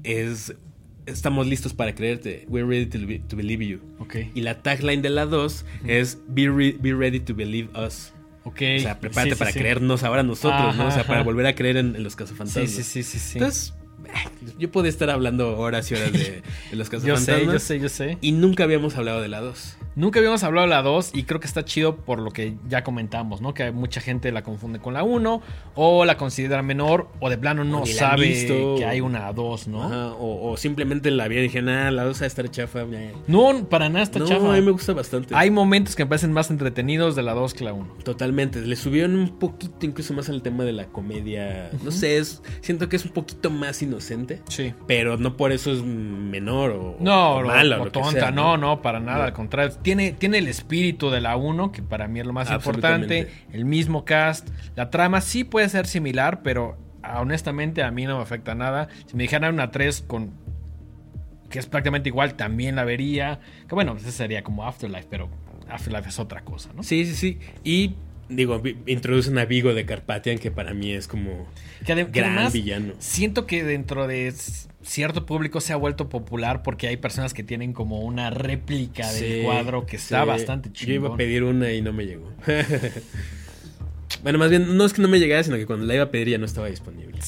es 0.02 0.56
Estamos 1.06 1.46
listos 1.48 1.74
para 1.74 1.94
creerte. 1.94 2.44
We're 2.48 2.66
ready 2.66 2.86
to, 2.86 3.06
be- 3.06 3.18
to 3.28 3.36
believe 3.36 3.64
you. 3.64 3.80
Ok. 4.00 4.16
Y 4.34 4.40
la 4.40 4.62
tagline 4.62 5.02
de 5.02 5.10
la 5.10 5.26
2 5.26 5.64
es 5.86 6.18
Be, 6.28 6.48
re- 6.48 6.76
be 6.80 6.92
ready 6.94 7.20
to 7.20 7.34
believe 7.34 7.68
us. 7.78 8.12
Ok. 8.44 8.60
O 8.76 8.80
sea, 8.80 8.98
prepárate 9.00 9.34
Sí, 9.34 9.38
para 9.38 9.52
sí. 9.52 9.58
creernos 9.58 10.02
ahora 10.02 10.22
nosotros, 10.22 10.76
¿no? 10.76 10.86
O 10.88 10.90
sea, 10.90 11.00
Ajá, 11.00 11.06
para 11.08 11.22
volver 11.22 11.46
a 11.46 11.54
creer 11.54 11.76
en, 11.76 11.94
en 11.96 12.02
los 12.02 12.16
cazafantasmas. 12.16 12.70
sí, 12.70 12.82
sí, 12.82 13.02
sí, 13.02 13.18
sí. 13.18 13.38
Entonces, 13.38 13.74
eh, 14.06 14.28
yo 14.58 14.70
podía 14.70 14.90
estar 14.90 15.10
hablando 15.10 15.56
horas 15.58 15.90
y 15.90 15.94
horas 15.94 16.12
de, 16.12 16.42
de 16.70 16.76
los 16.76 16.90
yo 16.90 16.98
cazafantasmas. 16.98 17.24
sé, 17.24 17.44
yo 17.46 17.58
sé, 17.58 17.80
yo 17.80 17.88
sé. 17.88 18.18
Y 18.20 18.32
nunca 18.32 18.64
habíamos 18.64 18.96
hablado 18.96 19.20
de 19.20 19.28
la 19.28 19.40
2. 19.40 19.76
Nunca 19.94 20.18
habíamos 20.20 20.42
hablado 20.42 20.66
de 20.66 20.70
la 20.74 20.82
2 20.82 21.10
y 21.14 21.24
creo 21.24 21.38
que 21.40 21.46
está 21.46 21.64
chido 21.64 21.96
por 21.96 22.18
lo 22.18 22.30
que 22.30 22.54
ya 22.68 22.82
comentamos, 22.82 23.40
¿no? 23.40 23.52
Que 23.54 23.72
mucha 23.72 24.00
gente 24.00 24.32
la 24.32 24.42
confunde 24.42 24.78
con 24.78 24.94
la 24.94 25.02
1 25.02 25.42
o 25.74 26.04
la 26.04 26.16
considera 26.16 26.62
menor 26.62 27.08
o 27.20 27.28
de 27.28 27.38
plano 27.38 27.64
no 27.64 27.84
sabe 27.86 28.28
visto. 28.28 28.76
que 28.78 28.86
hay 28.86 29.00
una 29.00 29.32
2, 29.32 29.68
¿no? 29.68 29.82
Ajá, 29.84 30.12
o, 30.14 30.50
o 30.50 30.56
simplemente 30.56 31.10
la 31.10 31.28
vi 31.28 31.36
y 31.38 31.42
dije, 31.42 31.62
nah, 31.62 31.90
la 31.90 32.04
2 32.04 32.20
va 32.20 32.24
a 32.24 32.26
estar 32.26 32.50
chafa. 32.50 32.82
eh". 32.82 33.12
No, 33.26 33.66
para 33.68 33.88
nada 33.88 34.02
está 34.02 34.18
no, 34.18 34.26
chafa. 34.26 34.48
a 34.52 34.56
mí 34.56 34.62
me 34.62 34.70
gusta 34.70 34.92
bastante. 34.92 35.34
Hay 35.36 35.50
momentos 35.50 35.94
que 35.96 36.04
me 36.04 36.08
parecen 36.08 36.32
más 36.32 36.50
entretenidos 36.50 37.14
de 37.16 37.22
la 37.22 37.34
2 37.34 37.52
que 37.54 37.64
la 37.64 37.72
1. 37.72 37.86
Totalmente. 38.04 38.60
Le 38.62 38.76
subieron 38.76 39.14
un 39.16 39.38
poquito 39.38 39.84
incluso 39.86 40.14
más 40.14 40.28
al 40.28 40.42
tema 40.42 40.64
de 40.64 40.72
la 40.72 40.86
comedia. 40.86 41.70
No 41.82 41.90
sé, 41.90 42.18
es, 42.18 42.42
siento 42.60 42.88
que 42.88 42.96
es 42.96 43.04
un 43.04 43.12
poquito 43.12 43.50
más 43.50 43.82
inocente. 43.82 44.40
Sí. 44.48 44.72
Pero 44.86 45.16
no 45.16 45.36
por 45.36 45.52
eso 45.52 45.72
es 45.72 45.82
menor 45.82 46.70
o, 46.70 46.96
No, 47.00 47.36
o 47.36 47.42
mala 47.44 47.80
o 47.80 47.90
tonta, 47.90 48.10
sea, 48.10 48.30
no, 48.30 48.56
no, 48.56 48.80
para 48.82 49.00
nada, 49.00 49.18
No. 49.18 49.24
al 49.24 49.32
contrario. 49.32 49.76
Tiene, 49.82 50.12
tiene 50.12 50.38
el 50.38 50.48
espíritu 50.48 51.10
de 51.10 51.20
la 51.20 51.36
1, 51.36 51.72
que 51.72 51.82
para 51.82 52.08
mí 52.08 52.20
es 52.20 52.26
lo 52.26 52.32
más 52.32 52.50
importante. 52.50 53.28
El 53.52 53.64
mismo 53.64 54.04
cast. 54.04 54.48
La 54.76 54.90
trama 54.90 55.20
sí 55.20 55.44
puede 55.44 55.68
ser 55.68 55.86
similar, 55.86 56.42
pero 56.42 56.76
honestamente 57.16 57.82
a 57.82 57.90
mí 57.90 58.06
no 58.06 58.16
me 58.16 58.22
afecta 58.22 58.54
nada. 58.54 58.88
Si 59.06 59.16
me 59.16 59.24
dijeran 59.24 59.54
una 59.54 59.70
3 59.70 60.04
con. 60.06 60.30
que 61.50 61.58
es 61.58 61.66
prácticamente 61.66 62.08
igual, 62.08 62.34
también 62.34 62.76
la 62.76 62.84
vería. 62.84 63.40
Que 63.68 63.74
bueno, 63.74 63.92
pues 63.92 64.04
ese 64.04 64.12
sería 64.12 64.42
como 64.42 64.66
Afterlife, 64.66 65.06
pero 65.10 65.28
Afterlife 65.68 66.08
es 66.08 66.18
otra 66.18 66.42
cosa, 66.42 66.70
¿no? 66.74 66.82
Sí, 66.82 67.04
sí, 67.04 67.14
sí. 67.14 67.38
Y 67.64 67.94
digo, 68.28 68.62
introducen 68.86 69.38
a 69.38 69.44
Vigo 69.44 69.74
de 69.74 69.84
Carpathian, 69.84 70.38
que 70.38 70.50
para 70.50 70.74
mí 70.74 70.92
es 70.92 71.08
como 71.08 71.46
Que, 71.84 72.04
gran 72.04 72.32
además, 72.32 72.52
villano. 72.52 72.94
Siento 72.98 73.46
que 73.46 73.64
dentro 73.64 74.06
de 74.06 74.28
cierto 74.82 75.26
público 75.26 75.60
se 75.60 75.72
ha 75.72 75.76
vuelto 75.76 76.08
popular 76.08 76.62
porque 76.62 76.88
hay 76.88 76.96
personas 76.96 77.34
que 77.34 77.42
tienen 77.42 77.72
como 77.72 78.00
una 78.00 78.30
réplica 78.30 79.10
del 79.12 79.38
Sí, 79.38 79.40
cuadro 79.44 79.86
que 79.86 79.96
está 79.96 80.22
sí. 80.22 80.26
bastante 80.28 80.70
Yo 80.72 80.92
iba 80.92 81.08
a 81.10 81.16
pedir 81.16 81.44
una 81.44 81.72
y 81.72 81.82
no 81.82 81.92
me 81.92 82.04
llegó. 82.06 82.30
bueno, 84.22 84.38
más 84.38 84.50
bien, 84.50 84.76
no 84.76 84.84
es 84.84 84.92
que 84.92 85.02
no 85.02 85.08
me 85.08 85.18
llegara, 85.18 85.42
sino 85.42 85.56
que 85.56 85.66
cuando 85.66 85.86
la 85.86 85.94
iba 85.94 86.04
a 86.04 86.10
pedir 86.10 86.28
ya 86.28 86.38
no 86.38 86.44
estaba 86.46 86.68
disponible. 86.68 87.18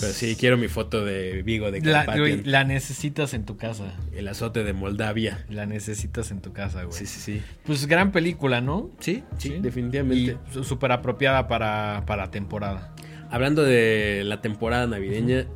Pero 0.00 0.14
sí, 0.14 0.34
quiero 0.38 0.56
mi 0.56 0.68
foto 0.68 1.04
de 1.04 1.42
Vigo 1.42 1.70
de 1.70 1.82
La, 1.82 2.06
güey, 2.16 2.42
la 2.44 2.64
necesitas 2.64 3.34
en 3.34 3.44
tu 3.44 3.58
casa. 3.58 3.92
El 4.14 4.28
azote 4.28 4.64
de 4.64 4.72
Moldavia. 4.72 5.44
La 5.50 5.66
necesitas 5.66 6.30
en 6.30 6.40
tu 6.40 6.54
casa, 6.54 6.84
güey. 6.84 6.96
Sí, 6.96 7.04
sí, 7.04 7.20
sí. 7.20 7.42
Pues 7.66 7.86
gran 7.86 8.10
película, 8.10 8.62
¿no? 8.62 8.90
Sí, 9.00 9.22
sí, 9.36 9.48
Sí. 9.50 9.58
definitivamente. 9.60 10.38
Súper 10.62 10.92
apropiada 10.92 11.48
para, 11.48 12.04
para 12.06 12.30
temporada. 12.30 12.94
Hablando 13.30 13.62
de 13.62 14.22
la 14.24 14.40
temporada 14.40 14.86
navideña, 14.86 15.46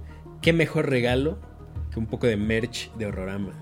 ¿qué 0.44 0.52
mejor 0.52 0.90
regalo 0.90 1.38
que 1.90 1.98
un 1.98 2.06
poco 2.06 2.26
de 2.26 2.36
merch 2.36 2.92
de 2.94 3.06
Horrorama? 3.06 3.52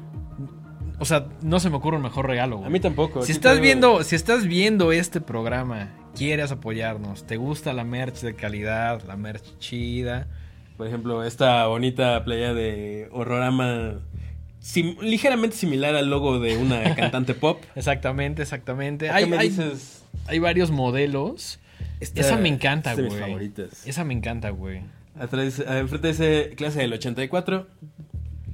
O 0.98 1.04
sea, 1.04 1.28
no 1.42 1.58
se 1.60 1.70
me 1.70 1.76
ocurre 1.76 1.96
un 1.96 2.02
mejor 2.02 2.26
regalo, 2.26 2.56
güey. 2.58 2.66
A 2.66 2.70
mí 2.70 2.80
tampoco. 2.80 3.22
Si 3.22 3.32
estás 3.32 3.60
viendo, 3.60 4.04
si 4.04 4.14
estás 4.16 4.46
viendo 4.46 4.92
este 4.92 5.20
programa, 5.20 5.90
quieres 6.16 6.50
apoyarnos, 6.52 7.24
te 7.26 7.36
gusta 7.36 7.72
la 7.72 7.84
merch 7.84 8.20
de 8.20 8.34
calidad, 8.34 9.02
la 9.06 9.16
merch 9.16 9.58
chida, 9.58 10.26
Por 10.76 10.86
ejemplo, 10.86 11.24
esta 11.24 11.66
bonita 11.66 12.24
playa 12.24 12.52
de 12.54 13.08
Horrorama, 13.12 14.00
sim- 14.60 14.96
ligeramente 15.00 15.56
similar 15.56 15.94
al 15.94 16.08
logo 16.10 16.40
de 16.40 16.56
una 16.56 16.94
cantante 16.96 17.34
pop. 17.34 17.62
Exactamente, 17.76 18.42
exactamente. 18.42 19.06
¿Qué 19.06 19.10
Hay, 19.12 19.26
me 19.26 19.38
hay- 19.38 19.48
dices? 19.50 20.04
hay 20.26 20.38
varios 20.40 20.70
modelos. 20.72 21.58
Esta- 22.00 22.20
Esa 22.20 22.36
me 22.36 22.48
encanta, 22.48 22.94
güey. 22.94 23.52
Esa 23.86 24.02
me 24.04 24.14
encanta, 24.14 24.50
güey. 24.50 24.82
Atrás, 25.18 25.62
enfrente 25.66 26.08
dice 26.08 26.52
clase 26.56 26.80
del 26.80 26.92
84. 26.92 27.66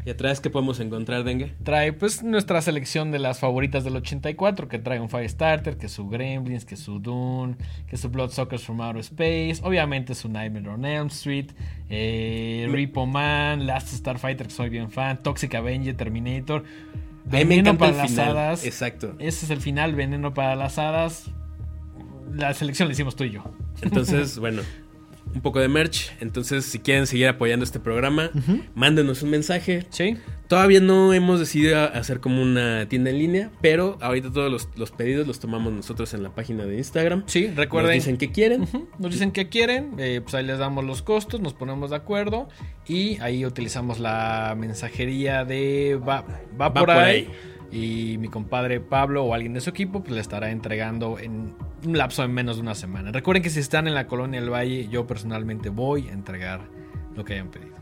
¿Y 0.09 0.11
atrás 0.11 0.40
qué 0.40 0.48
podemos 0.48 0.80
encontrar, 0.80 1.22
Dengue? 1.22 1.54
Trae 1.64 1.92
pues 1.92 2.22
nuestra 2.22 2.62
selección 2.62 3.11
de 3.11 3.18
las 3.18 3.40
favoritas 3.40 3.84
del 3.84 3.94
84, 3.96 4.66
que 4.66 4.78
trae 4.78 5.00
un 5.00 5.11
Firestarter, 5.11 5.76
que 5.76 5.90
su 5.90 6.09
Gremlins, 6.09 6.64
que 6.64 6.76
su 6.76 6.98
Dune, 6.98 7.56
que 7.86 7.98
su 7.98 8.09
Bloodsuckers 8.09 8.62
from 8.64 8.80
Outer 8.80 9.00
Space, 9.00 9.56
obviamente 9.62 10.14
su 10.14 10.30
Nightmare 10.30 10.70
on 10.70 10.86
Elm 10.86 11.09
Street, 11.09 11.50
eh, 11.90 12.66
Repo 12.70 13.04
Man, 13.04 13.66
Last 13.66 13.88
Starfighter, 13.88 14.46
que 14.46 14.52
soy 14.54 14.70
bien 14.70 14.90
fan, 14.90 15.22
Toxic 15.22 15.54
Avenger, 15.54 15.94
Terminator, 15.94 16.64
Veneno 17.26 17.76
para 17.76 17.92
las 17.92 18.11
final. 18.11 18.28
hadas. 18.30 18.64
Exacto. 18.64 19.14
Ese 19.18 19.44
es 19.44 19.50
el 19.50 19.61
final, 19.61 19.94
Veneno 19.94 20.32
para 20.32 20.56
las 20.56 20.78
hadas. 20.78 21.30
La 22.32 22.54
selección 22.54 22.88
la 22.88 22.92
hicimos 22.92 23.14
tú 23.14 23.24
y 23.24 23.30
yo. 23.32 23.44
Entonces, 23.82 24.38
bueno, 24.40 24.62
un 25.34 25.40
poco 25.40 25.60
de 25.60 25.68
merch. 25.68 26.12
Entonces, 26.20 26.64
si 26.64 26.78
quieren 26.78 27.06
seguir 27.06 27.28
apoyando 27.28 27.64
este 27.64 27.80
programa, 27.80 28.30
mándenos 28.74 29.22
un 29.22 29.30
mensaje. 29.30 29.86
Sí. 29.90 30.16
Todavía 30.48 30.80
no 30.80 31.12
hemos 31.12 31.38
decidido 31.40 31.78
hacer 31.78 32.20
como 32.20 32.40
una 32.40 32.88
tienda 32.88 33.10
en 33.10 33.18
línea, 33.18 33.50
pero 33.60 33.98
ahorita 34.00 34.32
todos 34.32 34.50
los, 34.50 34.68
los 34.76 34.90
pedidos 34.90 35.26
los 35.26 35.40
tomamos 35.40 35.72
nosotros 35.74 36.14
en 36.14 36.22
la 36.22 36.30
página 36.30 36.64
de 36.64 36.78
Instagram. 36.78 37.24
Sí, 37.26 37.48
recuerden. 37.48 37.96
Nos 37.96 38.04
dicen 38.04 38.16
que 38.16 38.32
quieren. 38.32 38.66
Nos 38.98 39.12
dicen 39.12 39.30
que 39.30 39.50
quieren, 39.50 39.94
eh, 39.98 40.20
pues 40.22 40.34
ahí 40.34 40.44
les 40.44 40.58
damos 40.58 40.84
los 40.84 41.02
costos, 41.02 41.42
nos 41.42 41.52
ponemos 41.52 41.90
de 41.90 41.96
acuerdo 41.96 42.48
y 42.86 43.20
ahí 43.20 43.44
utilizamos 43.44 44.00
la 44.00 44.54
mensajería 44.58 45.44
de 45.44 45.96
va, 45.96 46.24
va, 46.58 46.72
por, 46.72 46.86
por 46.86 46.90
ahí. 46.90 47.28
Y 47.70 48.16
mi 48.18 48.28
compadre 48.28 48.80
Pablo 48.80 49.24
o 49.24 49.34
alguien 49.34 49.52
de 49.52 49.60
su 49.60 49.70
equipo 49.70 50.02
pues 50.02 50.14
le 50.14 50.20
estará 50.20 50.50
entregando 50.50 51.18
en 51.18 51.54
un 51.84 51.98
lapso 51.98 52.22
de 52.22 52.28
menos 52.28 52.56
de 52.56 52.62
una 52.62 52.74
semana. 52.74 53.12
Recuerden 53.12 53.42
que 53.42 53.50
si 53.50 53.60
están 53.60 53.86
en 53.86 53.94
la 53.94 54.06
colonia 54.06 54.40
del 54.40 54.50
Valle, 54.50 54.88
yo 54.88 55.06
personalmente 55.06 55.68
voy 55.68 56.08
a 56.08 56.12
entregar 56.12 56.62
lo 57.14 57.24
que 57.24 57.34
hayan 57.34 57.48
pedido. 57.50 57.76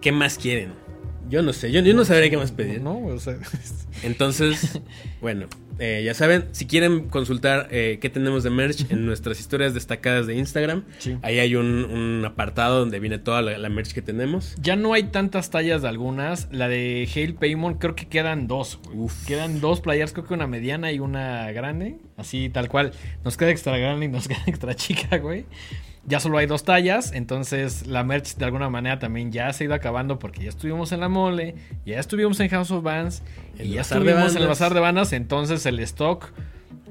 ¿Qué 0.00 0.12
más 0.12 0.38
quieren? 0.38 0.72
Yo 1.28 1.42
no 1.42 1.52
sé, 1.52 1.70
yo, 1.70 1.80
yo 1.80 1.94
no 1.94 2.04
sabré 2.04 2.30
qué 2.30 2.36
más 2.36 2.52
pedir. 2.52 2.80
¿No? 2.80 2.98
O 3.06 3.18
sea, 3.18 3.36
Entonces, 4.02 4.80
bueno, 5.20 5.46
eh, 5.78 6.02
ya 6.04 6.14
saben, 6.14 6.46
si 6.52 6.66
quieren 6.66 7.08
consultar 7.08 7.68
eh, 7.70 7.98
qué 8.00 8.10
tenemos 8.10 8.42
de 8.44 8.50
merch 8.50 8.90
en 8.90 9.06
nuestras 9.06 9.40
historias 9.40 9.74
destacadas 9.74 10.26
de 10.26 10.34
Instagram, 10.36 10.84
Sí. 10.98 11.16
ahí 11.22 11.38
hay 11.38 11.54
un, 11.56 11.66
un 11.84 12.24
apartado 12.24 12.80
donde 12.80 13.00
viene 13.00 13.18
toda 13.18 13.42
la, 13.42 13.56
la 13.58 13.68
merch 13.68 13.92
que 13.92 14.02
tenemos. 14.02 14.54
Ya 14.60 14.76
no 14.76 14.92
hay 14.94 15.04
tantas 15.04 15.50
tallas 15.50 15.82
de 15.82 15.88
algunas. 15.88 16.48
La 16.52 16.68
de 16.68 17.08
Hale 17.14 17.34
Paymon 17.34 17.74
creo 17.74 17.94
que 17.94 18.06
quedan 18.08 18.46
dos. 18.46 18.78
güey. 18.92 19.08
Quedan 19.26 19.60
dos 19.60 19.80
players, 19.80 20.12
creo 20.12 20.26
que 20.26 20.34
una 20.34 20.46
mediana 20.46 20.92
y 20.92 20.98
una 20.98 21.50
grande. 21.52 21.96
Así 22.16 22.48
tal 22.50 22.68
cual. 22.68 22.92
Nos 23.24 23.36
queda 23.36 23.50
extra 23.50 23.76
grande 23.78 24.06
y 24.06 24.08
nos 24.08 24.28
queda 24.28 24.42
extra 24.46 24.74
chica, 24.74 25.18
güey. 25.18 25.46
Ya 26.04 26.18
solo 26.18 26.38
hay 26.38 26.46
dos 26.46 26.64
tallas, 26.64 27.12
entonces 27.12 27.86
la 27.86 28.02
merch 28.02 28.34
de 28.34 28.44
alguna 28.44 28.68
manera 28.68 28.98
también 28.98 29.30
ya 29.30 29.52
se 29.52 29.62
ha 29.62 29.66
ido 29.66 29.74
acabando 29.74 30.18
porque 30.18 30.42
ya 30.42 30.48
estuvimos 30.48 30.90
en 30.90 30.98
la 31.00 31.08
mole, 31.08 31.54
ya 31.86 32.00
estuvimos 32.00 32.40
en 32.40 32.48
House 32.48 32.72
of 32.72 32.82
Bands 32.82 33.22
El 33.56 33.68
y 33.68 33.70
ya 33.74 33.82
estuvimos 33.82 34.34
en 34.34 34.42
el 34.42 34.48
bazar 34.48 34.74
de 34.74 34.80
bandas, 34.80 35.12
entonces 35.12 35.64
el 35.64 35.78
stock 35.78 36.32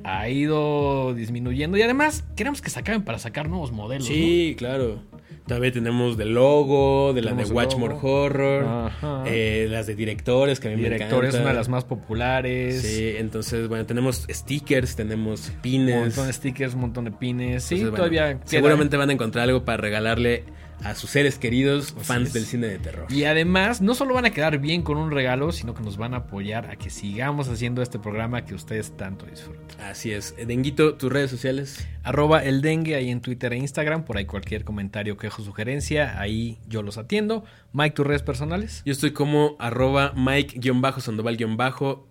ha 0.03 0.29
ido 0.29 1.13
disminuyendo 1.13 1.77
y 1.77 1.81
además 1.81 2.23
queremos 2.35 2.61
que 2.61 2.69
se 2.69 2.79
acaben 2.79 3.03
para 3.03 3.19
sacar 3.19 3.49
nuevos 3.49 3.71
modelos. 3.71 4.07
¿no? 4.07 4.15
Sí, 4.15 4.55
claro. 4.57 5.01
Todavía 5.47 5.71
tenemos 5.71 6.17
de 6.17 6.25
logo, 6.25 7.13
de 7.13 7.21
la 7.23 7.33
de 7.33 7.43
Watchmore 7.45 7.95
logo. 7.95 8.07
Horror, 8.23 8.91
eh, 9.25 9.67
las 9.69 9.87
de 9.87 9.95
directores 9.95 10.59
que 10.59 10.67
a 10.67 10.71
mí 10.71 10.77
me 10.77 10.83
Director 10.83 11.25
es 11.25 11.29
encantan. 11.31 11.41
una 11.41 11.49
de 11.51 11.55
las 11.57 11.67
más 11.69 11.83
populares. 11.83 12.81
Sí, 12.81 13.13
entonces, 13.17 13.67
bueno, 13.67 13.85
tenemos 13.85 14.25
stickers, 14.29 14.95
tenemos 14.95 15.49
Un 15.49 15.61
pines. 15.61 15.99
montón 15.99 16.27
de 16.27 16.33
stickers, 16.33 16.73
un 16.75 16.81
montón 16.81 17.05
de 17.05 17.11
pines. 17.11 17.63
Sí, 17.63 17.75
Entonces, 17.75 17.97
todavía 17.97 18.33
queda. 18.35 18.41
Seguramente 18.45 18.97
van 18.97 19.09
a 19.09 19.13
encontrar 19.13 19.43
algo 19.49 19.65
para 19.65 19.77
regalarle 19.77 20.43
a 20.83 20.95
sus 20.95 21.09
seres 21.09 21.37
queridos, 21.37 21.95
fans 22.01 22.29
es. 22.29 22.33
del 22.33 22.45
cine 22.45 22.67
de 22.67 22.79
terror. 22.79 23.07
Y 23.09 23.23
además, 23.25 23.81
no 23.81 23.93
solo 23.95 24.13
van 24.13 24.25
a 24.25 24.31
quedar 24.31 24.59
bien 24.59 24.81
con 24.81 24.97
un 24.97 25.11
regalo, 25.11 25.51
sino 25.51 25.73
que 25.73 25.83
nos 25.83 25.97
van 25.97 26.13
a 26.13 26.17
apoyar 26.17 26.69
a 26.69 26.75
que 26.75 26.89
sigamos 26.89 27.47
haciendo 27.49 27.81
este 27.81 27.99
programa 27.99 28.45
que 28.45 28.55
ustedes 28.55 28.95
tanto 28.97 29.25
disfrutan. 29.25 29.79
Así 29.81 30.11
es. 30.11 30.35
Denguito, 30.45 30.95
tus 30.95 31.11
redes 31.11 31.29
sociales. 31.31 31.87
Arroba 32.03 32.43
el 32.43 32.61
dengue 32.61 32.95
ahí 32.95 33.09
en 33.09 33.21
Twitter 33.21 33.53
e 33.53 33.57
Instagram. 33.57 34.05
Por 34.05 34.17
ahí 34.17 34.25
cualquier 34.25 34.63
comentario, 34.63 35.17
quejo, 35.17 35.43
sugerencia, 35.43 36.19
ahí 36.19 36.57
yo 36.67 36.81
los 36.81 36.97
atiendo. 36.97 37.43
Mike, 37.73 37.95
tus 37.95 38.07
redes 38.07 38.23
personales. 38.23 38.81
Yo 38.85 38.91
estoy 38.91 39.11
como 39.11 39.55
arroba 39.59 40.13
Mike-Sandoval- 40.15 41.37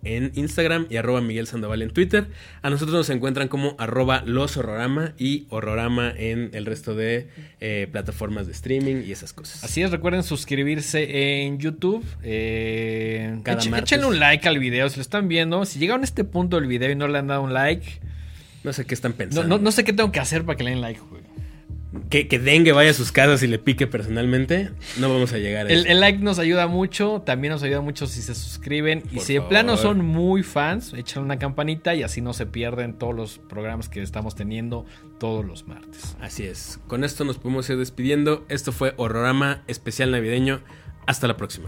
en 0.03 0.31
Instagram 0.35 0.87
y 0.89 0.97
arroba 0.97 1.21
Miguel 1.21 1.47
Sandoval 1.47 1.81
en 1.81 1.91
Twitter. 1.91 2.27
A 2.61 2.69
nosotros 2.69 2.95
nos 2.95 3.09
encuentran 3.09 3.47
como 3.47 3.75
arroba 3.77 4.23
los 4.25 4.57
horrorama 4.57 5.13
y 5.17 5.45
horrorama 5.49 6.11
en 6.15 6.49
el 6.53 6.65
resto 6.65 6.95
de 6.95 7.29
eh, 7.59 7.87
plataformas 7.91 8.47
de 8.47 8.53
streaming 8.61 9.03
y 9.07 9.11
esas 9.11 9.33
cosas. 9.33 9.63
Así 9.63 9.81
es, 9.81 9.89
recuerden 9.89 10.21
suscribirse 10.23 11.43
en 11.43 11.57
YouTube. 11.57 12.05
Eh, 12.23 13.39
Cada 13.43 13.59
echen- 13.59 13.77
échenle 13.77 14.05
un 14.05 14.19
like 14.19 14.47
al 14.47 14.59
video 14.59 14.87
si 14.89 14.97
lo 14.97 15.01
están 15.01 15.27
viendo. 15.27 15.65
Si 15.65 15.79
llegaron 15.79 16.01
a 16.01 16.05
este 16.05 16.23
punto 16.23 16.57
del 16.59 16.67
video 16.67 16.91
y 16.91 16.95
no 16.95 17.07
le 17.07 17.17
han 17.17 17.27
dado 17.27 17.41
un 17.41 17.53
like, 17.53 17.99
No 18.63 18.71
sé 18.73 18.85
qué 18.85 18.93
están 18.93 19.11
no, 19.13 19.17
pensando. 19.17 19.47
no, 19.57 19.63
no 19.63 19.71
sé 19.71 19.83
qué 19.83 19.93
tengo 19.93 20.11
que 20.11 20.19
hacer 20.19 20.45
para 20.45 20.55
que 20.57 20.63
le 20.63 20.69
den 20.71 20.81
like, 20.81 20.99
güey. 21.09 21.20
Que, 22.09 22.29
que 22.29 22.39
Dengue 22.39 22.71
vaya 22.71 22.91
a 22.91 22.93
sus 22.93 23.11
casas 23.11 23.43
y 23.43 23.47
le 23.47 23.59
pique 23.59 23.85
personalmente. 23.85 24.69
No 24.97 25.09
vamos 25.13 25.33
a 25.33 25.37
llegar 25.37 25.67
a 25.67 25.69
El, 25.69 25.79
eso. 25.81 25.89
el 25.89 25.99
like 25.99 26.19
nos 26.19 26.39
ayuda 26.39 26.67
mucho, 26.67 27.21
también 27.25 27.51
nos 27.51 27.63
ayuda 27.63 27.81
mucho 27.81 28.07
si 28.07 28.21
se 28.21 28.33
suscriben. 28.33 29.03
y 29.11 29.19
si 29.19 29.33
de 29.33 29.41
plano 29.41 29.75
favor. 29.75 29.97
son 29.97 30.05
muy 30.05 30.41
fans, 30.41 30.93
échenle 30.93 31.25
una 31.25 31.37
campanita 31.37 31.93
y 31.93 32.03
así 32.03 32.21
no 32.21 32.31
se 32.31 32.45
pierden 32.45 32.93
todos 32.93 33.13
los 33.13 33.39
programas 33.39 33.89
que 33.89 34.01
estamos 34.01 34.35
teniendo 34.35 34.85
todos 35.19 35.43
los 35.45 35.67
martes. 35.67 36.15
Así 36.21 36.45
es. 36.45 36.79
Con 36.87 37.03
esto 37.03 37.25
nos 37.25 37.37
podemos 37.37 37.69
ir 37.69 37.77
despidiendo. 37.77 38.45
Esto 38.47 38.71
fue 38.71 38.93
Horrorama 38.95 39.63
especial 39.67 40.11
navideño. 40.11 40.61
Hasta 41.07 41.27
la 41.27 41.35
próxima. 41.35 41.67